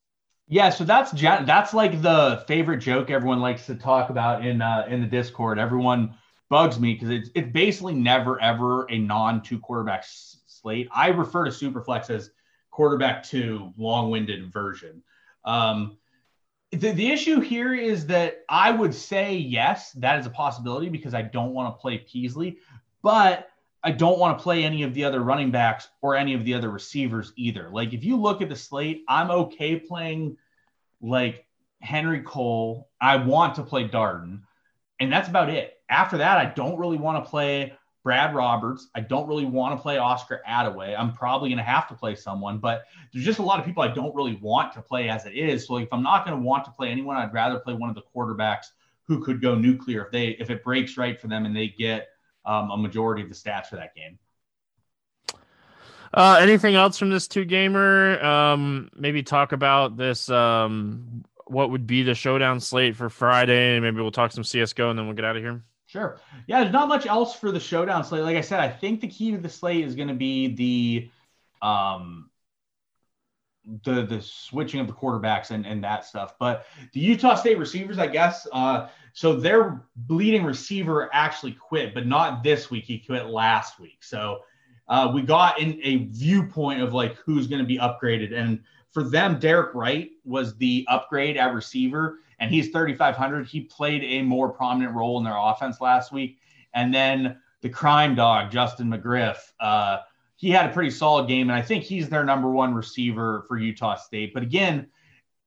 Yeah, 0.46 0.70
so 0.70 0.84
that's 0.84 1.10
that's 1.10 1.74
like 1.74 2.02
the 2.02 2.44
favorite 2.46 2.78
joke 2.78 3.10
everyone 3.10 3.40
likes 3.40 3.66
to 3.66 3.74
talk 3.74 4.10
about 4.10 4.46
in 4.46 4.62
uh, 4.62 4.86
in 4.88 5.00
the 5.00 5.08
Discord. 5.08 5.58
Everyone 5.58 6.14
bugs 6.50 6.78
me 6.78 6.92
because 6.92 7.08
it's 7.08 7.30
it's 7.34 7.50
basically 7.50 7.94
never 7.94 8.38
ever 8.42 8.84
a 8.90 8.98
non 8.98 9.42
two 9.42 9.58
quarterback 9.58 10.04
slate. 10.04 10.88
I 10.92 11.08
refer 11.08 11.44
to 11.44 11.50
Superflex 11.50 12.10
as 12.10 12.30
quarterback 12.70 13.22
two, 13.22 13.72
long 13.78 14.10
winded 14.10 14.52
version. 14.52 15.02
Um, 15.44 15.96
the, 16.72 16.92
the 16.92 17.10
issue 17.10 17.40
here 17.40 17.74
is 17.74 18.06
that 18.06 18.44
I 18.48 18.70
would 18.70 18.94
say 18.94 19.34
yes, 19.36 19.92
that 19.92 20.18
is 20.18 20.26
a 20.26 20.30
possibility 20.30 20.88
because 20.88 21.14
I 21.14 21.22
don't 21.22 21.54
want 21.54 21.74
to 21.74 21.80
play 21.80 21.98
Peasley, 21.98 22.58
but 23.02 23.48
I 23.82 23.92
don't 23.92 24.18
want 24.18 24.38
to 24.38 24.42
play 24.42 24.62
any 24.62 24.82
of 24.82 24.92
the 24.92 25.04
other 25.04 25.20
running 25.20 25.50
backs 25.50 25.88
or 26.02 26.14
any 26.14 26.34
of 26.34 26.44
the 26.44 26.54
other 26.54 26.68
receivers 26.68 27.32
either. 27.36 27.70
Like 27.70 27.94
if 27.94 28.04
you 28.04 28.16
look 28.16 28.42
at 28.42 28.48
the 28.48 28.56
slate, 28.56 29.04
I'm 29.08 29.30
okay 29.30 29.78
playing 29.78 30.36
like 31.00 31.46
Henry 31.80 32.20
Cole. 32.20 32.88
I 33.00 33.16
want 33.16 33.54
to 33.54 33.62
play 33.62 33.88
Darden, 33.88 34.42
and 35.00 35.10
that's 35.10 35.28
about 35.28 35.48
it 35.48 35.79
after 35.90 36.18
that, 36.18 36.38
I 36.38 36.46
don't 36.46 36.79
really 36.79 36.96
want 36.96 37.22
to 37.22 37.29
play 37.29 37.74
Brad 38.03 38.35
Roberts. 38.35 38.88
I 38.94 39.00
don't 39.00 39.29
really 39.29 39.44
want 39.44 39.76
to 39.76 39.83
play 39.83 39.98
Oscar 39.98 40.42
Adaway. 40.48 40.98
I'm 40.98 41.12
probably 41.12 41.50
going 41.50 41.59
to 41.59 41.64
have 41.64 41.88
to 41.88 41.94
play 41.94 42.14
someone, 42.14 42.59
but 42.59 42.85
there's 43.12 43.24
just 43.24 43.38
a 43.38 43.42
lot 43.42 43.59
of 43.59 43.66
people 43.66 43.83
I 43.83 43.88
don't 43.88 44.14
really 44.14 44.37
want 44.37 44.72
to 44.74 44.83
play 44.83 45.09
as 45.11 45.26
it 45.26 45.35
is. 45.35 45.66
So 45.66 45.76
if 45.76 45.88
I'm 45.92 46.03
not 46.03 46.24
going 46.24 46.38
to 46.38 46.42
want 46.42 46.64
to 46.64 46.70
play 46.70 46.88
anyone, 46.88 47.16
I'd 47.16 47.33
rather 47.33 47.59
play 47.59 47.74
one 47.74 47.90
of 47.90 47.94
the 47.94 48.03
quarterbacks 48.14 48.66
who 49.05 49.22
could 49.22 49.42
go 49.42 49.55
nuclear 49.55 50.05
if 50.05 50.12
they 50.12 50.29
if 50.29 50.50
it 50.50 50.64
breaks 50.64 50.96
right 50.96 51.20
for 51.20 51.26
them 51.29 51.44
and 51.44 51.55
they 51.55 51.68
get 51.68 52.09
um, 52.46 52.70
a 52.70 52.76
majority 52.76 53.22
of 53.22 53.29
the 53.29 53.35
stats 53.35 53.66
for 53.66 53.76
that 53.76 53.94
game. 53.94 54.18
Uh, 56.12 56.38
anything 56.40 56.74
else 56.74 56.98
from 56.98 57.11
this 57.11 57.29
two 57.29 57.44
gamer? 57.44 58.22
Um, 58.24 58.90
maybe 58.96 59.22
talk 59.22 59.53
about 59.53 59.96
this. 59.96 60.29
Um, 60.29 61.24
what 61.46 61.70
would 61.70 61.87
be 61.87 62.03
the 62.03 62.14
showdown 62.14 62.61
slate 62.61 62.96
for 62.96 63.11
Friday? 63.11 63.79
Maybe 63.79 64.00
we'll 64.00 64.11
talk 64.11 64.33
some 64.33 64.44
CS:GO 64.44 64.90
and 64.90 64.98
then 64.98 65.07
we'll 65.07 65.16
get 65.16 65.24
out 65.24 65.37
of 65.37 65.42
here. 65.42 65.62
Sure. 65.90 66.20
Yeah, 66.46 66.61
there's 66.61 66.72
not 66.72 66.87
much 66.87 67.07
else 67.07 67.35
for 67.35 67.50
the 67.50 67.59
showdown 67.59 68.05
slate. 68.05 68.22
Like 68.22 68.37
I 68.37 68.42
said, 68.42 68.61
I 68.61 68.68
think 68.68 69.00
the 69.00 69.09
key 69.09 69.33
to 69.33 69.38
the 69.38 69.48
slate 69.48 69.85
is 69.85 69.96
going 69.96 70.07
to 70.07 70.14
be 70.14 70.55
the 70.55 71.66
um 71.66 72.31
the 73.83 74.07
the 74.07 74.22
switching 74.22 74.79
of 74.79 74.87
the 74.87 74.92
quarterbacks 74.92 75.50
and, 75.50 75.66
and 75.66 75.83
that 75.83 76.05
stuff. 76.05 76.35
But 76.38 76.66
the 76.92 77.00
Utah 77.00 77.35
State 77.35 77.59
receivers, 77.59 77.98
I 77.98 78.07
guess, 78.07 78.46
uh, 78.53 78.87
so 79.14 79.35
their 79.35 79.83
bleeding 79.96 80.44
receiver 80.44 81.11
actually 81.12 81.53
quit, 81.53 81.92
but 81.92 82.07
not 82.07 82.44
this 82.44 82.70
week. 82.70 82.85
He 82.85 83.00
quit 83.00 83.26
last 83.26 83.81
week. 83.81 84.05
So 84.05 84.42
uh, 84.87 85.11
we 85.12 85.22
got 85.22 85.59
in 85.59 85.81
a 85.83 86.05
viewpoint 86.05 86.83
of 86.83 86.94
like 86.94 87.16
who's 87.16 87.48
going 87.48 87.62
to 87.62 87.66
be 87.66 87.79
upgraded. 87.79 88.33
And 88.33 88.62
for 88.92 89.03
them, 89.03 89.40
Derek 89.40 89.74
Wright 89.74 90.11
was 90.24 90.57
the 90.57 90.87
upgrade 90.88 91.37
at 91.37 91.53
receiver, 91.53 92.20
and 92.40 92.50
he's 92.50 92.70
3,500. 92.70 93.46
He 93.46 93.61
played 93.61 94.03
a 94.03 94.22
more 94.22 94.48
prominent 94.48 94.94
role 94.94 95.18
in 95.18 95.24
their 95.24 95.37
offense 95.37 95.81
last 95.81 96.11
week. 96.11 96.38
And 96.74 96.92
then 96.92 97.38
the 97.61 97.68
crime 97.68 98.14
dog, 98.14 98.50
Justin 98.50 98.88
McGriff, 98.90 99.37
uh, 99.61 99.98
he 100.37 100.50
had 100.50 100.70
a 100.70 100.72
pretty 100.72 100.90
solid 100.90 101.29
game, 101.29 101.50
and 101.50 101.59
I 101.59 101.61
think 101.61 101.85
he's 101.85 102.09
their 102.09 102.24
number 102.24 102.50
one 102.50 102.72
receiver 102.72 103.44
for 103.46 103.59
Utah 103.59 103.96
State. 103.96 104.33
But 104.33 104.42
again, 104.42 104.87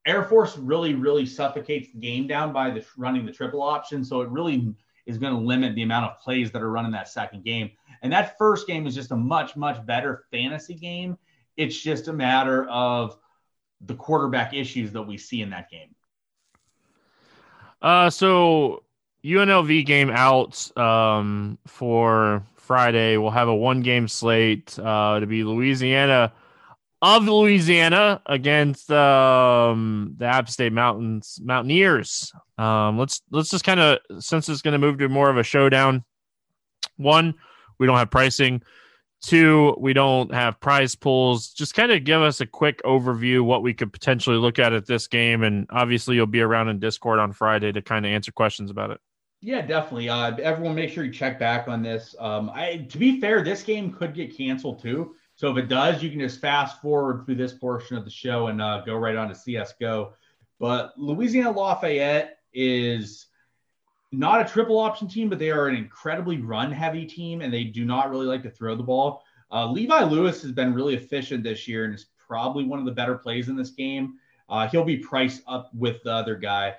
Air 0.06 0.24
Force 0.24 0.56
really, 0.56 0.94
really 0.94 1.26
suffocates 1.26 1.92
the 1.92 2.00
game 2.00 2.28
down 2.28 2.54
by 2.54 2.70
the 2.70 2.86
running 2.96 3.26
the 3.26 3.32
triple 3.32 3.64
option, 3.64 4.06
so 4.06 4.22
it 4.22 4.30
really 4.30 4.76
is 5.08 5.18
going 5.18 5.34
to 5.34 5.40
limit 5.40 5.74
the 5.74 5.82
amount 5.82 6.12
of 6.12 6.20
plays 6.20 6.52
that 6.52 6.62
are 6.62 6.70
run 6.70 6.86
in 6.86 6.92
that 6.92 7.10
second 7.10 7.44
game. 7.44 7.72
And 8.04 8.14
that 8.14 8.38
first 8.38 8.68
game 8.68 8.86
is 8.86 8.94
just 8.94 9.12
a 9.12 9.16
much, 9.16 9.56
much 9.56 9.84
better 9.86 10.26
fantasy 10.30 10.76
game. 10.76 11.18
It's 11.58 11.82
just 11.82 12.08
a 12.08 12.14
matter 12.14 12.70
of 12.70 13.18
the 13.82 13.96
quarterback 13.96 14.54
issues 14.54 14.92
that 14.92 15.02
we 15.02 15.18
see 15.18 15.42
in 15.42 15.50
that 15.50 15.72
game. 15.72 15.96
Uh, 17.84 18.10
so 18.10 18.82
UNLV 19.24 19.86
game 19.86 20.10
out 20.10 20.76
um, 20.78 21.60
for 21.67 22.43
Friday. 22.56 23.17
We'll 23.17 23.32
have 23.32 23.50
a 23.50 23.56
one 23.56 23.82
game 23.82 24.08
slate 24.08 24.80
uh, 24.80 25.19
to 25.19 25.28
be 25.28 25.43
Louisiana 25.43 26.34
of 27.04 27.26
Louisiana 27.26 28.22
against 28.26 28.89
um, 28.89 30.15
the 30.17 30.26
App 30.26 30.50
State 30.50 30.72
Mountains 30.72 31.38
Mountaineers. 31.43 32.32
Um, 32.58 32.98
let's 32.98 33.22
let's 33.30 33.50
just 33.50 33.65
kind 33.65 33.82
of 33.82 34.00
since 34.19 34.48
it's 34.48 34.62
going 34.62 34.72
to 34.72 34.78
move 34.78 34.98
to 35.00 35.10
more 35.10 35.30
of 35.30 35.38
a 35.38 35.43
showdown. 35.43 36.06
One, 36.96 37.34
we 37.78 37.88
don't 37.88 37.98
have 37.98 38.10
pricing. 38.10 38.62
Two, 39.24 39.74
we 39.80 39.94
don't 39.94 40.34
have 40.34 40.60
prize 40.60 40.96
pools. 40.96 41.54
Just 41.54 41.74
kind 41.74 41.94
of 41.94 42.04
give 42.04 42.22
us 42.22 42.42
a 42.42 42.46
quick 42.46 42.82
overview 42.84 43.42
what 43.42 43.64
we 43.64 43.74
could 43.74 43.94
potentially 43.94 44.36
look 44.36 44.60
at 44.60 44.74
at 44.74 44.86
this 44.86 45.08
game, 45.08 45.44
and 45.44 45.66
obviously 45.70 46.16
you'll 46.16 46.26
be 46.28 46.42
around 46.42 46.68
in 46.68 46.78
Discord 46.78 47.20
on 47.20 47.32
Friday 47.32 47.72
to 47.72 47.82
kind 47.82 48.06
of 48.06 48.12
answer 48.12 48.34
questions 48.34 48.70
about 48.70 48.92
it. 48.92 49.00
Yeah, 49.40 49.62
definitely. 49.62 50.10
Uh, 50.10 50.36
everyone, 50.38 50.76
make 50.76 50.90
sure 50.90 51.06
you 51.06 51.12
check 51.12 51.40
back 51.40 51.70
on 51.70 51.82
this. 51.82 52.16
Um, 52.20 52.50
I, 52.54 52.86
to 52.90 52.98
be 52.98 53.22
fair, 53.22 53.44
this 53.44 53.64
game 53.64 53.94
could 53.94 54.14
get 54.14 54.36
canceled 54.36 54.82
too. 54.82 55.16
So 55.36 55.50
if 55.52 55.58
it 55.58 55.70
does, 55.70 56.04
you 56.04 56.10
can 56.10 56.20
just 56.20 56.42
fast 56.42 56.82
forward 56.82 57.26
through 57.26 57.36
this 57.36 57.54
portion 57.54 57.96
of 57.96 58.04
the 58.04 58.12
show 58.12 58.48
and 58.48 58.62
uh, 58.62 58.82
go 58.86 58.96
right 58.96 59.16
on 59.16 59.30
to 59.30 59.36
CS:GO. 59.36 60.14
But 60.60 60.94
Louisiana 60.98 61.52
Lafayette 61.52 62.40
is 62.54 63.28
not 64.13 64.41
a 64.41 64.45
triple 64.45 64.80
option 64.80 65.08
team, 65.08 65.30
but 65.30 65.39
they 65.39 65.52
are 65.52 65.67
an 65.67 65.76
incredibly 65.76 66.38
run 66.38 66.71
heavy 66.71 67.06
team 67.06 67.41
and 67.41 67.54
they 67.54 67.63
do 67.63 67.84
not 67.86 68.10
really 68.10 68.26
like 68.26 68.43
to 68.43 68.49
throw 68.49 68.76
the 68.76 68.84
ball. 68.84 69.23
Uh, 69.52 69.69
Levi 69.69 70.04
Lewis 70.04 70.41
has 70.41 70.52
been 70.52 70.73
really 70.73 70.95
efficient 70.95 71.43
this 71.43 71.67
year 71.67 71.86
and 71.86 71.93
is 71.93 72.08
probably 72.17 72.63
one 72.63 72.80
of 72.80 72.86
the 72.86 72.91
better 72.91 73.15
plays 73.15 73.49
in 73.49 73.56
this 73.56 73.71
game. 73.71 74.15
Uh, 74.49 74.67
he'll 74.67 74.84
be 74.84 74.97
priced 74.97 75.41
up 75.47 75.69
with 75.73 76.02
the 76.04 76.12
other 76.12 76.36
guy, 76.36 76.76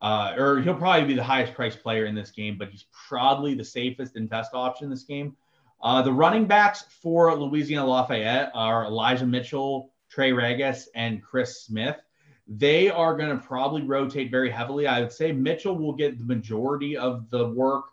uh, 0.00 0.34
or 0.36 0.60
he'll 0.60 0.74
probably 0.74 1.06
be 1.06 1.14
the 1.14 1.22
highest 1.22 1.54
priced 1.54 1.82
player 1.82 2.06
in 2.06 2.14
this 2.14 2.30
game, 2.30 2.56
but 2.58 2.68
he's 2.68 2.86
probably 3.08 3.54
the 3.54 3.64
safest 3.64 4.16
and 4.16 4.28
best 4.28 4.54
option 4.54 4.84
in 4.84 4.90
this 4.90 5.04
game. 5.04 5.36
Uh, 5.82 6.02
the 6.02 6.12
running 6.12 6.46
backs 6.46 6.84
for 7.02 7.34
Louisiana 7.34 7.86
Lafayette 7.86 8.50
are 8.54 8.84
Elijah 8.84 9.26
Mitchell, 9.26 9.90
Trey 10.08 10.30
Ragas, 10.30 10.86
and 10.94 11.22
Chris 11.22 11.62
Smith 11.62 12.03
they 12.46 12.90
are 12.90 13.16
going 13.16 13.30
to 13.30 13.42
probably 13.42 13.82
rotate 13.82 14.30
very 14.30 14.50
heavily. 14.50 14.86
I 14.86 15.00
would 15.00 15.12
say 15.12 15.32
Mitchell 15.32 15.76
will 15.76 15.94
get 15.94 16.18
the 16.18 16.24
majority 16.24 16.96
of 16.96 17.28
the 17.30 17.48
work, 17.48 17.86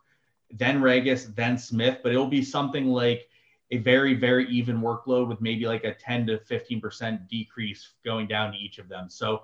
then 0.51 0.81
Ragas, 0.81 1.33
then 1.35 1.57
Smith, 1.57 1.99
but 2.03 2.11
it'll 2.11 2.27
be 2.27 2.43
something 2.43 2.87
like 2.87 3.29
a 3.71 3.77
very, 3.77 4.13
very 4.13 4.47
even 4.49 4.81
workload 4.81 5.27
with 5.27 5.39
maybe 5.39 5.65
like 5.65 5.85
a 5.85 5.93
10 5.93 6.27
to 6.27 6.37
15% 6.39 7.29
decrease 7.29 7.93
going 8.03 8.27
down 8.27 8.51
to 8.51 8.57
each 8.57 8.77
of 8.77 8.89
them. 8.89 9.09
So 9.09 9.43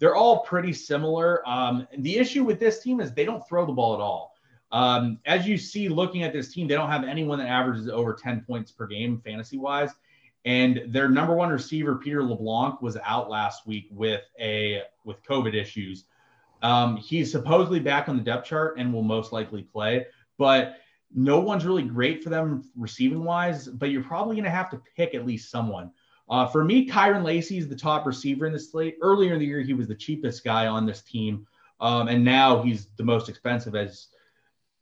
they're 0.00 0.16
all 0.16 0.40
pretty 0.40 0.72
similar. 0.72 1.48
Um, 1.48 1.86
the 1.98 2.18
issue 2.18 2.42
with 2.44 2.58
this 2.58 2.80
team 2.80 3.00
is 3.00 3.12
they 3.12 3.24
don't 3.24 3.46
throw 3.48 3.64
the 3.64 3.72
ball 3.72 3.94
at 3.94 4.00
all. 4.00 4.34
Um, 4.70 5.18
as 5.24 5.46
you 5.46 5.56
see, 5.56 5.88
looking 5.88 6.24
at 6.24 6.32
this 6.32 6.52
team, 6.52 6.66
they 6.66 6.74
don't 6.74 6.90
have 6.90 7.04
anyone 7.04 7.38
that 7.38 7.48
averages 7.48 7.88
over 7.88 8.12
10 8.12 8.42
points 8.46 8.70
per 8.70 8.86
game 8.86 9.20
fantasy 9.24 9.56
wise. 9.56 9.90
And 10.48 10.84
their 10.86 11.10
number 11.10 11.34
one 11.34 11.50
receiver, 11.50 11.96
Peter 11.96 12.22
LeBlanc, 12.22 12.80
was 12.80 12.96
out 13.04 13.28
last 13.28 13.66
week 13.66 13.86
with 13.90 14.22
a 14.40 14.80
with 15.04 15.22
COVID 15.22 15.54
issues. 15.54 16.04
Um, 16.62 16.96
he's 16.96 17.30
supposedly 17.30 17.80
back 17.80 18.08
on 18.08 18.16
the 18.16 18.22
depth 18.22 18.46
chart 18.46 18.78
and 18.78 18.90
will 18.90 19.02
most 19.02 19.30
likely 19.30 19.62
play, 19.62 20.06
but 20.38 20.78
no 21.14 21.38
one's 21.38 21.66
really 21.66 21.82
great 21.82 22.24
for 22.24 22.30
them 22.30 22.64
receiving 22.76 23.24
wise. 23.24 23.68
But 23.68 23.90
you're 23.90 24.02
probably 24.02 24.36
going 24.36 24.44
to 24.44 24.50
have 24.50 24.70
to 24.70 24.80
pick 24.96 25.14
at 25.14 25.26
least 25.26 25.50
someone. 25.50 25.92
Uh, 26.30 26.46
for 26.46 26.64
me, 26.64 26.88
Kyren 26.88 27.24
Lacy 27.24 27.58
is 27.58 27.68
the 27.68 27.76
top 27.76 28.06
receiver 28.06 28.46
in 28.46 28.54
the 28.54 28.58
slate. 28.58 28.96
Earlier 29.02 29.34
in 29.34 29.40
the 29.40 29.46
year, 29.46 29.60
he 29.60 29.74
was 29.74 29.86
the 29.86 29.94
cheapest 29.94 30.44
guy 30.44 30.66
on 30.66 30.86
this 30.86 31.02
team, 31.02 31.46
um, 31.78 32.08
and 32.08 32.24
now 32.24 32.62
he's 32.62 32.86
the 32.96 33.04
most 33.04 33.28
expensive 33.28 33.74
as 33.74 34.06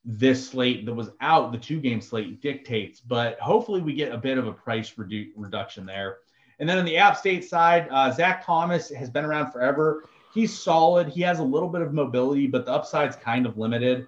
this 0.07 0.49
slate 0.49 0.87
that 0.87 0.95
was 0.95 1.11
out, 1.21 1.51
the 1.51 1.59
two 1.59 1.81
game 1.81 2.01
slate 2.01 2.41
dictates, 2.41 3.01
but 3.01 3.39
hopefully 3.41 3.83
we 3.83 3.93
get 3.93 4.13
a 4.13 4.19
bit 4.19 4.39
of 4.39 4.47
a 4.47 4.53
price 4.53 4.95
redu- 4.95 5.33
reduction 5.35 5.85
there. 5.85 6.19
And 6.61 6.69
then 6.69 6.79
on 6.79 6.85
the 6.85 6.97
App 6.97 7.17
State 7.17 7.45
side, 7.45 7.89
uh, 7.91 8.13
Zach 8.13 8.47
Thomas 8.47 8.89
has 8.91 9.11
been 9.11 9.25
around 9.25 9.51
forever. 9.51 10.05
He's 10.33 10.57
solid. 10.57 11.09
He 11.09 11.21
has 11.23 11.41
a 11.41 11.45
little 11.45 11.69
bit 11.69 11.83
of 11.83 11.93
mobility, 11.93 12.47
but 12.47 12.65
the 12.65 12.73
upside's 12.73 13.17
kind 13.17 13.47
of 13.47 13.59
limited. 13.59 14.07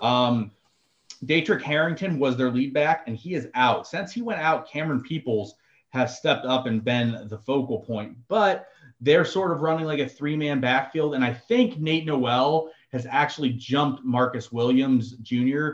Um, 0.00 0.52
Daetrich 1.24 1.62
Harrington 1.62 2.18
was 2.18 2.36
their 2.36 2.50
lead 2.50 2.72
back, 2.72 3.04
and 3.06 3.16
he 3.16 3.34
is 3.34 3.48
out. 3.54 3.86
Since 3.86 4.12
he 4.12 4.22
went 4.22 4.40
out, 4.40 4.70
Camerun 4.70 5.02
Peoples 5.02 5.56
has 5.90 6.16
stepped 6.16 6.46
up 6.46 6.66
and 6.66 6.84
been 6.84 7.26
the 7.28 7.38
focal 7.38 7.80
point. 7.80 8.16
But 8.28 8.68
they're 9.00 9.24
sort 9.24 9.50
of 9.50 9.62
running 9.62 9.86
like 9.86 9.98
a 9.98 10.08
three 10.08 10.36
man 10.36 10.60
backfield. 10.60 11.14
And 11.14 11.24
I 11.24 11.34
think 11.34 11.78
Nate 11.78 12.06
Noel 12.06 12.70
has 12.92 13.06
actually 13.08 13.50
jumped 13.50 14.04
Marcus 14.04 14.50
Williams 14.50 15.12
Jr. 15.22 15.68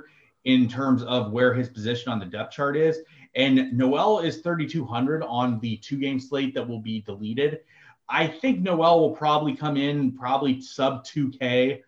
in 0.44 0.68
terms 0.68 1.02
of 1.02 1.32
where 1.32 1.54
his 1.54 1.68
position 1.68 2.12
on 2.12 2.18
the 2.18 2.26
depth 2.26 2.52
chart 2.52 2.76
is. 2.76 2.98
And 3.34 3.76
Noel 3.76 4.20
is 4.20 4.38
3,200 4.38 5.22
on 5.22 5.58
the 5.60 5.76
two 5.78 5.98
game 5.98 6.20
slate 6.20 6.54
that 6.54 6.66
will 6.66 6.80
be 6.80 7.00
deleted. 7.02 7.60
I 8.08 8.26
think 8.26 8.60
Noel 8.60 9.00
will 9.00 9.16
probably 9.16 9.54
come 9.54 9.76
in 9.76 10.12
probably 10.12 10.60
sub 10.60 11.04
2K 11.04 11.82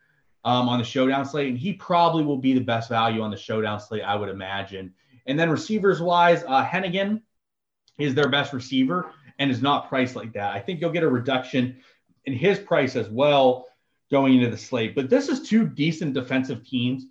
um, 0.44 0.68
on 0.68 0.78
the 0.78 0.84
showdown 0.84 1.24
slate, 1.24 1.48
and 1.48 1.58
he 1.58 1.74
probably 1.74 2.24
will 2.24 2.38
be 2.38 2.54
the 2.54 2.60
best 2.60 2.88
value 2.88 3.22
on 3.22 3.30
the 3.30 3.36
showdown 3.36 3.80
slate, 3.80 4.02
I 4.02 4.16
would 4.16 4.28
imagine. 4.28 4.92
And 5.26 5.38
then 5.38 5.50
receivers 5.50 6.00
wise, 6.00 6.42
uh, 6.44 6.64
Hennigan 6.64 7.22
is 7.98 8.14
their 8.14 8.28
best 8.28 8.52
receiver 8.52 9.12
and 9.38 9.50
is 9.50 9.62
not 9.62 9.88
priced 9.88 10.16
like 10.16 10.32
that. 10.32 10.54
I 10.54 10.60
think 10.60 10.80
you'll 10.80 10.90
get 10.90 11.02
a 11.02 11.08
reduction 11.08 11.78
in 12.24 12.32
his 12.32 12.58
price 12.58 12.96
as 12.96 13.08
well 13.08 13.67
going 14.11 14.35
into 14.37 14.51
the 14.51 14.57
slate. 14.57 14.94
But 14.94 15.11
this 15.11 15.29
is 15.29 15.49
two 15.49 15.66
decent 15.66 16.14
defensive 16.14 16.64
teams, 16.64 17.07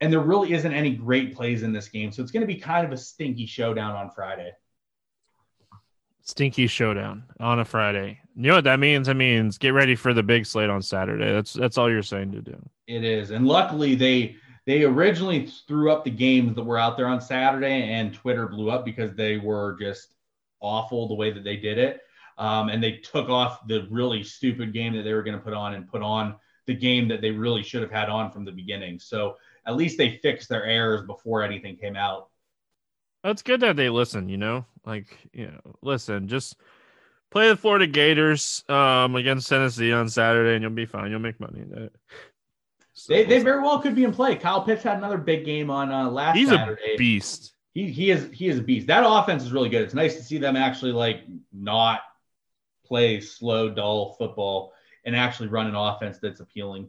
and 0.00 0.12
there 0.12 0.20
really 0.20 0.52
isn't 0.52 0.72
any 0.72 0.94
great 0.94 1.34
plays 1.34 1.62
in 1.62 1.72
this 1.72 1.88
game. 1.88 2.12
So 2.12 2.22
it's 2.22 2.30
going 2.30 2.42
to 2.42 2.46
be 2.46 2.56
kind 2.56 2.86
of 2.86 2.92
a 2.92 2.96
stinky 2.96 3.46
showdown 3.46 3.94
on 3.96 4.10
Friday. 4.10 4.52
Stinky 6.22 6.66
showdown 6.66 7.24
on 7.40 7.60
a 7.60 7.64
Friday. 7.64 8.20
You 8.36 8.48
know 8.48 8.56
what 8.56 8.64
that 8.64 8.78
means? 8.78 9.06
That 9.06 9.14
means 9.14 9.56
get 9.56 9.70
ready 9.70 9.94
for 9.94 10.12
the 10.12 10.22
big 10.22 10.44
slate 10.44 10.68
on 10.68 10.82
Saturday. 10.82 11.32
That's 11.32 11.54
that's 11.54 11.78
all 11.78 11.90
you're 11.90 12.02
saying 12.02 12.32
to 12.32 12.42
do. 12.42 12.56
It 12.86 13.02
is, 13.02 13.30
and 13.30 13.46
luckily 13.46 13.94
they 13.94 14.36
they 14.66 14.84
originally 14.84 15.50
threw 15.66 15.90
up 15.90 16.04
the 16.04 16.10
games 16.10 16.54
that 16.54 16.62
were 16.62 16.78
out 16.78 16.98
there 16.98 17.06
on 17.06 17.22
Saturday, 17.22 17.90
and 17.90 18.12
Twitter 18.12 18.46
blew 18.46 18.70
up 18.70 18.84
because 18.84 19.14
they 19.14 19.38
were 19.38 19.78
just 19.80 20.08
awful 20.60 21.08
the 21.08 21.14
way 21.14 21.30
that 21.30 21.44
they 21.44 21.56
did 21.56 21.78
it. 21.78 22.02
Um, 22.38 22.68
and 22.68 22.82
they 22.82 22.92
took 22.92 23.28
off 23.28 23.66
the 23.66 23.86
really 23.90 24.22
stupid 24.22 24.72
game 24.72 24.94
that 24.94 25.02
they 25.02 25.12
were 25.12 25.24
going 25.24 25.36
to 25.36 25.42
put 25.42 25.52
on 25.52 25.74
and 25.74 25.88
put 25.88 26.02
on 26.02 26.36
the 26.66 26.74
game 26.74 27.08
that 27.08 27.20
they 27.20 27.32
really 27.32 27.62
should 27.62 27.82
have 27.82 27.90
had 27.90 28.08
on 28.08 28.30
from 28.30 28.44
the 28.44 28.52
beginning. 28.52 29.00
So 29.00 29.36
at 29.66 29.76
least 29.76 29.98
they 29.98 30.18
fixed 30.22 30.48
their 30.48 30.64
errors 30.64 31.02
before 31.02 31.42
anything 31.42 31.76
came 31.76 31.96
out. 31.96 32.28
That's 33.24 33.42
good 33.42 33.60
that 33.60 33.74
they 33.74 33.88
listen. 33.88 34.28
You 34.28 34.36
know, 34.36 34.64
like 34.86 35.18
you 35.32 35.46
know, 35.46 35.76
listen, 35.82 36.28
just 36.28 36.56
play 37.30 37.48
the 37.48 37.56
Florida 37.56 37.86
Gators 37.86 38.62
um, 38.68 39.16
against 39.16 39.48
Tennessee 39.48 39.92
on 39.92 40.08
Saturday, 40.08 40.54
and 40.54 40.62
you'll 40.62 40.70
be 40.70 40.86
fine. 40.86 41.10
You'll 41.10 41.18
make 41.18 41.40
money. 41.40 41.64
So, 42.92 43.12
they, 43.12 43.24
they 43.24 43.42
very 43.42 43.62
well 43.62 43.80
could 43.80 43.94
be 43.94 44.04
in 44.04 44.12
play. 44.12 44.36
Kyle 44.36 44.62
Pitts 44.62 44.82
had 44.82 44.98
another 44.98 45.18
big 45.18 45.44
game 45.44 45.70
on 45.70 45.90
uh, 45.90 46.08
last 46.08 46.36
he's 46.36 46.48
Saturday. 46.48 46.94
a 46.94 46.96
beast. 46.96 47.54
He 47.74 47.90
he 47.90 48.10
is 48.10 48.28
he 48.32 48.48
is 48.48 48.58
a 48.58 48.62
beast. 48.62 48.86
That 48.86 49.04
offense 49.06 49.42
is 49.42 49.52
really 49.52 49.68
good. 49.68 49.82
It's 49.82 49.94
nice 49.94 50.16
to 50.16 50.22
see 50.22 50.38
them 50.38 50.56
actually 50.56 50.92
like 50.92 51.24
not 51.52 52.00
play 52.88 53.20
slow, 53.20 53.70
dull 53.70 54.14
football 54.18 54.72
and 55.04 55.14
actually 55.14 55.48
run 55.48 55.66
an 55.66 55.74
offense 55.74 56.18
that's 56.18 56.40
appealing. 56.40 56.88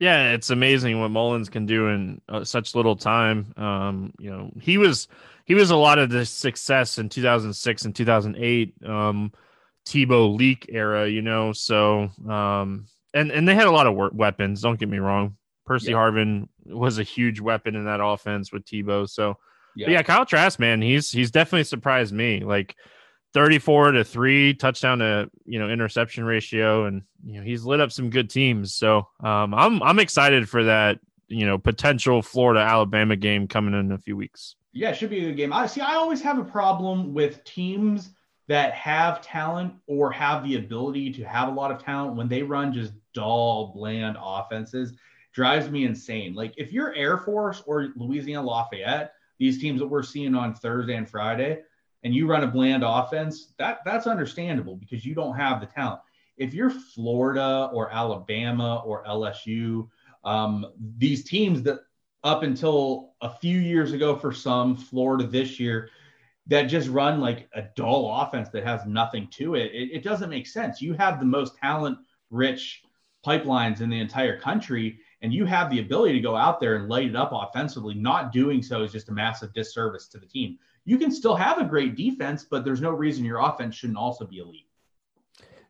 Yeah, 0.00 0.32
it's 0.32 0.50
amazing 0.50 1.00
what 1.00 1.10
Mullins 1.10 1.48
can 1.48 1.66
do 1.66 1.88
in 1.88 2.20
uh, 2.28 2.44
such 2.44 2.74
little 2.74 2.96
time. 2.96 3.54
Um, 3.56 4.12
you 4.18 4.30
know, 4.30 4.50
he 4.60 4.76
was 4.76 5.08
he 5.44 5.54
was 5.54 5.70
a 5.70 5.76
lot 5.76 5.98
of 5.98 6.10
the 6.10 6.26
success 6.26 6.98
in 6.98 7.08
2006 7.08 7.84
and 7.84 7.94
2008 7.94 8.74
um, 8.84 9.32
Tebow 9.86 10.36
leak 10.36 10.66
era. 10.68 11.08
You 11.08 11.22
know, 11.22 11.52
so 11.52 12.10
um, 12.28 12.86
and 13.14 13.30
and 13.30 13.46
they 13.46 13.54
had 13.54 13.66
a 13.66 13.70
lot 13.70 13.86
of 13.86 13.94
work, 13.94 14.12
weapons. 14.14 14.60
Don't 14.60 14.78
get 14.78 14.88
me 14.88 14.98
wrong. 14.98 15.36
Percy 15.64 15.92
yeah. 15.92 15.96
Harvin 15.96 16.48
was 16.66 16.98
a 16.98 17.04
huge 17.04 17.40
weapon 17.40 17.76
in 17.76 17.84
that 17.84 18.04
offense 18.04 18.52
with 18.52 18.64
Tebow. 18.64 19.08
So 19.08 19.38
yeah, 19.76 19.90
yeah 19.90 20.02
Kyle 20.02 20.26
Trask, 20.26 20.58
man, 20.58 20.82
he's 20.82 21.10
he's 21.10 21.30
definitely 21.30 21.64
surprised 21.64 22.12
me. 22.12 22.40
Like 22.40 22.74
34 23.34 23.92
to 23.92 24.04
3 24.04 24.54
touchdown 24.54 25.00
to 25.00 25.30
you 25.44 25.58
know 25.58 25.68
interception 25.68 26.24
ratio. 26.24 26.86
And 26.86 27.02
you 27.24 27.38
know 27.38 27.44
he's 27.44 27.64
lit 27.64 27.80
up 27.80 27.92
some 27.92 28.08
good 28.08 28.30
teams. 28.30 28.74
So 28.74 29.08
um, 29.20 29.52
i'm 29.52 29.82
i'm 29.82 29.98
excited 29.98 30.48
for 30.48 30.64
that 30.64 31.00
you 31.28 31.46
know 31.46 31.58
potential 31.58 32.22
florida 32.22 32.60
alabama 32.60 33.16
game 33.16 33.48
coming 33.48 33.74
in 33.74 33.92
a 33.92 33.98
few 33.98 34.16
weeks. 34.16 34.56
Yeah 34.72 34.92
should 34.92 35.10
be 35.10 35.18
a 35.18 35.28
good 35.28 35.36
game. 35.36 35.52
I 35.52 35.66
see 35.66 35.80
i 35.80 35.94
always 35.94 36.22
have 36.22 36.38
a 36.38 36.44
problem 36.44 37.12
with 37.12 37.44
teams 37.44 38.10
that 38.46 38.74
have 38.74 39.22
talent 39.22 39.74
or 39.86 40.12
have 40.12 40.44
the 40.44 40.56
ability 40.56 41.12
to 41.14 41.24
have 41.24 41.48
a 41.48 41.52
lot 41.52 41.70
of 41.70 41.82
talent 41.82 42.14
when 42.14 42.28
they 42.28 42.42
run 42.42 42.72
just 42.72 42.92
dull 43.12 43.72
bland 43.74 44.16
offenses. 44.20 44.92
Drives 45.32 45.68
me 45.68 45.84
insane. 45.84 46.34
Like 46.34 46.54
if 46.56 46.72
you're 46.72 46.94
air 46.94 47.18
force 47.18 47.62
or 47.66 47.88
louisiana 47.96 48.46
lafayette 48.46 49.14
these 49.38 49.60
teams 49.60 49.80
that 49.80 49.86
we're 49.86 50.02
seeing 50.02 50.34
on 50.36 50.54
thursday 50.54 50.94
and 50.94 51.08
friday 51.08 51.60
and 52.04 52.14
you 52.14 52.26
run 52.26 52.44
a 52.44 52.46
bland 52.46 52.84
offense, 52.84 53.54
that 53.58 53.78
that's 53.84 54.06
understandable 54.06 54.76
because 54.76 55.04
you 55.04 55.14
don't 55.14 55.34
have 55.36 55.60
the 55.60 55.66
talent. 55.66 56.00
If 56.36 56.52
you're 56.52 56.70
Florida 56.70 57.70
or 57.72 57.90
Alabama 57.90 58.82
or 58.84 59.04
LSU, 59.04 59.88
um, 60.22 60.66
these 60.98 61.24
teams 61.24 61.62
that 61.62 61.80
up 62.22 62.42
until 62.42 63.14
a 63.20 63.30
few 63.30 63.58
years 63.58 63.92
ago 63.92 64.16
for 64.16 64.32
some, 64.32 64.76
Florida 64.76 65.26
this 65.26 65.58
year, 65.58 65.90
that 66.46 66.64
just 66.64 66.88
run 66.88 67.20
like 67.20 67.48
a 67.54 67.62
dull 67.74 68.20
offense 68.20 68.50
that 68.50 68.64
has 68.64 68.84
nothing 68.86 69.28
to 69.28 69.54
it, 69.54 69.72
it, 69.72 69.90
it 69.92 70.02
doesn't 70.02 70.30
make 70.30 70.46
sense. 70.46 70.82
You 70.82 70.92
have 70.94 71.18
the 71.18 71.26
most 71.26 71.56
talent 71.56 71.98
rich 72.30 72.82
pipelines 73.24 73.80
in 73.80 73.88
the 73.88 73.98
entire 73.98 74.38
country 74.38 74.98
and 75.22 75.32
you 75.32 75.46
have 75.46 75.70
the 75.70 75.80
ability 75.80 76.12
to 76.12 76.20
go 76.20 76.36
out 76.36 76.60
there 76.60 76.76
and 76.76 76.88
light 76.88 77.08
it 77.08 77.16
up 77.16 77.30
offensively. 77.32 77.94
Not 77.94 78.30
doing 78.30 78.62
so 78.62 78.82
is 78.82 78.92
just 78.92 79.08
a 79.08 79.12
massive 79.12 79.54
disservice 79.54 80.06
to 80.08 80.18
the 80.18 80.26
team 80.26 80.58
you 80.84 80.98
can 80.98 81.10
still 81.10 81.34
have 81.34 81.58
a 81.58 81.64
great 81.64 81.96
defense, 81.96 82.44
but 82.44 82.64
there's 82.64 82.80
no 82.80 82.90
reason 82.90 83.24
your 83.24 83.40
offense 83.40 83.74
shouldn't 83.74 83.98
also 83.98 84.26
be 84.26 84.38
elite. 84.38 84.66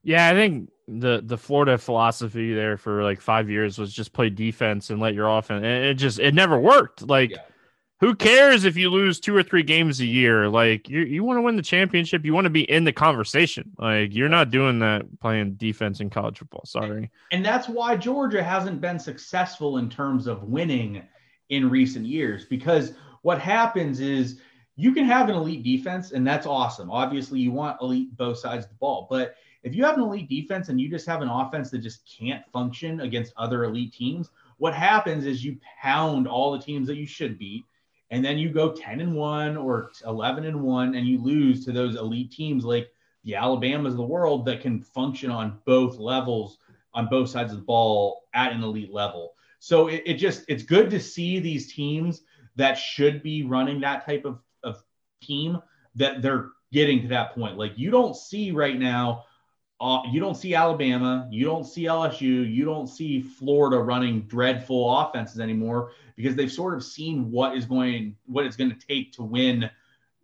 Yeah, 0.03 0.29
I 0.29 0.35
think 0.35 0.71
the 0.87 1.23
the 1.25 1.39
Florida 1.39 1.79
philosophy 1.79 2.53
there 2.53 2.77
for 2.77 3.03
like 3.03 3.21
five 3.21 3.49
years 3.49 3.79
was 3.79 3.93
just 3.93 4.13
play 4.13 4.29
defense 4.29 4.91
and 4.91 5.01
let 5.01 5.15
your 5.15 5.29
offense. 5.29 5.65
And 5.65 5.85
it 5.85 5.95
just 5.95 6.19
it 6.19 6.35
never 6.35 6.59
worked. 6.59 7.03
Like, 7.03 7.31
yeah. 7.31 7.39
who 8.01 8.15
cares 8.15 8.65
if 8.65 8.77
you 8.77 8.91
lose 8.91 9.19
two 9.19 9.35
or 9.35 9.43
three 9.43 9.63
games 9.63 10.01
a 10.01 10.07
year? 10.07 10.49
Like, 10.49 10.91
you 10.91 11.01
you 11.01 11.25
want 11.25 11.39
to 11.39 11.43
win 11.43 11.57
the 11.57 11.63
championship, 11.63 12.25
you 12.25 12.35
want 12.35 12.45
to 12.45 12.51
be 12.51 12.71
in 12.71 12.85
the 12.85 12.93
conversation. 12.93 13.71
Like, 13.79 14.15
you're 14.15 14.29
not 14.29 14.51
doing 14.51 14.79
that 14.81 15.21
playing 15.21 15.55
defense 15.55 16.01
in 16.01 16.11
college 16.11 16.39
football. 16.39 16.67
Sorry. 16.67 17.11
And 17.33 17.43
that's 17.43 17.69
why 17.69 17.97
Georgia 17.97 18.43
hasn't 18.43 18.83
been 18.83 18.99
successful 18.99 19.79
in 19.79 19.89
terms 19.89 20.27
of 20.27 20.43
winning 20.43 21.03
in 21.49 21.71
recent 21.71 22.05
years 22.05 22.45
because 22.45 22.93
what 23.23 23.39
happens 23.39 24.01
is 24.01 24.39
you 24.77 24.93
can 24.93 25.05
have 25.05 25.29
an 25.29 25.37
elite 25.37 25.63
defense, 25.63 26.13
and 26.13 26.27
that's 26.27 26.47
awesome. 26.47 26.91
Obviously, 26.91 27.41
you 27.41 27.53
want 27.53 27.81
elite 27.81 28.17
both 28.17 28.39
sides 28.39 28.65
of 28.65 28.71
the 28.71 28.77
ball. 28.77 29.07
But 29.09 29.37
if 29.63 29.75
you 29.75 29.85
have 29.85 29.97
an 29.97 30.03
elite 30.03 30.29
defense 30.29 30.69
and 30.69 30.81
you 30.81 30.91
just 30.91 31.07
have 31.07 31.23
an 31.23 31.29
offense 31.29 31.71
that 31.71 31.79
just 31.79 32.03
can't 32.19 32.45
function 32.53 33.01
against 33.01 33.33
other 33.37 33.65
elite 33.65 33.93
teams, 33.93 34.31
what 34.59 34.75
happens 34.75 35.27
is 35.27 35.45
you 35.45 35.59
pound 35.81 36.27
all 36.27 36.53
the 36.53 36.59
teams 36.59 36.87
that 36.89 36.97
you 36.97 37.07
should 37.07 37.39
beat, 37.39 37.65
and 38.11 38.25
then 38.25 38.37
you 38.37 38.51
go 38.51 38.73
10 38.73 39.01
and 39.01 39.15
1 39.15 39.57
or 39.57 39.91
11 40.07 40.45
and 40.45 40.63
1, 40.63 40.95
and 40.95 41.07
you 41.07 41.19
lose 41.19 41.65
to 41.65 41.73
those 41.73 41.97
elite 41.97 42.33
teams 42.33 42.65
like 42.65 42.91
the 43.25 43.35
Alabamas 43.35 43.95
of 43.95 43.99
the 43.99 44.03
world 44.03 44.45
that 44.45 44.61
can 44.61 44.81
function 44.81 45.31
on 45.31 45.59
both 45.65 45.99
levels, 45.99 46.59
on 46.93 47.09
both 47.09 47.31
sides 47.31 47.53
of 47.53 47.59
the 47.59 47.65
ball 47.65 48.25
at 48.35 48.53
an 48.53 48.63
elite 48.63 48.93
level. 48.93 49.35
So 49.61 49.89
it, 49.89 50.03
it 50.05 50.15
just 50.15 50.45
it's 50.47 50.63
good 50.63 50.91
to 50.91 51.01
see 51.01 51.39
these 51.39 51.73
teams 51.73 52.23
that 52.57 52.75
should 52.75 53.23
be 53.23 53.45
running 53.45 53.81
that 53.81 54.05
type 54.05 54.25
of 54.25 54.39
team 55.23 55.61
that 55.95 56.23
they're 56.23 56.51
getting 56.73 57.03
to 57.03 57.09
that 57.09 57.35
point. 57.35 57.57
Like 57.57 57.79
you 57.79 57.91
don't 57.91 58.17
see 58.17 58.51
right 58.51 58.79
now, 58.79 59.25
uh, 59.81 60.03
you 60.11 60.21
don't 60.21 60.37
see 60.37 60.55
Alabama, 60.55 61.29
you 61.31 61.45
don't 61.45 61.65
see 61.65 61.85
LSU, 61.85 62.53
you 62.53 62.65
don't 62.65 62.87
see 62.87 63.21
Florida 63.21 63.79
running 63.79 64.23
dreadful 64.23 64.99
offenses 64.99 65.41
anymore 65.41 65.93
because 66.17 66.35
they've 66.37 66.51
sort 66.51 66.75
of 66.75 66.83
seen 66.83 67.31
what 67.31 67.57
is 67.57 67.65
going, 67.65 68.17
what 68.27 68.45
it's 68.45 68.57
going 68.57 68.71
to 68.71 68.87
take 68.87 69.13
to 69.13 69.23
win 69.23 69.69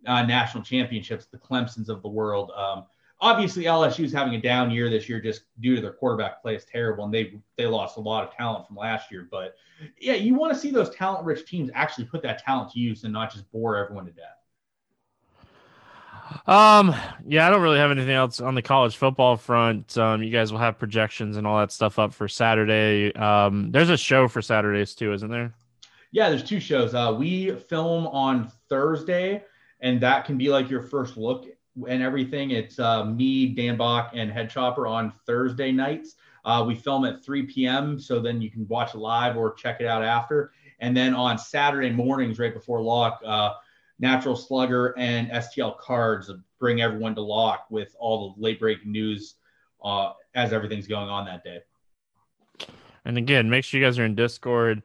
uh, 0.07 0.23
national 0.23 0.63
championships, 0.63 1.25
the 1.25 1.37
Clemsons 1.37 1.89
of 1.89 2.01
the 2.01 2.09
world. 2.09 2.51
Um, 2.55 2.85
obviously, 3.21 3.65
LSU 3.65 4.03
is 4.03 4.11
having 4.11 4.35
a 4.35 4.41
down 4.41 4.71
year 4.71 4.89
this 4.89 5.07
year 5.07 5.21
just 5.21 5.43
due 5.59 5.75
to 5.75 5.81
their 5.81 5.93
quarterback 5.93 6.41
play 6.41 6.55
is 6.55 6.65
terrible, 6.65 7.05
and 7.05 7.13
they 7.13 7.39
they 7.57 7.67
lost 7.67 7.97
a 7.97 8.01
lot 8.01 8.27
of 8.27 8.33
talent 8.35 8.67
from 8.67 8.75
last 8.75 9.11
year. 9.11 9.27
But 9.29 9.55
yeah, 9.99 10.15
you 10.15 10.35
want 10.35 10.53
to 10.53 10.59
see 10.59 10.71
those 10.71 10.89
talent-rich 10.89 11.45
teams 11.45 11.69
actually 11.73 12.05
put 12.05 12.21
that 12.23 12.43
talent 12.43 12.71
to 12.71 12.79
use 12.79 13.03
and 13.03 13.13
not 13.13 13.31
just 13.31 13.49
bore 13.51 13.77
everyone 13.77 14.05
to 14.05 14.11
death. 14.11 14.37
Um, 16.47 16.95
yeah, 17.27 17.45
I 17.45 17.49
don't 17.49 17.61
really 17.61 17.77
have 17.77 17.91
anything 17.91 18.13
else 18.13 18.39
on 18.39 18.55
the 18.55 18.61
college 18.61 18.95
football 18.95 19.35
front. 19.35 19.97
Um, 19.97 20.23
you 20.23 20.31
guys 20.31 20.51
will 20.51 20.59
have 20.59 20.79
projections 20.79 21.37
and 21.37 21.45
all 21.45 21.59
that 21.59 21.71
stuff 21.71 21.99
up 21.99 22.13
for 22.13 22.27
Saturday. 22.27 23.13
Um, 23.13 23.71
there's 23.71 23.89
a 23.89 23.97
show 23.97 24.27
for 24.27 24.41
Saturdays 24.41 24.95
too, 24.95 25.13
isn't 25.13 25.29
there? 25.29 25.53
Yeah, 26.11 26.29
there's 26.29 26.43
two 26.43 26.59
shows. 26.59 26.93
Uh, 26.93 27.15
we 27.17 27.51
film 27.51 28.07
on 28.07 28.51
Thursday, 28.69 29.43
and 29.81 29.99
that 30.01 30.25
can 30.25 30.37
be 30.37 30.49
like 30.49 30.69
your 30.69 30.83
first 30.83 31.17
look 31.17 31.45
and 31.87 32.01
everything. 32.03 32.51
It's 32.51 32.79
uh, 32.79 33.05
me, 33.05 33.47
Dan 33.47 33.77
Bach, 33.77 34.11
and 34.13 34.31
Head 34.31 34.49
Chopper 34.49 34.87
on 34.87 35.13
Thursday 35.25 35.71
nights. 35.71 36.15
Uh, 36.43 36.63
we 36.67 36.75
film 36.75 37.05
at 37.05 37.23
3 37.23 37.43
p.m., 37.43 37.99
so 37.99 38.19
then 38.19 38.41
you 38.41 38.49
can 38.49 38.67
watch 38.67 38.95
live 38.95 39.37
or 39.37 39.53
check 39.53 39.79
it 39.79 39.85
out 39.85 40.03
after. 40.03 40.51
And 40.79 40.97
then 40.97 41.13
on 41.13 41.37
Saturday 41.37 41.91
mornings, 41.91 42.39
right 42.39 42.53
before 42.53 42.81
lock, 42.81 43.21
uh, 43.25 43.51
Natural 43.99 44.35
Slugger 44.35 44.95
and 44.97 45.29
STL 45.29 45.77
Cards 45.77 46.31
bring 46.59 46.81
everyone 46.81 47.13
to 47.15 47.21
lock 47.21 47.67
with 47.69 47.95
all 47.99 48.33
the 48.33 48.41
late 48.41 48.59
breaking 48.59 48.91
news 48.91 49.35
uh, 49.83 50.13
as 50.33 50.53
everything's 50.53 50.87
going 50.87 51.09
on 51.09 51.25
that 51.25 51.43
day. 51.43 51.59
And 53.05 53.17
again, 53.17 53.49
make 53.49 53.63
sure 53.63 53.79
you 53.79 53.85
guys 53.85 53.99
are 53.99 54.05
in 54.05 54.15
Discord. 54.15 54.81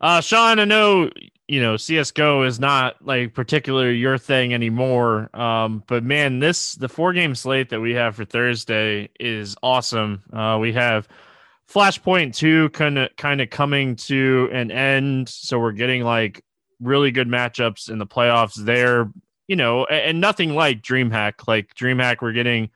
Uh, 0.00 0.20
Sean, 0.20 0.58
I 0.58 0.64
know 0.66 1.10
you 1.48 1.60
know 1.60 1.76
CS:GO 1.76 2.42
is 2.42 2.58
not 2.58 2.96
like 3.04 3.34
particularly 3.34 3.96
your 3.96 4.18
thing 4.18 4.54
anymore, 4.54 5.34
um, 5.36 5.82
but 5.86 6.02
man, 6.02 6.38
this 6.38 6.74
the 6.74 6.88
four 6.88 7.12
game 7.12 7.34
slate 7.34 7.70
that 7.70 7.80
we 7.80 7.94
have 7.94 8.16
for 8.16 8.24
Thursday 8.24 9.10
is 9.20 9.56
awesome. 9.62 10.22
Uh, 10.32 10.58
we 10.60 10.72
have 10.72 11.08
Flashpoint 11.70 12.34
two 12.34 12.68
kind 12.70 12.98
of 12.98 13.10
kind 13.16 13.40
of 13.40 13.50
coming 13.50 13.96
to 13.96 14.48
an 14.52 14.70
end, 14.70 15.28
so 15.28 15.58
we're 15.58 15.72
getting 15.72 16.02
like 16.02 16.42
really 16.80 17.10
good 17.10 17.28
matchups 17.28 17.90
in 17.90 17.98
the 17.98 18.06
playoffs 18.06 18.54
there, 18.54 19.10
you 19.48 19.56
know, 19.56 19.84
and, 19.86 20.10
and 20.10 20.20
nothing 20.20 20.54
like 20.54 20.82
DreamHack. 20.82 21.46
Like 21.46 21.74
DreamHack, 21.74 22.16
we're 22.20 22.32
getting 22.32 22.70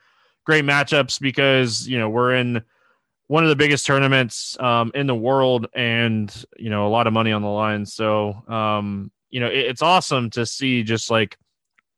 great 0.45 0.65
matchups 0.65 1.21
because, 1.21 1.87
you 1.87 1.99
know, 1.99 2.09
we're 2.09 2.35
in 2.35 2.63
one 3.29 3.45
of 3.45 3.51
the 3.51 3.57
biggest 3.57 3.87
tournaments 3.87 4.59
um, 4.59 4.91
in 4.95 5.07
the 5.07 5.15
world 5.15 5.67
and, 5.75 6.45
you 6.57 6.71
know, 6.71 6.87
a 6.87 6.91
lot 6.91 7.07
of 7.07 7.13
money 7.13 7.31
on 7.31 7.43
the 7.43 7.49
line. 7.49 7.85
So, 7.87 8.43
um, 8.49 9.13
you 9.31 9.41
know, 9.41 9.49
it, 9.49 9.59
it's 9.59 9.83
awesome 9.83 10.31
to 10.31 10.47
see 10.47 10.83
just 10.83 11.11
like 11.11 11.37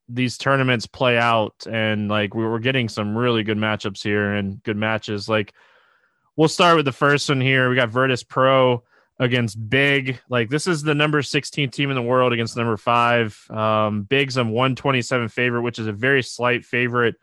these 0.09 0.37
tournaments 0.37 0.87
play 0.87 1.16
out 1.16 1.55
and 1.71 2.09
like 2.09 2.35
we 2.35 2.45
were 2.45 2.59
getting 2.59 2.88
some 2.88 3.16
really 3.16 3.45
good 3.45 3.57
matchups 3.57 4.03
here 4.03 4.35
and 4.35 4.61
good 4.64 4.77
matches. 4.77 5.29
Like 5.29 5.55
we'll 6.37 6.49
start 6.49 6.77
with 6.77 6.85
the 6.85 6.93
first 6.93 7.29
one 7.29 7.40
here. 7.40 7.71
We 7.71 7.77
got 7.77 7.90
Virtus 7.90 8.25
Pro 8.25 8.83
against 9.21 9.69
Big. 9.71 10.21
Like 10.29 10.51
this 10.51 10.66
is 10.66 10.83
the 10.83 10.97
number 10.97 11.23
16 11.23 11.71
team 11.71 11.90
in 11.90 11.95
the 11.95 12.03
world 12.03 12.33
against 12.33 12.57
number 12.57 12.77
five. 12.77 13.38
Um, 13.51 14.03
Big's 14.03 14.37
a 14.37 14.43
127 14.43 15.29
favorite, 15.29 15.62
which 15.62 15.79
is 15.79 15.87
a 15.87 15.93
very 15.93 16.25
slight 16.25 16.64
favorite. 16.64 17.14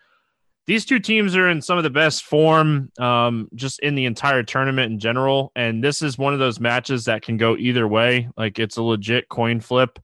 These 0.67 0.83
two 0.83 0.99
teams 0.99 1.35
are 1.35 1.47
in 1.49 1.61
some 1.61 1.77
of 1.77 1.85
the 1.85 1.89
best 1.89 2.23
form 2.23 2.91
um, 2.99 3.47
just 3.55 3.79
in 3.79 3.95
the 3.95 4.05
entire 4.05 4.43
tournament 4.43 4.91
in 4.91 4.99
general. 4.99 5.53
And 5.55 5.81
this 5.81 6.01
is 6.01 6.17
one 6.17 6.33
of 6.33 6.39
those 6.39 6.59
matches 6.59 7.05
that 7.05 7.21
can 7.21 7.37
go 7.37 7.55
either 7.55 7.87
way. 7.87 8.29
Like 8.35 8.59
it's 8.59 8.75
a 8.75 8.83
legit 8.83 9.29
coin 9.29 9.61
flip. 9.61 9.97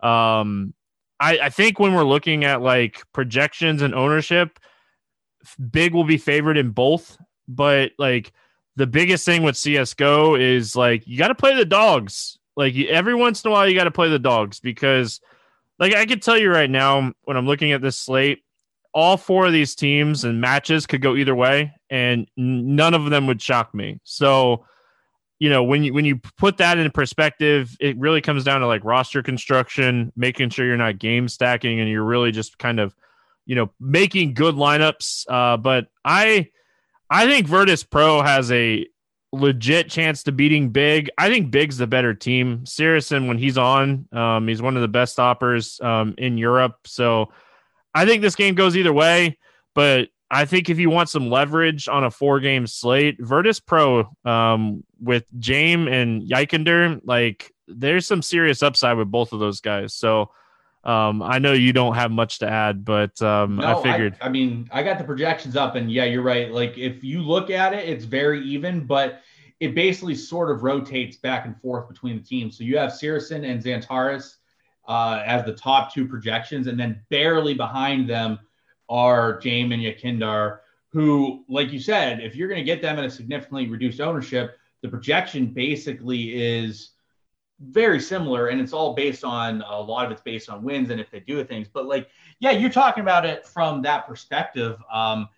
Um, 0.00 0.72
I, 1.20 1.38
I 1.38 1.50
think 1.50 1.78
when 1.78 1.94
we're 1.94 2.04
looking 2.04 2.44
at 2.44 2.62
like 2.62 3.02
projections 3.12 3.82
and 3.82 3.94
ownership, 3.94 4.58
big 5.70 5.92
will 5.92 6.04
be 6.04 6.18
favored 6.18 6.56
in 6.56 6.70
both. 6.70 7.18
But 7.46 7.92
like 7.98 8.32
the 8.76 8.86
biggest 8.86 9.26
thing 9.26 9.42
with 9.42 9.56
CSGO 9.56 10.40
is 10.40 10.74
like 10.74 11.06
you 11.06 11.18
got 11.18 11.28
to 11.28 11.34
play 11.34 11.54
the 11.54 11.64
dogs. 11.66 12.38
Like 12.56 12.74
every 12.76 13.14
once 13.14 13.44
in 13.44 13.50
a 13.50 13.52
while, 13.52 13.68
you 13.68 13.74
got 13.74 13.84
to 13.84 13.90
play 13.90 14.08
the 14.08 14.18
dogs 14.18 14.60
because, 14.60 15.20
like, 15.78 15.94
I 15.94 16.06
can 16.06 16.20
tell 16.20 16.38
you 16.38 16.50
right 16.50 16.70
now 16.70 17.12
when 17.24 17.36
I'm 17.36 17.46
looking 17.46 17.72
at 17.72 17.82
this 17.82 17.98
slate, 17.98 18.42
all 18.96 19.18
four 19.18 19.44
of 19.44 19.52
these 19.52 19.74
teams 19.74 20.24
and 20.24 20.40
matches 20.40 20.86
could 20.86 21.02
go 21.02 21.14
either 21.16 21.34
way, 21.34 21.70
and 21.90 22.26
none 22.38 22.94
of 22.94 23.10
them 23.10 23.26
would 23.26 23.42
shock 23.42 23.74
me. 23.74 24.00
So, 24.04 24.64
you 25.38 25.50
know, 25.50 25.62
when 25.62 25.84
you 25.84 25.92
when 25.92 26.06
you 26.06 26.18
put 26.38 26.56
that 26.56 26.78
in 26.78 26.90
perspective, 26.90 27.76
it 27.78 27.98
really 27.98 28.22
comes 28.22 28.42
down 28.42 28.62
to 28.62 28.66
like 28.66 28.82
roster 28.84 29.22
construction, 29.22 30.14
making 30.16 30.48
sure 30.48 30.64
you're 30.64 30.78
not 30.78 30.98
game 30.98 31.28
stacking, 31.28 31.78
and 31.78 31.90
you're 31.90 32.04
really 32.04 32.32
just 32.32 32.56
kind 32.56 32.80
of, 32.80 32.94
you 33.44 33.54
know, 33.54 33.70
making 33.78 34.32
good 34.32 34.54
lineups. 34.54 35.26
Uh, 35.28 35.58
but 35.58 35.88
I, 36.02 36.48
I 37.10 37.26
think 37.26 37.46
Virtus 37.46 37.84
Pro 37.84 38.22
has 38.22 38.50
a 38.50 38.86
legit 39.30 39.90
chance 39.90 40.22
to 40.22 40.32
beating 40.32 40.70
Big. 40.70 41.10
I 41.18 41.28
think 41.28 41.50
Big's 41.50 41.76
the 41.76 41.86
better 41.86 42.14
team. 42.14 42.60
SyrsoN, 42.64 43.28
when 43.28 43.36
he's 43.36 43.58
on, 43.58 44.08
um, 44.10 44.48
he's 44.48 44.62
one 44.62 44.74
of 44.74 44.80
the 44.80 44.88
best 44.88 45.12
stoppers 45.12 45.78
um, 45.82 46.14
in 46.16 46.38
Europe. 46.38 46.76
So 46.86 47.30
I 47.96 48.04
think 48.04 48.22
this 48.22 48.34
game 48.34 48.54
goes 48.54 48.76
either 48.76 48.92
way. 48.92 49.38
But 49.74 50.08
I 50.30 50.44
think 50.44 50.68
if 50.70 50.78
you 50.78 50.90
want 50.90 51.08
some 51.08 51.30
leverage 51.30 51.88
on 51.88 52.04
a 52.04 52.10
four 52.10 52.40
game 52.40 52.66
slate, 52.66 53.16
Virtus 53.20 53.60
Pro 53.60 54.10
um, 54.24 54.84
with 55.00 55.24
Jame 55.38 55.90
and 55.90 56.22
YEKINDAR, 56.22 57.00
like 57.04 57.52
there's 57.66 58.06
some 58.06 58.22
serious 58.22 58.62
upside 58.62 58.96
with 58.96 59.10
both 59.10 59.32
of 59.32 59.40
those 59.40 59.60
guys. 59.60 59.94
So 59.94 60.30
um, 60.84 61.22
I 61.22 61.38
know 61.38 61.52
you 61.52 61.72
don't 61.72 61.94
have 61.94 62.10
much 62.10 62.38
to 62.40 62.48
add, 62.48 62.84
but 62.84 63.20
um, 63.22 63.56
no, 63.56 63.78
I 63.78 63.82
figured. 63.82 64.16
I, 64.20 64.26
I, 64.26 64.28
mean, 64.28 64.68
I 64.72 64.82
got 64.82 64.98
the 64.98 65.04
projections 65.04 65.56
up, 65.56 65.74
and 65.74 65.90
yeah, 65.90 66.04
you're 66.04 66.22
right. 66.22 66.50
Like 66.50 66.76
if 66.78 67.02
you 67.02 67.22
look 67.22 67.50
at 67.50 67.72
it, 67.72 67.88
it's 67.88 68.04
very 68.04 68.42
even, 68.44 68.86
but 68.86 69.22
it 69.58 69.74
basically 69.74 70.14
sort 70.14 70.50
of 70.50 70.62
rotates 70.62 71.16
back 71.16 71.44
and 71.44 71.60
forth 71.60 71.88
between 71.88 72.16
the 72.18 72.22
teams. 72.22 72.58
So 72.58 72.64
you 72.64 72.78
have 72.78 72.92
SyrsoN 72.92 73.48
and 73.48 73.62
Xantares 73.62 74.36
uh, 74.88 75.22
as 75.24 75.44
the 75.44 75.54
top 75.54 75.92
two 75.92 76.06
projections, 76.06 76.66
and 76.66 76.78
then 76.78 77.00
barely 77.10 77.54
behind 77.54 78.08
them 78.08 78.38
are 78.88 79.40
Jame 79.40 79.72
and 79.72 79.82
YEKINDAR, 79.82 80.58
who, 80.90 81.44
like 81.48 81.72
you 81.72 81.80
said, 81.80 82.20
if 82.20 82.36
you're 82.36 82.48
going 82.48 82.60
to 82.60 82.64
get 82.64 82.80
them 82.80 82.98
at 82.98 83.04
a 83.04 83.10
significantly 83.10 83.68
reduced 83.68 84.00
ownership, 84.00 84.58
the 84.82 84.88
projection 84.88 85.46
basically 85.46 86.34
is 86.40 86.90
very 87.60 88.00
similar 88.00 88.48
and 88.48 88.60
it's 88.60 88.72
all 88.72 88.94
based 88.94 89.24
on 89.24 89.62
a 89.62 89.80
lot 89.80 90.04
of 90.04 90.12
it's 90.12 90.20
based 90.20 90.50
on 90.50 90.62
wins 90.62 90.90
and 90.90 91.00
if 91.00 91.10
they 91.10 91.20
do 91.20 91.42
things. 91.42 91.68
But 91.72 91.86
like 91.86 92.08
yeah 92.38 92.50
you're 92.50 92.70
talking 92.70 93.02
about 93.02 93.24
it 93.24 93.46
from 93.46 93.82
that 93.82 94.06
perspective. 94.06 94.78
Um 94.92 95.28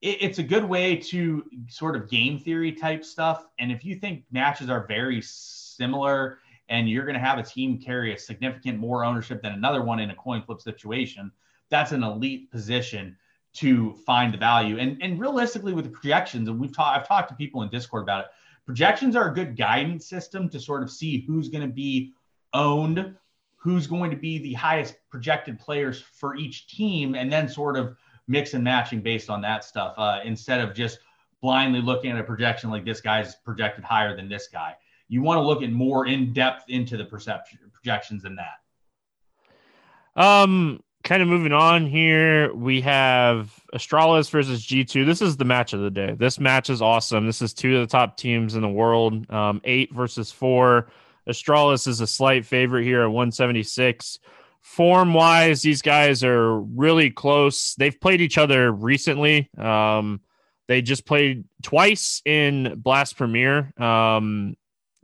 it, 0.00 0.22
it's 0.22 0.38
a 0.38 0.42
good 0.42 0.64
way 0.64 0.96
to 0.96 1.44
sort 1.68 1.96
of 1.96 2.08
game 2.08 2.38
theory 2.38 2.72
type 2.72 3.04
stuff. 3.04 3.46
And 3.58 3.70
if 3.70 3.84
you 3.84 3.96
think 3.96 4.24
matches 4.30 4.70
are 4.70 4.86
very 4.86 5.20
similar 5.22 6.38
and 6.68 6.88
you're 6.88 7.04
going 7.04 7.14
to 7.14 7.20
have 7.20 7.38
a 7.38 7.42
team 7.42 7.78
carry 7.78 8.14
a 8.14 8.18
significant 8.18 8.78
more 8.78 9.04
ownership 9.04 9.42
than 9.42 9.52
another 9.52 9.82
one 9.82 10.00
in 10.00 10.10
a 10.10 10.14
coin 10.14 10.42
flip 10.42 10.60
situation 10.60 11.30
that's 11.70 11.92
an 11.92 12.02
elite 12.02 12.50
position 12.50 13.16
to 13.52 13.94
find 14.04 14.34
the 14.34 14.38
value 14.38 14.78
and 14.78 15.02
and 15.02 15.20
realistically 15.20 15.72
with 15.72 15.84
the 15.84 15.90
projections 15.90 16.48
and 16.48 16.60
we've 16.60 16.74
talked 16.74 16.98
i've 16.98 17.08
talked 17.08 17.28
to 17.28 17.34
people 17.34 17.62
in 17.62 17.68
discord 17.68 18.02
about 18.02 18.24
it 18.24 18.30
projections 18.66 19.14
are 19.14 19.30
a 19.30 19.34
good 19.34 19.56
guidance 19.56 20.06
system 20.06 20.48
to 20.50 20.60
sort 20.60 20.82
of 20.82 20.90
see 20.90 21.20
who's 21.20 21.48
going 21.48 21.66
to 21.66 21.72
be 21.72 22.12
owned, 22.52 23.14
who's 23.56 23.86
going 23.86 24.10
to 24.10 24.16
be 24.16 24.38
the 24.38 24.52
highest 24.54 24.96
projected 25.08 25.58
players 25.58 26.00
for 26.00 26.36
each 26.36 26.66
team, 26.66 27.14
and 27.14 27.32
then 27.32 27.48
sort 27.48 27.76
of 27.76 27.96
mix 28.28 28.54
and 28.54 28.64
matching 28.64 29.00
based 29.00 29.30
on 29.30 29.40
that 29.40 29.64
stuff 29.64 29.94
uh, 29.96 30.18
instead 30.24 30.60
of 30.60 30.74
just 30.74 30.98
blindly 31.40 31.80
looking 31.80 32.10
at 32.10 32.18
a 32.18 32.24
projection 32.24 32.70
like 32.70 32.84
this 32.84 33.00
guy's 33.00 33.36
projected 33.36 33.84
higher 33.84 34.16
than 34.16 34.28
this 34.28 34.48
guy. 34.48 34.74
You 35.08 35.22
want 35.22 35.38
to 35.38 35.42
look 35.42 35.62
at 35.62 35.70
more 35.70 36.06
in 36.06 36.32
depth 36.32 36.64
into 36.68 36.96
the 36.96 37.04
perception 37.04 37.58
projections 37.72 38.22
than 38.22 38.36
that. 38.36 40.20
Um, 40.20 40.82
kind 41.04 41.22
of 41.22 41.28
moving 41.28 41.52
on 41.52 41.86
here, 41.86 42.52
we 42.52 42.80
have 42.80 43.52
Astralis 43.72 44.30
versus 44.30 44.66
G2. 44.66 45.06
This 45.06 45.22
is 45.22 45.36
the 45.36 45.44
match 45.44 45.72
of 45.72 45.80
the 45.80 45.90
day. 45.90 46.16
This 46.18 46.40
match 46.40 46.68
is 46.68 46.82
awesome. 46.82 47.26
This 47.26 47.42
is 47.42 47.54
two 47.54 47.76
of 47.76 47.88
the 47.88 47.92
top 47.92 48.16
teams 48.16 48.54
in 48.56 48.62
the 48.62 48.68
world. 48.68 49.30
Um, 49.30 49.60
eight 49.64 49.94
versus 49.94 50.32
four. 50.32 50.88
Astralis 51.28 51.86
is 51.86 52.00
a 52.00 52.06
slight 52.06 52.46
favorite 52.46 52.84
here 52.84 53.02
at 53.02 53.06
176. 53.06 54.18
Form 54.62 55.14
wise, 55.14 55.62
these 55.62 55.82
guys 55.82 56.24
are 56.24 56.58
really 56.60 57.10
close. 57.10 57.74
They've 57.76 58.00
played 58.00 58.20
each 58.20 58.36
other 58.36 58.72
recently. 58.72 59.48
Um, 59.56 60.20
they 60.66 60.82
just 60.82 61.06
played 61.06 61.44
twice 61.62 62.20
in 62.24 62.74
Blast 62.76 63.16
Premier. 63.16 63.72
Um, 63.80 64.56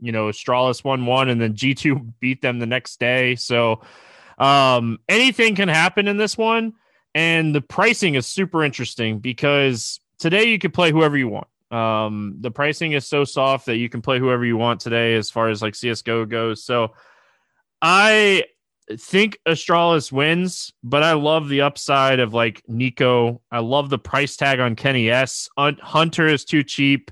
you 0.03 0.11
know, 0.11 0.27
Astralis 0.27 0.83
won 0.83 1.05
one, 1.05 1.29
and 1.29 1.39
then 1.39 1.53
G2 1.53 2.13
beat 2.19 2.41
them 2.41 2.59
the 2.59 2.65
next 2.65 2.99
day. 2.99 3.35
So, 3.35 3.81
um, 4.37 4.99
anything 5.07 5.55
can 5.55 5.69
happen 5.69 6.09
in 6.09 6.17
this 6.17 6.37
one, 6.37 6.73
and 7.15 7.55
the 7.55 7.61
pricing 7.61 8.15
is 8.15 8.27
super 8.27 8.63
interesting 8.63 9.19
because 9.19 10.01
today 10.19 10.43
you 10.43 10.59
could 10.59 10.73
play 10.73 10.91
whoever 10.91 11.15
you 11.15 11.29
want. 11.29 11.47
Um, 11.71 12.35
the 12.41 12.51
pricing 12.51 12.91
is 12.91 13.07
so 13.07 13.23
soft 13.23 13.67
that 13.67 13.77
you 13.77 13.87
can 13.87 14.01
play 14.01 14.19
whoever 14.19 14.43
you 14.43 14.57
want 14.57 14.81
today, 14.81 15.15
as 15.15 15.29
far 15.29 15.49
as 15.49 15.61
like 15.61 15.73
CS:GO 15.73 16.25
goes. 16.25 16.65
So, 16.65 16.93
I 17.81 18.43
think 18.99 19.39
Astralis 19.47 20.11
wins, 20.11 20.73
but 20.83 21.01
I 21.01 21.13
love 21.13 21.47
the 21.47 21.61
upside 21.61 22.19
of 22.19 22.33
like 22.33 22.61
Nico. 22.67 23.41
I 23.49 23.59
love 23.59 23.89
the 23.89 23.97
price 23.97 24.35
tag 24.35 24.59
on 24.59 24.75
kennyS. 24.75 25.47
Hunter 25.57 26.27
is 26.27 26.43
too 26.43 26.63
cheap. 26.63 27.09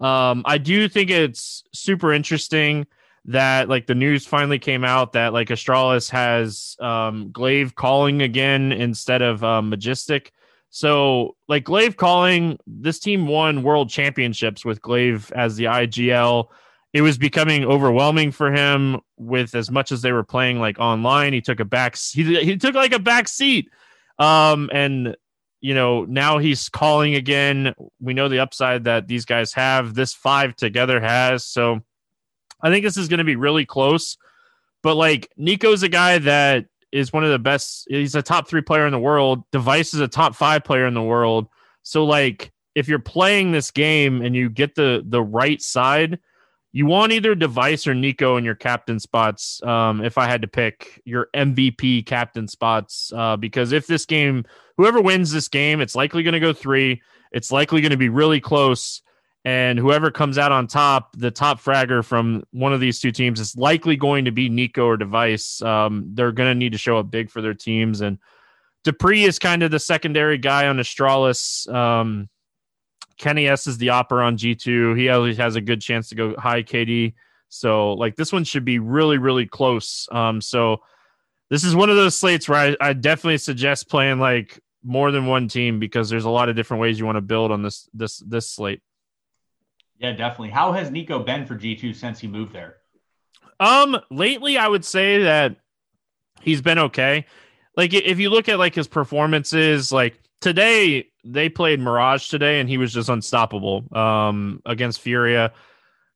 Um, 0.00 0.42
I 0.44 0.58
do 0.58 0.88
think 0.88 1.10
it's 1.10 1.64
super 1.72 2.12
interesting 2.12 2.86
that 3.24 3.68
like 3.68 3.86
the 3.86 3.94
news 3.94 4.26
finally 4.26 4.58
came 4.58 4.84
out 4.84 5.12
that 5.12 5.32
like 5.32 5.48
Astralis 5.48 6.10
has 6.10 6.76
um 6.80 7.30
Glaive 7.30 7.74
calling 7.74 8.22
again 8.22 8.72
instead 8.72 9.22
of 9.22 9.44
um, 9.44 9.68
Majestic. 9.68 10.32
So 10.70 11.36
like 11.48 11.64
Glaive 11.64 11.96
calling, 11.96 12.58
this 12.66 12.98
team 12.98 13.26
won 13.26 13.62
world 13.62 13.90
championships 13.90 14.64
with 14.64 14.82
Glaive 14.82 15.32
as 15.32 15.56
the 15.56 15.64
IGL. 15.64 16.48
It 16.92 17.02
was 17.02 17.18
becoming 17.18 17.64
overwhelming 17.64 18.32
for 18.32 18.50
him 18.50 19.00
with 19.18 19.54
as 19.54 19.70
much 19.70 19.92
as 19.92 20.00
they 20.00 20.12
were 20.12 20.24
playing 20.24 20.58
like 20.58 20.78
online. 20.78 21.32
He 21.32 21.40
took 21.40 21.60
a 21.60 21.64
back 21.64 21.96
he, 21.96 22.42
he 22.44 22.56
took 22.56 22.74
like 22.74 22.92
a 22.92 22.98
back 22.98 23.28
seat. 23.28 23.70
Um 24.18 24.70
and 24.72 25.16
you 25.60 25.74
know, 25.74 26.04
now 26.04 26.38
he's 26.38 26.68
calling 26.68 27.14
again. 27.14 27.74
We 28.00 28.14
know 28.14 28.28
the 28.28 28.40
upside 28.40 28.84
that 28.84 29.08
these 29.08 29.24
guys 29.24 29.52
have. 29.54 29.94
This 29.94 30.14
five 30.14 30.54
together 30.56 31.00
has. 31.00 31.44
So 31.44 31.80
I 32.62 32.70
think 32.70 32.84
this 32.84 32.96
is 32.96 33.08
going 33.08 33.18
to 33.18 33.24
be 33.24 33.36
really 33.36 33.66
close. 33.66 34.16
But 34.82 34.94
like 34.94 35.28
Nico's 35.36 35.82
a 35.82 35.88
guy 35.88 36.18
that 36.18 36.66
is 36.92 37.12
one 37.12 37.24
of 37.24 37.30
the 37.30 37.38
best. 37.38 37.86
He's 37.88 38.14
a 38.14 38.22
top 38.22 38.48
three 38.48 38.62
player 38.62 38.86
in 38.86 38.92
the 38.92 38.98
world. 38.98 39.42
Device 39.50 39.94
is 39.94 40.00
a 40.00 40.08
top 40.08 40.34
five 40.34 40.64
player 40.64 40.86
in 40.86 40.94
the 40.94 41.02
world. 41.02 41.48
So 41.82 42.04
like 42.04 42.52
if 42.74 42.88
you're 42.88 42.98
playing 43.00 43.50
this 43.50 43.70
game 43.70 44.22
and 44.22 44.36
you 44.36 44.48
get 44.48 44.74
the 44.74 45.02
the 45.04 45.22
right 45.22 45.60
side, 45.60 46.20
you 46.72 46.86
want 46.86 47.12
either 47.12 47.34
Device 47.34 47.86
or 47.86 47.94
Nico 47.94 48.36
in 48.36 48.44
your 48.44 48.54
captain 48.54 49.00
spots. 49.00 49.62
Um, 49.62 50.04
if 50.04 50.18
I 50.18 50.26
had 50.26 50.42
to 50.42 50.48
pick 50.48 51.00
your 51.04 51.28
MVP 51.34 52.06
captain 52.06 52.46
spots, 52.46 53.12
uh, 53.14 53.36
because 53.36 53.72
if 53.72 53.86
this 53.86 54.04
game, 54.04 54.44
whoever 54.76 55.00
wins 55.00 55.32
this 55.32 55.48
game, 55.48 55.80
it's 55.80 55.94
likely 55.94 56.22
going 56.22 56.34
to 56.34 56.40
go 56.40 56.52
three. 56.52 57.02
It's 57.32 57.50
likely 57.50 57.80
going 57.80 57.90
to 57.90 57.96
be 57.96 58.08
really 58.08 58.40
close 58.40 59.02
and 59.44 59.78
whoever 59.78 60.10
comes 60.10 60.36
out 60.36 60.52
on 60.52 60.66
top, 60.66 61.16
the 61.16 61.30
top 61.30 61.58
fragger 61.58 62.04
from 62.04 62.44
one 62.50 62.72
of 62.72 62.80
these 62.80 63.00
two 63.00 63.12
teams 63.12 63.40
is 63.40 63.56
likely 63.56 63.96
going 63.96 64.24
to 64.24 64.30
be 64.30 64.48
Nico 64.48 64.84
or 64.84 64.96
Device. 64.96 65.62
Um, 65.62 66.10
they're 66.12 66.32
going 66.32 66.50
to 66.50 66.54
need 66.54 66.72
to 66.72 66.78
show 66.78 66.98
up 66.98 67.10
big 67.10 67.30
for 67.30 67.40
their 67.40 67.54
teams, 67.54 68.00
and 68.00 68.18
dupreeh 68.84 69.26
is 69.26 69.38
kind 69.38 69.62
of 69.62 69.70
the 69.70 69.78
secondary 69.78 70.38
guy 70.38 70.66
on 70.66 70.76
Astralis. 70.76 71.66
Um, 71.72 72.28
kennyS 73.18 73.66
is 73.66 73.78
the 73.78 73.88
AWPer 73.88 74.24
on 74.24 74.36
G 74.36 74.54
two. 74.54 74.94
He 74.94 75.08
always 75.08 75.36
has 75.36 75.56
a 75.56 75.60
good 75.60 75.80
chance 75.80 76.08
to 76.08 76.14
go 76.14 76.34
high 76.36 76.62
KD. 76.62 77.14
So 77.48 77.94
like 77.94 78.16
this 78.16 78.32
one 78.32 78.44
should 78.44 78.64
be 78.64 78.78
really 78.78 79.18
really 79.18 79.46
close. 79.46 80.08
Um, 80.10 80.40
so 80.40 80.82
this 81.50 81.64
is 81.64 81.74
one 81.74 81.90
of 81.90 81.96
those 81.96 82.16
slates 82.16 82.48
where 82.48 82.76
I, 82.80 82.88
I 82.88 82.92
definitely 82.92 83.38
suggest 83.38 83.88
playing 83.88 84.18
like 84.18 84.60
more 84.84 85.10
than 85.10 85.26
one 85.26 85.48
team 85.48 85.78
because 85.78 86.08
there's 86.08 86.24
a 86.24 86.30
lot 86.30 86.48
of 86.48 86.56
different 86.56 86.80
ways 86.80 86.98
you 86.98 87.06
want 87.06 87.16
to 87.16 87.22
build 87.22 87.50
on 87.50 87.62
this 87.62 87.88
this 87.92 88.18
this 88.18 88.50
slate. 88.50 88.80
Yeah, 89.98 90.12
definitely. 90.12 90.50
How 90.50 90.72
has 90.72 90.90
Nico 90.90 91.18
been 91.18 91.44
for 91.44 91.56
G2 91.56 91.94
since 91.94 92.20
he 92.20 92.28
moved 92.28 92.52
there? 92.52 92.76
Um, 93.58 93.98
lately 94.10 94.56
I 94.56 94.68
would 94.68 94.84
say 94.84 95.24
that 95.24 95.56
he's 96.40 96.62
been 96.62 96.78
okay. 96.78 97.26
Like 97.76 97.94
if 97.94 98.18
you 98.18 98.30
look 98.30 98.48
at 98.48 98.58
like 98.58 98.74
his 98.74 98.88
performances, 98.88 99.90
like 99.90 100.20
today 100.40 101.08
they 101.30 101.48
played 101.48 101.80
Mirage 101.80 102.28
today 102.28 102.60
and 102.60 102.68
he 102.68 102.78
was 102.78 102.92
just 102.92 103.08
unstoppable 103.08 103.84
um 103.96 104.62
against 104.66 105.00
Furia. 105.00 105.46
A 105.46 105.52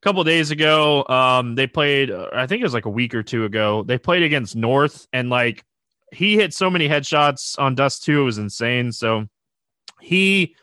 couple 0.03 0.25
days 0.25 0.51
ago, 0.51 1.07
um 1.09 1.55
they 1.55 1.67
played 1.67 2.11
I 2.11 2.47
think 2.47 2.61
it 2.61 2.65
was 2.65 2.75
like 2.75 2.87
a 2.87 2.91
week 2.91 3.15
or 3.15 3.23
two 3.23 3.45
ago. 3.45 3.83
They 3.83 3.99
played 3.99 4.23
against 4.23 4.57
North 4.57 5.07
and 5.13 5.31
like 5.31 5.65
he 6.13 6.37
hit 6.37 6.53
so 6.53 6.71
many 6.71 6.89
headshots 6.89 7.59
on 7.59 7.75
Dust 7.75 8.05
2, 8.05 8.21
it 8.21 8.25
was 8.25 8.39
insane. 8.39 8.93
So 8.93 9.27
he 10.01 10.55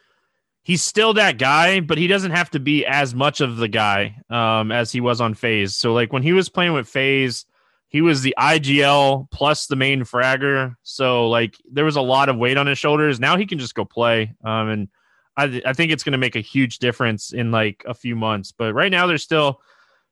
he's 0.63 0.83
still 0.83 1.13
that 1.15 1.37
guy, 1.37 1.79
but 1.79 1.97
he 1.97 2.07
doesn't 2.07 2.31
have 2.31 2.51
to 2.51 2.59
be 2.59 2.85
as 2.85 3.15
much 3.15 3.41
of 3.41 3.57
the 3.57 3.67
guy 3.67 4.17
um, 4.29 4.71
as 4.71 4.91
he 4.91 5.01
was 5.01 5.19
on 5.19 5.33
FaZe. 5.33 5.75
So 5.75 5.93
like 5.93 6.13
when 6.13 6.23
he 6.23 6.33
was 6.33 6.49
playing 6.49 6.73
with 6.73 6.87
FaZe, 6.87 7.45
he 7.89 8.01
was 8.01 8.21
the 8.21 8.35
IGL 8.37 9.29
plus 9.31 9.65
the 9.65 9.75
main 9.75 10.01
fragger. 10.03 10.75
So 10.83 11.27
like 11.27 11.55
there 11.69 11.85
was 11.85 11.95
a 11.95 12.01
lot 12.01 12.29
of 12.29 12.37
weight 12.37 12.57
on 12.57 12.67
his 12.67 12.77
shoulders. 12.77 13.19
Now 13.19 13.35
he 13.35 13.47
can 13.47 13.57
just 13.57 13.73
go 13.73 13.83
play. 13.83 14.35
Um, 14.43 14.69
and 14.69 14.87
I, 15.35 15.61
I 15.65 15.73
think 15.73 15.91
it's 15.91 16.03
going 16.03 16.13
to 16.13 16.19
make 16.19 16.35
a 16.35 16.41
huge 16.41 16.77
difference 16.77 17.33
in 17.33 17.51
like 17.51 17.83
a 17.87 17.95
few 17.95 18.15
months. 18.15 18.51
But 18.51 18.73
right 18.73 18.91
now 18.91 19.07
they're 19.07 19.17
still 19.17 19.59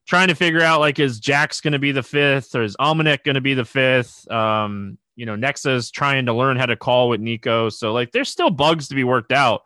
trying 0.08 0.30
to 0.30 0.36
figure 0.36 0.62
out 0.62 0.80
like 0.80 0.98
is 0.98 1.20
Jax 1.20 1.62
going 1.62 1.74
to 1.74 1.80
be 1.80 1.92
the 1.92 2.02
fifth 2.02 2.56
or 2.56 2.64
is 2.64 2.76
Almanac 2.80 3.24
going 3.24 3.36
to 3.36 3.42
be 3.42 3.54
the 3.54 3.66
fifth? 3.66 4.30
Um, 4.32 4.98
you 5.16 5.28
know, 5.28 5.36
Nexa's 5.36 5.92
trying 5.92 6.26
to 6.26 6.34
learn 6.34 6.58
how 6.58 6.66
to 6.66 6.76
call 6.76 7.10
with 7.10 7.22
Nico. 7.22 7.70
So 7.70 7.94
like 7.94 8.12
there's 8.12 8.30
still 8.30 8.50
bugs 8.50 8.88
to 8.88 8.96
be 8.96 9.04
worked 9.04 9.32
out. 9.32 9.62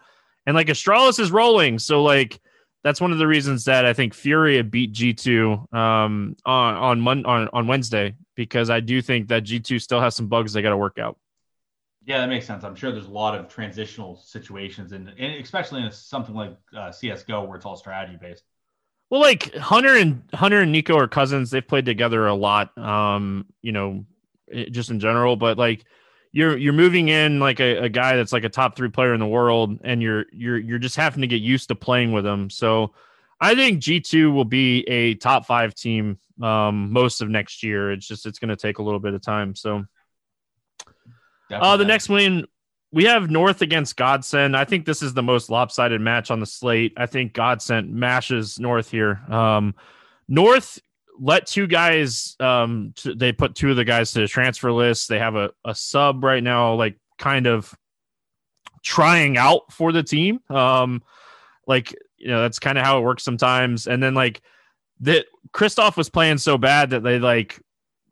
And 0.46 0.56
like 0.56 0.68
Astralis 0.68 1.20
is 1.20 1.32
rolling. 1.32 1.80
So 1.80 2.04
like 2.04 2.42
that's 2.84 3.00
one 3.00 3.12
of 3.12 3.18
the 3.18 3.28
reasons 3.28 3.66
that 3.66 3.86
I 3.86 3.94
think 3.94 4.14
Furia 4.14 4.64
beat 4.64 4.94
G2 4.94 5.74
um, 5.74 6.36
on 6.46 6.76
on, 6.76 7.02
Mon- 7.02 7.26
on 7.26 7.50
on 7.54 7.68
Wednesday 7.68 8.16
because 8.36 8.70
I 8.70 8.80
do 8.80 9.02
think 9.02 9.28
that 9.28 9.44
G2 9.44 9.82
still 9.82 10.02
has 10.02 10.16
some 10.16 10.28
bugs 10.28 10.54
they 10.54 10.62
got 10.62 10.72
to 10.72 10.78
work 10.78 10.98
out. 10.98 11.18
Yeah, 12.04 12.20
that 12.20 12.30
makes 12.30 12.48
sense. 12.48 12.64
I'm 12.64 12.76
sure 12.76 12.92
there's 12.92 13.06
a 13.06 13.12
lot 13.12 13.38
of 13.38 13.48
transitional 13.48 14.18
situations, 14.18 14.92
and, 14.92 15.10
and 15.20 15.42
especially 15.42 15.84
in 15.84 15.92
something 15.92 16.34
like 16.34 16.58
uh, 16.76 16.92
CS:GO 16.92 17.44
where 17.44 17.58
it's 17.58 17.66
all 17.66 17.76
strategy 17.76 18.18
based. 18.20 18.44
Well, 19.12 19.22
like 19.22 19.54
Hunter 19.56 19.96
and 19.96 20.24
Hunter 20.34 20.62
and 20.62 20.72
Nico 20.72 20.98
are 20.98 21.08
cousins. 21.08 21.52
They've 21.52 21.68
played 21.68 21.86
together 21.86 22.26
a 22.26 22.34
lot. 22.34 22.76
Um, 22.78 23.46
you 23.62 23.72
know, 23.72 24.06
just 24.72 24.90
in 24.90 25.00
general, 25.00 25.36
but 25.36 25.58
like 25.58 25.86
you're 26.32 26.58
you're 26.58 26.74
moving 26.74 27.10
in 27.10 27.40
like 27.40 27.60
a, 27.60 27.84
a 27.84 27.90
guy 27.90 28.16
that's 28.16 28.32
like 28.32 28.44
a 28.44 28.50
top 28.50 28.76
three 28.76 28.90
player 28.90 29.14
in 29.14 29.20
the 29.20 29.28
world, 29.28 29.80
and 29.84 30.02
you're 30.02 30.26
you're 30.32 30.58
you're 30.58 30.80
just 30.80 30.96
having 30.96 31.22
to 31.22 31.28
get 31.28 31.42
used 31.42 31.68
to 31.70 31.76
playing 31.76 32.12
with 32.12 32.26
him. 32.26 32.50
So 32.50 32.94
I 33.40 33.56
think 33.56 33.80
G 33.80 34.00
two 34.00 34.32
will 34.32 34.46
be 34.46 34.82
a 34.88 35.16
top 35.16 35.46
five 35.46 35.76
team 35.76 36.18
um, 36.42 36.92
most 36.92 37.22
of 37.22 37.30
next 37.30 37.64
year. 37.64 37.92
It's 37.92 38.08
just 38.08 38.26
it's 38.26 38.40
going 38.40 38.50
to 38.50 38.56
take 38.56 38.80
a 38.80 38.84
little 38.84 39.00
bit 39.00 39.14
of 39.14 39.22
time. 39.22 39.56
So 39.56 39.86
uh, 41.52 41.78
the 41.78 41.86
next 41.86 42.08
win 42.08 42.46
we 42.94 43.06
have 43.06 43.30
North 43.30 43.62
against 43.62 43.96
Godsent. 43.98 44.56
I 44.56 44.66
think 44.66 44.86
this 44.86 45.02
is 45.02 45.14
the 45.14 45.24
most 45.24 45.50
lopsided 45.50 46.02
match 46.02 46.30
on 46.30 46.40
the 46.40 46.46
slate. 46.46 46.94
I 46.98 47.06
think 47.06 47.34
Godsent 47.34 47.90
mashes 47.90 48.60
North 48.60 48.92
here. 48.92 49.22
Um, 49.30 49.76
North 50.28 50.80
let 51.22 51.46
two 51.46 51.68
guys 51.68 52.36
um 52.40 52.94
t- 52.98 53.14
they 53.14 53.32
put 53.32 53.56
two 53.56 53.70
of 53.70 53.78
the 53.78 53.86
guys 53.86 54.12
to 54.12 54.20
the 54.20 54.28
transfer 54.28 54.72
list 54.72 55.08
they 55.08 55.20
have 55.20 55.36
a, 55.36 55.52
a 55.64 55.74
sub 55.74 56.24
right 56.24 56.44
now 56.44 56.74
like 56.74 56.98
kind 57.18 57.46
of 57.46 57.74
trying 58.84 59.38
out 59.38 59.72
for 59.72 59.92
the 59.92 60.04
team 60.04 60.40
um 60.50 61.02
like 61.68 61.96
you 62.18 62.28
know 62.28 62.42
that's 62.42 62.60
kind 62.60 62.78
of 62.78 62.84
how 62.84 62.98
it 62.98 63.04
works 63.04 63.24
sometimes 63.24 63.88
and 63.88 64.02
then 64.02 64.16
like 64.16 64.42
that 65.00 65.26
Christoph 65.54 65.98
was 65.98 66.10
playing 66.10 66.40
so 66.40 66.58
bad 66.58 66.90
that 66.90 67.04
they 67.04 67.20
like 67.20 67.62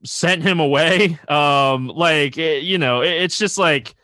sent 0.06 0.44
him 0.44 0.60
away 0.60 1.18
um 1.28 1.88
like 1.88 2.38
it, 2.38 2.64
you 2.64 2.78
know 2.78 3.02
it, 3.02 3.24
it's 3.24 3.38
just 3.38 3.58
like 3.58 3.96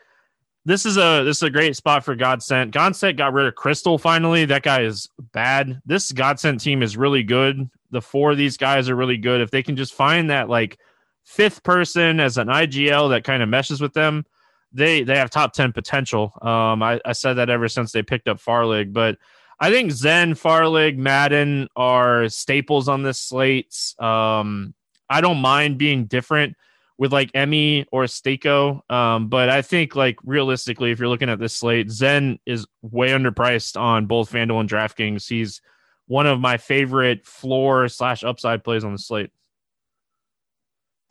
this 0.68 0.84
is 0.84 0.98
a 0.98 1.24
this 1.24 1.38
is 1.38 1.44
a 1.44 1.52
great 1.52 1.76
spot 1.76 2.04
for 2.04 2.16
Godsent. 2.16 2.72
Godsent 2.72 3.18
got 3.18 3.34
rid 3.34 3.46
of 3.46 3.54
Crystal 3.54 4.00
finally. 4.00 4.46
That 4.46 4.64
guy 4.64 4.82
is 4.82 5.08
bad. 5.32 5.80
This 5.86 6.12
Godsent 6.12 6.60
team 6.60 6.82
is 6.82 6.98
really 6.98 7.22
good 7.22 7.70
the 7.96 8.02
four 8.02 8.32
of 8.32 8.38
these 8.38 8.58
guys 8.58 8.90
are 8.90 8.96
really 8.96 9.18
good. 9.18 9.40
If 9.40 9.52
they 9.52 9.64
can 9.64 9.78
just 9.78 9.94
find 9.94 10.30
that 10.30 10.50
like 10.50 10.78
fifth 11.24 11.64
person 11.64 12.20
as 12.20 12.38
an 12.38 12.50
IGL 12.50 13.10
that 13.12 13.24
kind 13.24 13.42
of 13.42 13.48
meshes 13.48 13.80
with 13.80 13.94
them, 13.94 14.26
they 14.74 15.04
they 15.04 15.18
have 15.18 15.30
top 15.30 15.54
ten 15.54 15.72
potential. 15.72 16.34
Um, 16.42 16.84
I, 16.84 17.00
I 17.06 17.14
said 17.14 17.36
that 17.36 17.50
ever 17.50 17.70
since 17.70 17.94
they 17.94 18.04
picked 18.04 18.28
up 18.28 18.38
Farlig, 18.38 18.92
but 18.92 19.18
I 19.62 19.72
think 19.72 19.92
Zen, 19.92 20.34
Farlig, 20.34 20.98
Madden 20.98 21.70
are 21.78 22.28
staples 22.28 22.90
on 22.90 23.04
this 23.04 23.20
slate. 23.22 23.74
Um, 23.98 24.74
I 25.10 25.22
don't 25.22 25.38
mind 25.38 25.78
being 25.78 26.06
different 26.06 26.58
with 26.98 27.14
like 27.14 27.32
Emmy 27.34 27.86
or 27.92 28.04
STYKO. 28.04 28.90
Um, 28.92 29.30
but 29.30 29.50
I 29.50 29.62
think 29.62 29.96
like 29.96 30.18
realistically, 30.26 30.92
if 30.92 31.00
you're 31.00 31.08
looking 31.08 31.30
at 31.30 31.40
this 31.40 31.54
slate, 31.54 31.90
Zen 31.90 32.40
is 32.46 32.66
way 32.82 33.10
underpriced 33.10 33.80
on 33.80 34.08
both 34.08 34.32
FanDuel 34.32 34.60
and 34.60 34.70
DraftKings. 34.70 35.28
He's 35.28 35.62
one 36.08 36.28
of 36.28 36.40
my 36.40 36.58
favorite 36.58 37.26
floor 37.26 37.88
slash 37.88 38.24
upside 38.24 38.64
plays 38.64 38.84
on 38.84 38.92
the 38.92 39.00
slate. 39.00 39.32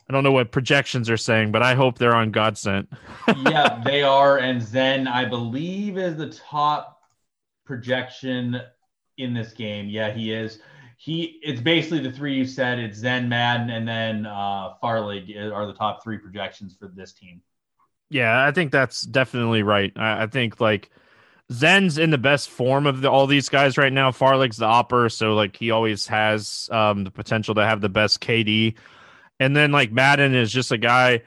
I 0.09 0.13
don't 0.13 0.23
know 0.23 0.31
what 0.31 0.51
projections 0.51 1.09
are 1.09 1.17
saying, 1.17 1.51
but 1.51 1.63
I 1.63 1.73
hope 1.73 1.97
they're 1.97 2.15
on 2.15 2.31
Godsent. 2.31 2.87
yeah, 3.49 3.81
they 3.83 4.03
are. 4.03 4.37
And 4.37 4.61
Zen, 4.61 5.07
I 5.07 5.25
believe, 5.25 5.97
is 5.97 6.15
the 6.15 6.29
top 6.29 7.01
projection 7.65 8.61
in 9.17 9.33
this 9.33 9.51
game. 9.53 9.87
Yeah, 9.87 10.11
he 10.11 10.31
is. 10.31 10.59
He 10.97 11.39
it's 11.43 11.59
basically 11.59 11.99
the 11.99 12.11
three 12.11 12.35
you 12.35 12.45
said. 12.45 12.79
It's 12.79 12.99
Zen, 12.99 13.27
Madden, 13.27 13.69
and 13.69 13.87
then 13.87 14.25
uh, 14.27 14.73
Farlig 14.81 15.35
are 15.51 15.65
the 15.65 15.73
top 15.73 16.03
three 16.03 16.17
projections 16.17 16.75
for 16.79 16.87
this 16.87 17.13
team. 17.13 17.41
Yeah, 18.09 18.45
I 18.45 18.51
think 18.51 18.71
that's 18.71 19.01
definitely 19.01 19.63
right. 19.63 19.91
I, 19.95 20.23
I 20.23 20.27
think 20.27 20.61
like 20.61 20.91
Zen's 21.53 21.97
in 21.97 22.09
the 22.09 22.17
best 22.17 22.49
form 22.49 22.87
of 22.87 23.01
the, 23.01 23.11
all 23.11 23.27
these 23.27 23.49
guys 23.49 23.77
right 23.77 23.93
now. 23.93 24.11
Farlig's 24.11 24.57
the 24.57 24.65
AWPer, 24.65 25.11
so 25.11 25.33
like 25.33 25.55
he 25.55 25.71
always 25.71 26.07
has 26.07 26.69
um, 26.71 27.03
the 27.03 27.11
potential 27.11 27.53
to 27.55 27.65
have 27.65 27.81
the 27.81 27.89
best 27.89 28.19
KD. 28.19 28.75
And 29.39 29.55
then 29.55 29.71
like 29.71 29.91
Madden 29.91 30.33
is 30.33 30.51
just 30.51 30.71
a 30.71 30.77
guy. 30.77 31.21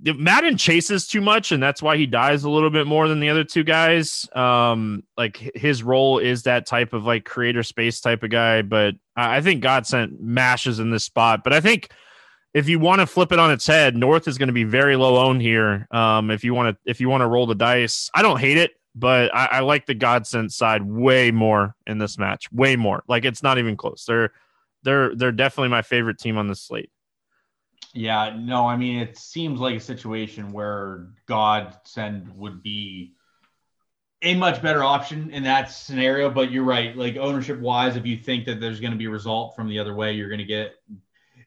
Madden 0.00 0.56
chases 0.56 1.06
too 1.06 1.20
much, 1.20 1.52
and 1.52 1.62
that's 1.62 1.80
why 1.80 1.96
he 1.96 2.06
dies 2.06 2.42
a 2.42 2.50
little 2.50 2.70
bit 2.70 2.88
more 2.88 3.06
than 3.06 3.20
the 3.20 3.28
other 3.28 3.44
two 3.44 3.62
guys. 3.62 4.28
Um, 4.34 5.04
like 5.16 5.36
his 5.54 5.84
role 5.84 6.18
is 6.18 6.42
that 6.42 6.66
type 6.66 6.92
of 6.92 7.04
like 7.04 7.24
creator 7.24 7.62
space 7.62 8.00
type 8.00 8.24
of 8.24 8.30
guy, 8.30 8.62
but 8.62 8.96
I 9.14 9.42
think 9.42 9.62
Godsent 9.62 10.18
mashes 10.18 10.80
in 10.80 10.90
this 10.90 11.04
spot. 11.04 11.44
But 11.44 11.52
I 11.52 11.60
think 11.60 11.92
if 12.52 12.68
you 12.68 12.80
want 12.80 13.00
to 13.00 13.06
flip 13.06 13.30
it 13.30 13.38
on 13.38 13.52
its 13.52 13.66
head, 13.66 13.94
North 13.96 14.26
is 14.26 14.38
going 14.38 14.48
to 14.48 14.52
be 14.52 14.64
very 14.64 14.96
low 14.96 15.18
owned 15.18 15.40
here. 15.40 15.86
Um, 15.92 16.32
if 16.32 16.42
you 16.42 16.52
want 16.52 16.76
to 16.76 16.90
if 16.90 17.00
you 17.00 17.08
want 17.08 17.20
to 17.20 17.28
roll 17.28 17.46
the 17.46 17.54
dice, 17.54 18.10
I 18.12 18.22
don't 18.22 18.40
hate 18.40 18.56
it 18.56 18.72
but 18.94 19.34
I, 19.34 19.46
I 19.46 19.60
like 19.60 19.86
the 19.86 19.94
Godsent 19.94 20.52
side 20.52 20.82
way 20.82 21.30
more 21.30 21.74
in 21.86 21.98
this 21.98 22.18
match. 22.18 22.50
Way 22.52 22.76
more. 22.76 23.02
Like 23.08 23.24
it's 23.24 23.42
not 23.42 23.58
even 23.58 23.76
close. 23.76 24.04
They're 24.06 24.32
they're 24.82 25.14
they're 25.14 25.32
definitely 25.32 25.70
my 25.70 25.82
favorite 25.82 26.18
team 26.18 26.36
on 26.36 26.48
the 26.48 26.54
slate. 26.54 26.90
Yeah, 27.94 28.34
no, 28.38 28.66
I 28.66 28.76
mean 28.76 28.98
it 28.98 29.18
seems 29.18 29.60
like 29.60 29.76
a 29.76 29.80
situation 29.80 30.52
where 30.52 31.08
Godsent 31.28 32.34
would 32.34 32.62
be 32.62 33.14
a 34.22 34.34
much 34.34 34.62
better 34.62 34.84
option 34.84 35.30
in 35.30 35.42
that 35.44 35.70
scenario. 35.70 36.30
But 36.30 36.50
you're 36.50 36.64
right, 36.64 36.96
like 36.96 37.16
ownership 37.16 37.60
wise, 37.60 37.96
if 37.96 38.06
you 38.06 38.16
think 38.16 38.46
that 38.46 38.60
there's 38.60 38.80
going 38.80 38.92
to 38.92 38.98
be 38.98 39.06
a 39.06 39.10
result 39.10 39.56
from 39.56 39.68
the 39.68 39.78
other 39.78 39.94
way, 39.94 40.12
you're 40.12 40.28
going 40.28 40.38
to 40.38 40.44
get. 40.44 40.74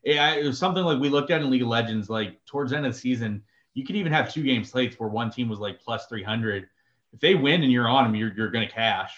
Yeah, 0.04 0.36
it 0.36 0.46
was 0.46 0.60
something 0.60 0.84
like 0.84 1.00
we 1.00 1.10
looked 1.10 1.32
at 1.32 1.42
in 1.42 1.50
League 1.50 1.64
of 1.64 1.68
Legends, 1.68 2.12
like 2.12 2.44
towards 2.46 2.72
the 2.72 2.78
end 2.78 2.86
of 2.86 2.94
the 2.94 3.00
season, 3.00 3.42
you 3.74 3.84
could 3.84 3.96
even 3.96 4.12
have 4.12 4.32
two 4.32 4.44
game 4.44 4.64
slates 4.64 5.00
where 5.00 5.10
one 5.10 5.32
team 5.32 5.50
was 5.50 5.60
like 5.60 5.82
plus 5.82 6.06
300 6.06 6.68
if 7.16 7.22
they 7.22 7.34
win 7.34 7.64
and 7.64 7.72
you're 7.72 7.88
on 7.88 8.04
them, 8.04 8.16
you're 8.16 8.34
you're 8.36 8.52
going 8.52 8.68
to 8.68 8.74
cash, 8.74 9.12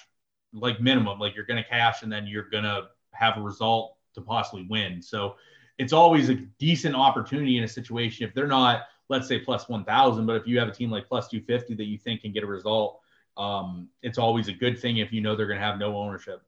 like 0.53 0.79
minimum, 0.79 1.19
like 1.19 1.35
you're 1.35 1.45
going 1.45 1.61
to 1.61 1.67
cash, 1.67 2.03
and 2.03 2.11
then 2.11 2.27
you're 2.27 2.47
going 2.49 2.63
to 2.63 2.89
have 3.11 3.37
a 3.37 3.41
result 3.41 3.95
to 4.13 4.21
possibly 4.21 4.67
win. 4.69 5.01
So 5.01 5.35
it's 5.79 5.93
always 5.93 6.29
a 6.29 6.35
decent 6.59 6.95
opportunity 6.95 7.57
in 7.57 7.63
a 7.63 7.67
situation 7.67 8.27
if 8.27 8.33
they're 8.33 8.47
not, 8.47 8.83
let's 9.09 9.27
say 9.27 9.39
plus 9.39 9.67
one 9.67 9.83
thousand, 9.83 10.27
but 10.27 10.35
if 10.35 10.47
you 10.47 10.59
have 10.59 10.67
a 10.67 10.71
team 10.71 10.91
like 10.91 11.07
plus 11.07 11.27
two 11.27 11.41
fifty 11.41 11.73
that 11.73 11.85
you 11.85 11.97
think 11.97 12.21
can 12.21 12.31
get 12.31 12.43
a 12.43 12.47
result, 12.47 13.01
um, 13.35 13.89
it's 14.03 14.19
always 14.19 14.47
a 14.47 14.53
good 14.53 14.79
thing 14.79 14.97
if 14.97 15.11
you 15.11 15.21
know 15.21 15.35
they're 15.35 15.47
going 15.47 15.59
to 15.59 15.65
have 15.65 15.79
no 15.79 15.97
ownership. 15.97 16.43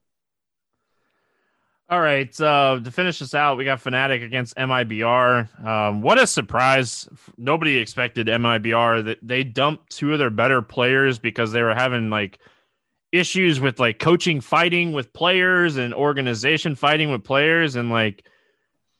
All 1.90 2.00
right. 2.00 2.40
Uh, 2.40 2.78
to 2.84 2.90
finish 2.92 3.18
this 3.18 3.34
out, 3.34 3.58
we 3.58 3.64
got 3.64 3.82
Fnatic 3.82 4.24
against 4.24 4.54
MIBR. 4.56 5.66
Um, 5.66 6.02
what 6.02 6.20
a 6.20 6.26
surprise. 6.26 7.08
Nobody 7.36 7.78
expected 7.78 8.28
MIBR 8.28 9.06
that 9.06 9.18
they 9.22 9.42
dumped 9.42 9.90
two 9.90 10.12
of 10.12 10.20
their 10.20 10.30
better 10.30 10.62
players 10.62 11.18
because 11.18 11.50
they 11.50 11.62
were 11.62 11.74
having 11.74 12.08
like 12.08 12.38
issues 13.10 13.58
with 13.58 13.80
like 13.80 13.98
coaching 13.98 14.40
fighting 14.40 14.92
with 14.92 15.12
players 15.12 15.78
and 15.78 15.92
organization 15.92 16.76
fighting 16.76 17.10
with 17.10 17.24
players 17.24 17.74
and 17.74 17.90
like 17.90 18.24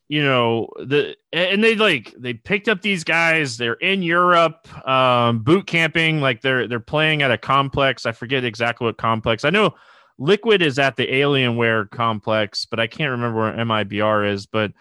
you 0.09 0.21
know 0.21 0.67
the 0.79 1.17
and 1.33 1.63
they 1.63 1.77
like 1.77 2.13
they 2.19 2.35
picked 2.35 2.69
up 2.69 2.83
these 2.83 3.05
guys 3.05 3.57
they're 3.57 3.75
in 3.75 4.03
Europe 4.03 4.67
um 4.89 5.45
boot 5.45 5.65
camping 5.69 6.21
like 6.21 6.41
they're 6.41 6.67
they're 6.67 6.81
playing 6.81 7.23
at 7.23 7.31
a 7.31 7.39
complex 7.39 8.05
I 8.05 8.11
forget 8.11 8.45
exactly 8.45 8.87
what 8.87 8.99
complex 8.99 9.45
I 9.45 9.51
know 9.51 9.77
Liquid 10.21 10.61
is 10.61 10.79
at 10.79 10.97
the 10.97 11.07
Alienware 11.07 11.91
complex, 11.91 12.67
but 12.67 12.79
I 12.79 12.87
can't 12.87 13.11
remember 13.11 13.41
where 13.41 13.53
MIBR 13.55 14.31
is. 14.33 14.45
But 14.45 14.73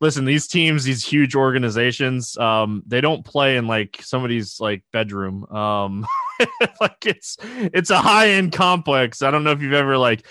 listen, 0.00 0.24
these 0.24 0.48
teams, 0.48 0.82
these 0.82 1.04
huge 1.04 1.36
organizations, 1.36 2.36
um, 2.36 2.82
they 2.84 3.00
don't 3.00 3.24
play 3.24 3.56
in 3.56 3.68
like 3.68 4.02
somebody's 4.02 4.58
like 4.60 4.82
bedroom. 4.92 5.44
Um, 5.46 6.04
like 6.80 7.06
it's 7.06 7.36
it's 7.40 7.90
a 7.90 7.98
high 7.98 8.30
end 8.30 8.52
complex. 8.52 9.22
I 9.22 9.30
don't 9.30 9.44
know 9.44 9.52
if 9.52 9.62
you've 9.62 9.72
ever 9.72 9.96
like 9.96 10.26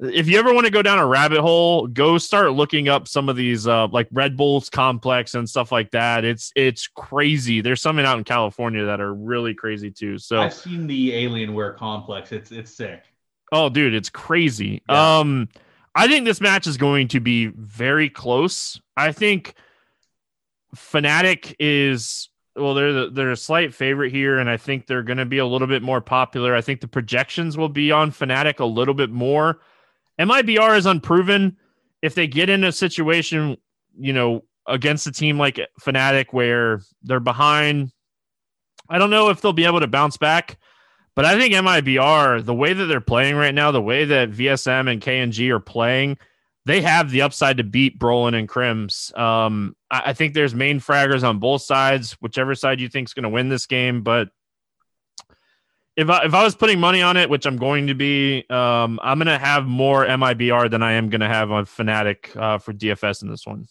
if 0.00 0.28
you 0.28 0.38
ever 0.38 0.52
want 0.54 0.66
to 0.66 0.72
go 0.72 0.82
down 0.82 0.98
a 0.98 1.06
rabbit 1.06 1.40
hole, 1.40 1.86
go 1.86 2.16
start 2.18 2.52
looking 2.52 2.88
up 2.88 3.06
some 3.06 3.28
of 3.28 3.36
these 3.36 3.66
uh, 3.66 3.86
like 3.88 4.08
Red 4.10 4.36
Bulls 4.36 4.70
complex 4.70 5.34
and 5.34 5.48
stuff 5.48 5.70
like 5.72 5.90
that. 5.92 6.24
It's 6.24 6.52
it's 6.56 6.88
crazy. 6.88 7.60
There's 7.60 7.82
something 7.82 8.04
out 8.04 8.18
in 8.18 8.24
California 8.24 8.84
that 8.86 9.00
are 9.00 9.14
really 9.14 9.54
crazy 9.54 9.90
too. 9.90 10.18
So 10.18 10.40
I've 10.40 10.54
seen 10.54 10.86
the 10.86 11.10
Alienware 11.10 11.76
complex. 11.76 12.32
It's 12.32 12.50
it's 12.50 12.74
sick. 12.74 13.09
Oh, 13.52 13.68
dude, 13.68 13.94
it's 13.94 14.10
crazy. 14.10 14.82
Yeah. 14.88 15.18
Um, 15.18 15.48
I 15.94 16.06
think 16.06 16.24
this 16.24 16.40
match 16.40 16.66
is 16.66 16.76
going 16.76 17.08
to 17.08 17.20
be 17.20 17.46
very 17.46 18.08
close. 18.08 18.80
I 18.96 19.12
think 19.12 19.54
Fnatic 20.76 21.54
is 21.58 22.28
well, 22.56 22.74
they're 22.74 22.92
the, 22.92 23.10
they're 23.10 23.30
a 23.30 23.36
slight 23.36 23.74
favorite 23.74 24.12
here, 24.12 24.38
and 24.38 24.50
I 24.50 24.56
think 24.56 24.86
they're 24.86 25.02
going 25.02 25.18
to 25.18 25.24
be 25.24 25.38
a 25.38 25.46
little 25.46 25.68
bit 25.68 25.82
more 25.82 26.00
popular. 26.00 26.54
I 26.54 26.60
think 26.60 26.80
the 26.80 26.88
projections 26.88 27.56
will 27.56 27.68
be 27.68 27.92
on 27.92 28.12
Fnatic 28.12 28.60
a 28.60 28.64
little 28.64 28.94
bit 28.94 29.10
more. 29.10 29.60
MIBR 30.18 30.76
is 30.76 30.86
unproven. 30.86 31.56
If 32.02 32.14
they 32.14 32.26
get 32.26 32.50
in 32.50 32.64
a 32.64 32.72
situation, 32.72 33.56
you 33.98 34.12
know, 34.12 34.44
against 34.66 35.06
a 35.06 35.12
team 35.12 35.38
like 35.38 35.60
Fnatic 35.80 36.26
where 36.32 36.80
they're 37.02 37.20
behind, 37.20 37.92
I 38.88 38.98
don't 38.98 39.10
know 39.10 39.30
if 39.30 39.40
they'll 39.40 39.52
be 39.52 39.64
able 39.64 39.80
to 39.80 39.86
bounce 39.86 40.16
back. 40.16 40.58
But 41.16 41.24
I 41.24 41.38
think 41.38 41.54
MIBR, 41.54 42.44
the 42.44 42.54
way 42.54 42.72
that 42.72 42.86
they're 42.86 43.00
playing 43.00 43.36
right 43.36 43.54
now, 43.54 43.70
the 43.70 43.82
way 43.82 44.04
that 44.04 44.30
VSM 44.30 44.90
and 44.90 45.02
KNG 45.02 45.50
are 45.50 45.60
playing, 45.60 46.18
they 46.66 46.82
have 46.82 47.10
the 47.10 47.22
upside 47.22 47.56
to 47.56 47.64
beat 47.64 47.98
Brollan 47.98 48.38
and 48.38 48.48
KRIMZ. 48.48 49.18
Um, 49.18 49.76
I, 49.90 50.02
I, 50.06 50.12
think 50.12 50.34
there's 50.34 50.54
main 50.54 50.78
fraggers 50.78 51.26
on 51.26 51.38
both 51.38 51.62
sides, 51.62 52.12
whichever 52.20 52.54
side 52.54 52.80
you 52.80 52.88
think 52.88 53.08
is 53.08 53.14
going 53.14 53.24
to 53.24 53.28
win 53.28 53.48
this 53.48 53.66
game. 53.66 54.02
But 54.02 54.28
if 55.96 56.08
I, 56.08 56.24
if 56.24 56.34
I 56.34 56.44
was 56.44 56.54
putting 56.54 56.78
money 56.78 57.02
on 57.02 57.16
it, 57.16 57.28
which 57.28 57.46
I'm 57.46 57.56
going 57.56 57.88
to 57.88 57.94
be, 57.94 58.44
um, 58.50 59.00
I'm 59.02 59.18
going 59.18 59.26
to 59.26 59.38
have 59.38 59.66
more 59.66 60.06
MIBR 60.06 60.70
than 60.70 60.82
I 60.82 60.92
am 60.92 61.08
going 61.08 61.22
to 61.22 61.28
have 61.28 61.50
on 61.50 61.64
Fnatic 61.64 62.36
uh, 62.36 62.58
for 62.58 62.72
DFS 62.72 63.22
in 63.22 63.30
this 63.30 63.46
one. 63.46 63.66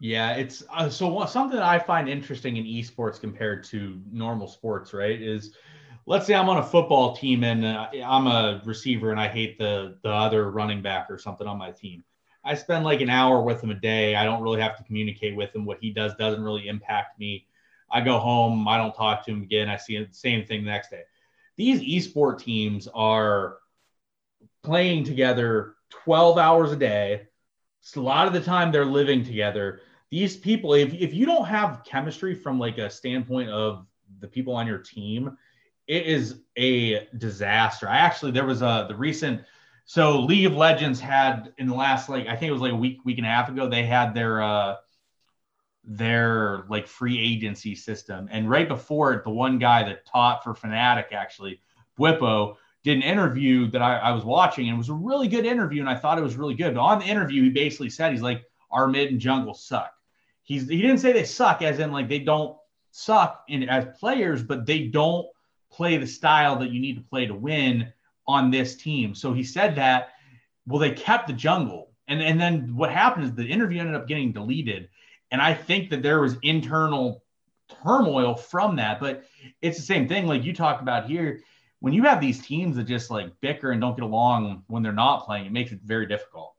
Yeah, 0.00 0.32
it's 0.32 0.64
uh, 0.72 0.88
so 0.88 1.24
something 1.26 1.56
that 1.56 1.64
I 1.64 1.78
find 1.78 2.08
interesting 2.08 2.56
in 2.56 2.64
esports 2.64 3.20
compared 3.20 3.62
to 3.64 4.00
normal 4.10 4.48
sports, 4.48 4.92
right? 4.92 5.22
Is 5.22 5.54
let's 6.06 6.26
say 6.26 6.34
I'm 6.34 6.48
on 6.48 6.58
a 6.58 6.62
football 6.62 7.16
team 7.16 7.44
and 7.44 7.64
uh, 7.64 7.88
I'm 8.04 8.26
a 8.26 8.60
receiver 8.64 9.10
and 9.10 9.20
I 9.20 9.28
hate 9.28 9.58
the 9.58 9.98
the 10.02 10.10
other 10.10 10.50
running 10.50 10.82
back 10.82 11.10
or 11.10 11.18
something 11.18 11.46
on 11.46 11.58
my 11.58 11.70
team. 11.70 12.04
I 12.44 12.54
spend 12.54 12.84
like 12.84 13.00
an 13.00 13.10
hour 13.10 13.40
with 13.42 13.62
him 13.62 13.70
a 13.70 13.74
day. 13.74 14.16
I 14.16 14.24
don't 14.24 14.42
really 14.42 14.60
have 14.60 14.76
to 14.76 14.84
communicate 14.84 15.36
with 15.36 15.54
him. 15.54 15.64
What 15.64 15.78
he 15.80 15.90
does 15.90 16.14
doesn't 16.16 16.42
really 16.42 16.66
impact 16.66 17.18
me. 17.18 17.46
I 17.90 18.00
go 18.00 18.18
home, 18.18 18.66
I 18.66 18.78
don't 18.78 18.94
talk 18.94 19.24
to 19.26 19.30
him 19.30 19.42
again. 19.42 19.68
I 19.68 19.76
see 19.76 19.98
the 19.98 20.08
same 20.12 20.44
thing 20.44 20.64
the 20.64 20.70
next 20.70 20.90
day. 20.90 21.02
These 21.56 22.06
esport 22.06 22.40
teams 22.40 22.88
are 22.94 23.58
playing 24.62 25.04
together 25.04 25.76
12 25.90 26.38
hours 26.38 26.72
a 26.72 26.76
day. 26.76 27.28
So 27.80 28.00
a 28.00 28.02
lot 28.02 28.26
of 28.26 28.32
the 28.32 28.40
time 28.40 28.72
they're 28.72 28.84
living 28.84 29.24
together. 29.24 29.80
These 30.10 30.36
people, 30.36 30.74
if, 30.74 30.94
if 30.94 31.14
you 31.14 31.26
don't 31.26 31.46
have 31.46 31.84
chemistry 31.84 32.34
from 32.34 32.58
like 32.58 32.78
a 32.78 32.88
standpoint 32.88 33.50
of 33.50 33.86
the 34.20 34.28
people 34.28 34.54
on 34.54 34.66
your 34.66 34.78
team, 34.78 35.36
it 35.86 36.06
is 36.06 36.40
a 36.56 37.08
disaster. 37.18 37.88
I 37.88 37.98
actually 37.98 38.32
there 38.32 38.46
was 38.46 38.62
a 38.62 38.86
the 38.88 38.96
recent 38.96 39.42
so 39.84 40.20
League 40.20 40.46
of 40.46 40.54
Legends 40.54 41.00
had 41.00 41.52
in 41.58 41.66
the 41.66 41.74
last 41.74 42.08
like 42.08 42.26
I 42.26 42.36
think 42.36 42.50
it 42.50 42.52
was 42.52 42.62
like 42.62 42.72
a 42.72 42.76
week 42.76 43.04
week 43.04 43.18
and 43.18 43.26
a 43.26 43.30
half 43.30 43.48
ago 43.48 43.68
they 43.68 43.84
had 43.84 44.14
their 44.14 44.42
uh 44.42 44.76
their 45.84 46.64
like 46.68 46.86
free 46.86 47.18
agency 47.18 47.74
system 47.74 48.28
and 48.30 48.48
right 48.48 48.68
before 48.68 49.12
it 49.12 49.24
the 49.24 49.30
one 49.30 49.58
guy 49.58 49.82
that 49.82 50.06
taught 50.06 50.44
for 50.44 50.54
Fnatic 50.54 51.12
actually 51.12 51.60
Bwipo 51.98 52.56
did 52.84 52.96
an 52.96 53.02
interview 53.02 53.70
that 53.70 53.82
I, 53.82 53.96
I 53.98 54.12
was 54.12 54.24
watching 54.24 54.68
and 54.68 54.76
it 54.76 54.78
was 54.78 54.88
a 54.88 54.94
really 54.94 55.28
good 55.28 55.44
interview 55.44 55.80
and 55.80 55.90
I 55.90 55.96
thought 55.96 56.18
it 56.18 56.22
was 56.22 56.36
really 56.36 56.54
good. 56.54 56.74
But 56.74 56.80
on 56.80 56.98
the 57.00 57.06
interview 57.06 57.42
he 57.42 57.50
basically 57.50 57.90
said 57.90 58.12
he's 58.12 58.22
like 58.22 58.44
our 58.70 58.86
mid 58.86 59.10
and 59.10 59.20
jungle 59.20 59.54
suck. 59.54 59.92
He's 60.44 60.68
he 60.68 60.80
didn't 60.80 60.98
say 60.98 61.12
they 61.12 61.24
suck 61.24 61.62
as 61.62 61.80
in 61.80 61.90
like 61.90 62.08
they 62.08 62.20
don't 62.20 62.56
suck 62.92 63.44
in 63.48 63.68
as 63.68 63.86
players, 63.98 64.42
but 64.42 64.66
they 64.66 64.86
don't 64.86 65.26
play 65.72 65.96
the 65.96 66.06
style 66.06 66.56
that 66.56 66.70
you 66.70 66.80
need 66.80 66.96
to 66.96 67.02
play 67.02 67.26
to 67.26 67.34
win 67.34 67.92
on 68.26 68.50
this 68.50 68.76
team. 68.76 69.14
So 69.14 69.32
he 69.32 69.42
said 69.42 69.76
that, 69.76 70.10
well, 70.66 70.78
they 70.78 70.92
kept 70.92 71.26
the 71.26 71.32
jungle. 71.32 71.90
And, 72.08 72.22
and 72.22 72.40
then 72.40 72.76
what 72.76 72.90
happened 72.90 73.24
is 73.24 73.34
the 73.34 73.46
interview 73.46 73.80
ended 73.80 73.94
up 73.94 74.06
getting 74.06 74.32
deleted. 74.32 74.88
And 75.30 75.40
I 75.40 75.54
think 75.54 75.90
that 75.90 76.02
there 76.02 76.20
was 76.20 76.36
internal 76.42 77.22
turmoil 77.82 78.34
from 78.34 78.76
that. 78.76 79.00
But 79.00 79.24
it's 79.60 79.78
the 79.78 79.84
same 79.84 80.08
thing, 80.08 80.26
like 80.26 80.44
you 80.44 80.52
talked 80.52 80.82
about 80.82 81.08
here. 81.08 81.40
When 81.80 81.92
you 81.92 82.04
have 82.04 82.20
these 82.20 82.44
teams 82.44 82.76
that 82.76 82.84
just 82.84 83.10
like 83.10 83.32
bicker 83.40 83.72
and 83.72 83.80
don't 83.80 83.96
get 83.96 84.04
along 84.04 84.62
when 84.68 84.82
they're 84.82 84.92
not 84.92 85.24
playing, 85.24 85.46
it 85.46 85.52
makes 85.52 85.72
it 85.72 85.80
very 85.84 86.06
difficult. 86.06 86.54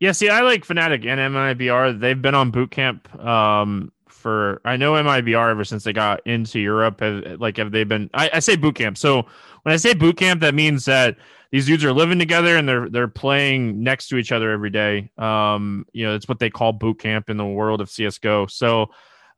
Yeah, 0.00 0.12
see, 0.12 0.30
I 0.30 0.40
like 0.40 0.66
Fnatic 0.66 1.06
and 1.06 1.20
MIBR. 1.20 2.00
They've 2.00 2.20
been 2.20 2.34
on 2.34 2.50
boot 2.50 2.70
camp 2.70 3.14
um, 3.22 3.92
for 4.12 4.60
I 4.64 4.76
know 4.76 4.92
MIBR 4.92 5.50
ever 5.50 5.64
since 5.64 5.84
they 5.84 5.92
got 5.92 6.26
into 6.26 6.60
Europe. 6.60 7.00
Have, 7.00 7.40
like 7.40 7.56
have 7.56 7.72
they 7.72 7.84
been? 7.84 8.10
I, 8.14 8.30
I 8.34 8.38
say 8.38 8.56
boot 8.56 8.76
camp. 8.76 8.98
So 8.98 9.26
when 9.62 9.72
I 9.72 9.76
say 9.76 9.94
boot 9.94 10.16
camp, 10.16 10.40
that 10.40 10.54
means 10.54 10.84
that 10.84 11.16
these 11.50 11.66
dudes 11.66 11.84
are 11.84 11.92
living 11.92 12.18
together 12.18 12.56
and 12.56 12.68
they're 12.68 12.88
they're 12.88 13.08
playing 13.08 13.82
next 13.82 14.08
to 14.08 14.16
each 14.16 14.32
other 14.32 14.50
every 14.50 14.70
day. 14.70 15.10
Um, 15.18 15.86
you 15.92 16.06
know, 16.06 16.14
it's 16.14 16.28
what 16.28 16.38
they 16.38 16.50
call 16.50 16.72
boot 16.72 16.98
camp 16.98 17.28
in 17.30 17.36
the 17.36 17.46
world 17.46 17.80
of 17.80 17.90
CS:GO. 17.90 18.46
So, 18.46 18.86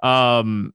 um, 0.03 0.75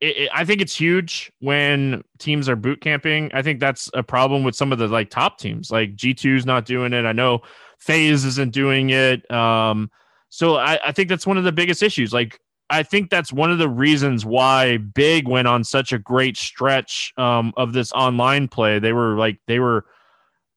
it, 0.00 0.16
it, 0.16 0.30
I 0.32 0.44
think 0.44 0.60
it's 0.60 0.74
huge 0.74 1.32
when 1.40 2.02
teams 2.18 2.48
are 2.48 2.56
boot 2.56 2.80
camping. 2.80 3.30
I 3.34 3.42
think 3.42 3.60
that's 3.60 3.90
a 3.94 4.02
problem 4.02 4.44
with 4.44 4.54
some 4.54 4.72
of 4.72 4.78
the 4.78 4.88
like 4.88 5.10
top 5.10 5.38
teams. 5.38 5.70
Like 5.70 5.96
G2's 5.96 6.46
not 6.46 6.64
doing 6.64 6.92
it. 6.92 7.04
I 7.04 7.12
know 7.12 7.42
FaZe 7.78 8.24
isn't 8.24 8.52
doing 8.52 8.90
it. 8.90 9.30
Um, 9.30 9.90
so 10.30 10.56
I, 10.56 10.78
I 10.86 10.92
think 10.92 11.08
that's 11.08 11.26
one 11.26 11.38
of 11.38 11.44
the 11.44 11.52
biggest 11.52 11.82
issues. 11.82 12.12
Like 12.12 12.40
I 12.70 12.82
think 12.82 13.10
that's 13.10 13.32
one 13.32 13.50
of 13.50 13.58
the 13.58 13.68
reasons 13.68 14.26
why 14.26 14.76
Big 14.76 15.26
went 15.26 15.48
on 15.48 15.64
such 15.64 15.92
a 15.92 15.98
great 15.98 16.36
stretch 16.36 17.12
um, 17.16 17.52
of 17.56 17.72
this 17.72 17.92
online 17.92 18.48
play. 18.48 18.78
They 18.78 18.92
were 18.92 19.16
like 19.16 19.38
they 19.46 19.58
were 19.58 19.86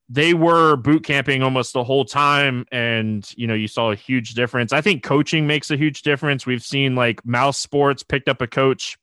they 0.10 0.34
were 0.34 0.76
boot 0.76 1.06
camping 1.06 1.42
almost 1.42 1.72
the 1.72 1.86
whole 1.86 2.04
time, 2.04 2.66
and 2.72 3.30
you 3.38 3.48
know 3.48 3.54
you 3.54 3.70
saw 3.70 3.92
a 3.92 3.96
huge 3.96 4.34
difference. 4.34 4.74
I 4.74 4.82
think 4.82 5.04
coaching 5.04 5.48
makes 5.48 5.72
a 5.72 5.78
huge 5.78 6.02
difference. 6.02 6.46
We've 6.46 6.64
seen 6.64 6.96
like 6.96 7.24
mousesports 7.24 8.06
picked 8.06 8.28
up 8.28 8.42
a 8.42 8.48
coach 8.48 8.98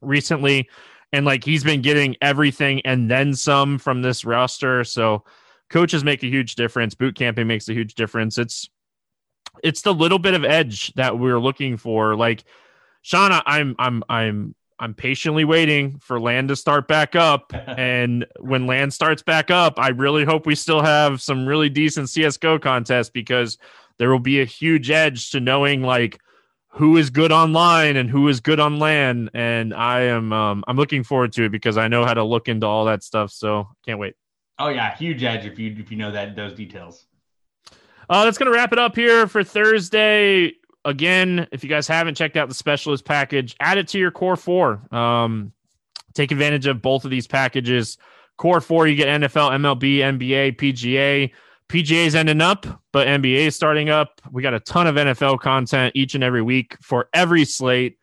recently, 0.00 0.68
and 1.12 1.26
like 1.26 1.44
he's 1.44 1.64
been 1.64 1.82
getting 1.82 2.16
everything 2.22 2.80
and 2.84 3.10
then 3.10 3.34
some 3.34 3.78
from 3.78 4.02
this 4.02 4.24
roster. 4.24 4.84
So 4.84 5.24
coaches 5.68 6.04
make 6.04 6.22
a 6.22 6.28
huge 6.28 6.54
difference. 6.54 6.94
Boot 6.94 7.16
camping 7.16 7.48
makes 7.48 7.68
a 7.68 7.74
huge 7.74 7.94
difference. 7.94 8.38
It's 8.38 8.68
it's 9.62 9.82
the 9.82 9.94
little 9.94 10.18
bit 10.18 10.34
of 10.34 10.44
edge 10.44 10.92
that 10.94 11.18
we're 11.18 11.38
looking 11.38 11.76
for. 11.76 12.16
Like 12.16 12.44
Shauna, 13.04 13.42
I'm 13.46 13.74
I'm 13.78 14.02
I'm 14.08 14.54
I'm 14.78 14.94
patiently 14.94 15.44
waiting 15.44 15.98
for 15.98 16.18
LAN 16.18 16.48
to 16.48 16.56
start 16.56 16.88
back 16.88 17.14
up. 17.14 17.52
and 17.66 18.26
when 18.40 18.66
LAN 18.66 18.90
starts 18.90 19.22
back 19.22 19.50
up, 19.50 19.78
I 19.78 19.88
really 19.88 20.24
hope 20.24 20.46
we 20.46 20.54
still 20.54 20.82
have 20.82 21.20
some 21.20 21.46
really 21.46 21.68
decent 21.68 22.08
CSGO 22.08 22.60
contests 22.60 23.10
because 23.10 23.58
there 23.98 24.10
will 24.10 24.18
be 24.18 24.40
a 24.40 24.46
huge 24.46 24.90
edge 24.90 25.30
to 25.30 25.40
knowing 25.40 25.82
like 25.82 26.18
who 26.72 26.96
is 26.96 27.10
good 27.10 27.32
online 27.32 27.96
and 27.96 28.08
who 28.08 28.28
is 28.28 28.40
good 28.40 28.60
on 28.60 28.78
LAN. 28.78 29.28
And 29.34 29.74
I 29.74 30.02
am 30.02 30.32
um, 30.32 30.64
I'm 30.66 30.76
looking 30.76 31.04
forward 31.04 31.32
to 31.34 31.44
it 31.44 31.50
because 31.50 31.76
I 31.76 31.88
know 31.88 32.04
how 32.04 32.14
to 32.14 32.24
look 32.24 32.48
into 32.48 32.66
all 32.66 32.86
that 32.86 33.02
stuff. 33.02 33.30
So 33.30 33.68
can't 33.84 33.98
wait. 33.98 34.14
Oh 34.58 34.68
yeah, 34.68 34.94
huge 34.94 35.22
edge 35.24 35.46
if 35.46 35.58
you 35.58 35.74
if 35.78 35.90
you 35.90 35.96
know 35.96 36.10
that 36.12 36.36
those 36.36 36.54
details. 36.54 37.06
Uh, 38.10 38.24
that's 38.24 38.38
going 38.38 38.50
to 38.50 38.52
wrap 38.52 38.72
it 38.72 38.78
up 38.78 38.96
here 38.96 39.28
for 39.28 39.44
Thursday. 39.44 40.52
Again, 40.84 41.46
if 41.52 41.62
you 41.62 41.70
guys 41.70 41.86
haven't 41.86 42.16
checked 42.16 42.36
out 42.36 42.48
the 42.48 42.54
specialist 42.56 43.04
package, 43.04 43.54
add 43.60 43.78
it 43.78 43.86
to 43.88 43.98
your 44.00 44.10
core 44.10 44.34
four. 44.34 44.82
Um, 44.92 45.52
take 46.12 46.32
advantage 46.32 46.66
of 46.66 46.82
both 46.82 47.04
of 47.04 47.12
these 47.12 47.28
packages. 47.28 47.98
Core 48.36 48.60
four, 48.60 48.88
you 48.88 48.96
get 48.96 49.06
NFL, 49.20 49.52
MLB, 49.52 49.98
NBA, 49.98 50.56
PGA. 50.56 51.30
PGA 51.68 52.06
is 52.06 52.16
ending 52.16 52.40
up, 52.40 52.66
but 52.90 53.06
NBA 53.06 53.46
is 53.46 53.54
starting 53.54 53.90
up. 53.90 54.20
We 54.32 54.42
got 54.42 54.54
a 54.54 54.60
ton 54.60 54.88
of 54.88 54.96
NFL 54.96 55.38
content 55.38 55.92
each 55.94 56.16
and 56.16 56.24
every 56.24 56.42
week 56.42 56.76
for 56.82 57.08
every 57.14 57.44
slate. 57.44 57.96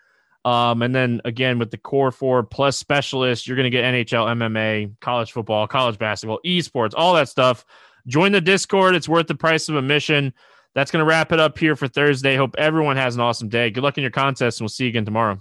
Um, 0.46 0.84
and 0.84 0.96
then 0.96 1.20
again 1.26 1.60
with 1.60 1.72
the 1.72 1.78
core 1.78 2.12
four 2.12 2.44
plus 2.44 2.78
specialist, 2.78 3.46
you're 3.46 3.58
going 3.58 3.66
to 3.66 3.70
get 3.70 3.84
NHL, 3.84 4.26
MMA, 4.38 4.98
college 5.02 5.34
football, 5.34 5.68
college 5.68 6.00
basketball, 6.00 6.40
esports, 6.46 6.94
all 6.96 7.16
that 7.16 7.28
stuff. 7.28 7.66
Join 8.08 8.32
the 8.32 8.42
Discord. 8.42 8.96
It's 8.96 9.10
worth 9.10 9.28
the 9.28 9.36
price 9.36 9.70
of 9.70 9.76
admission. 9.76 10.34
That's 10.76 10.92
going 10.92 11.04
to 11.04 11.10
wrap 11.10 11.32
it 11.32 11.40
up 11.40 11.58
here 11.58 11.76
for 11.76 11.88
Thursday. 11.88 12.36
Hope 12.36 12.56
everyone 12.58 12.98
has 12.98 13.16
an 13.16 13.22
awesome 13.22 13.50
day. 13.50 13.70
Good 13.70 13.84
luck 13.84 13.98
in 13.98 14.02
your 14.02 14.12
contest, 14.12 14.60
and 14.60 14.66
we'll 14.66 14.70
see 14.70 14.86
you 14.86 14.90
again 14.90 15.06
tomorrow. 15.06 15.40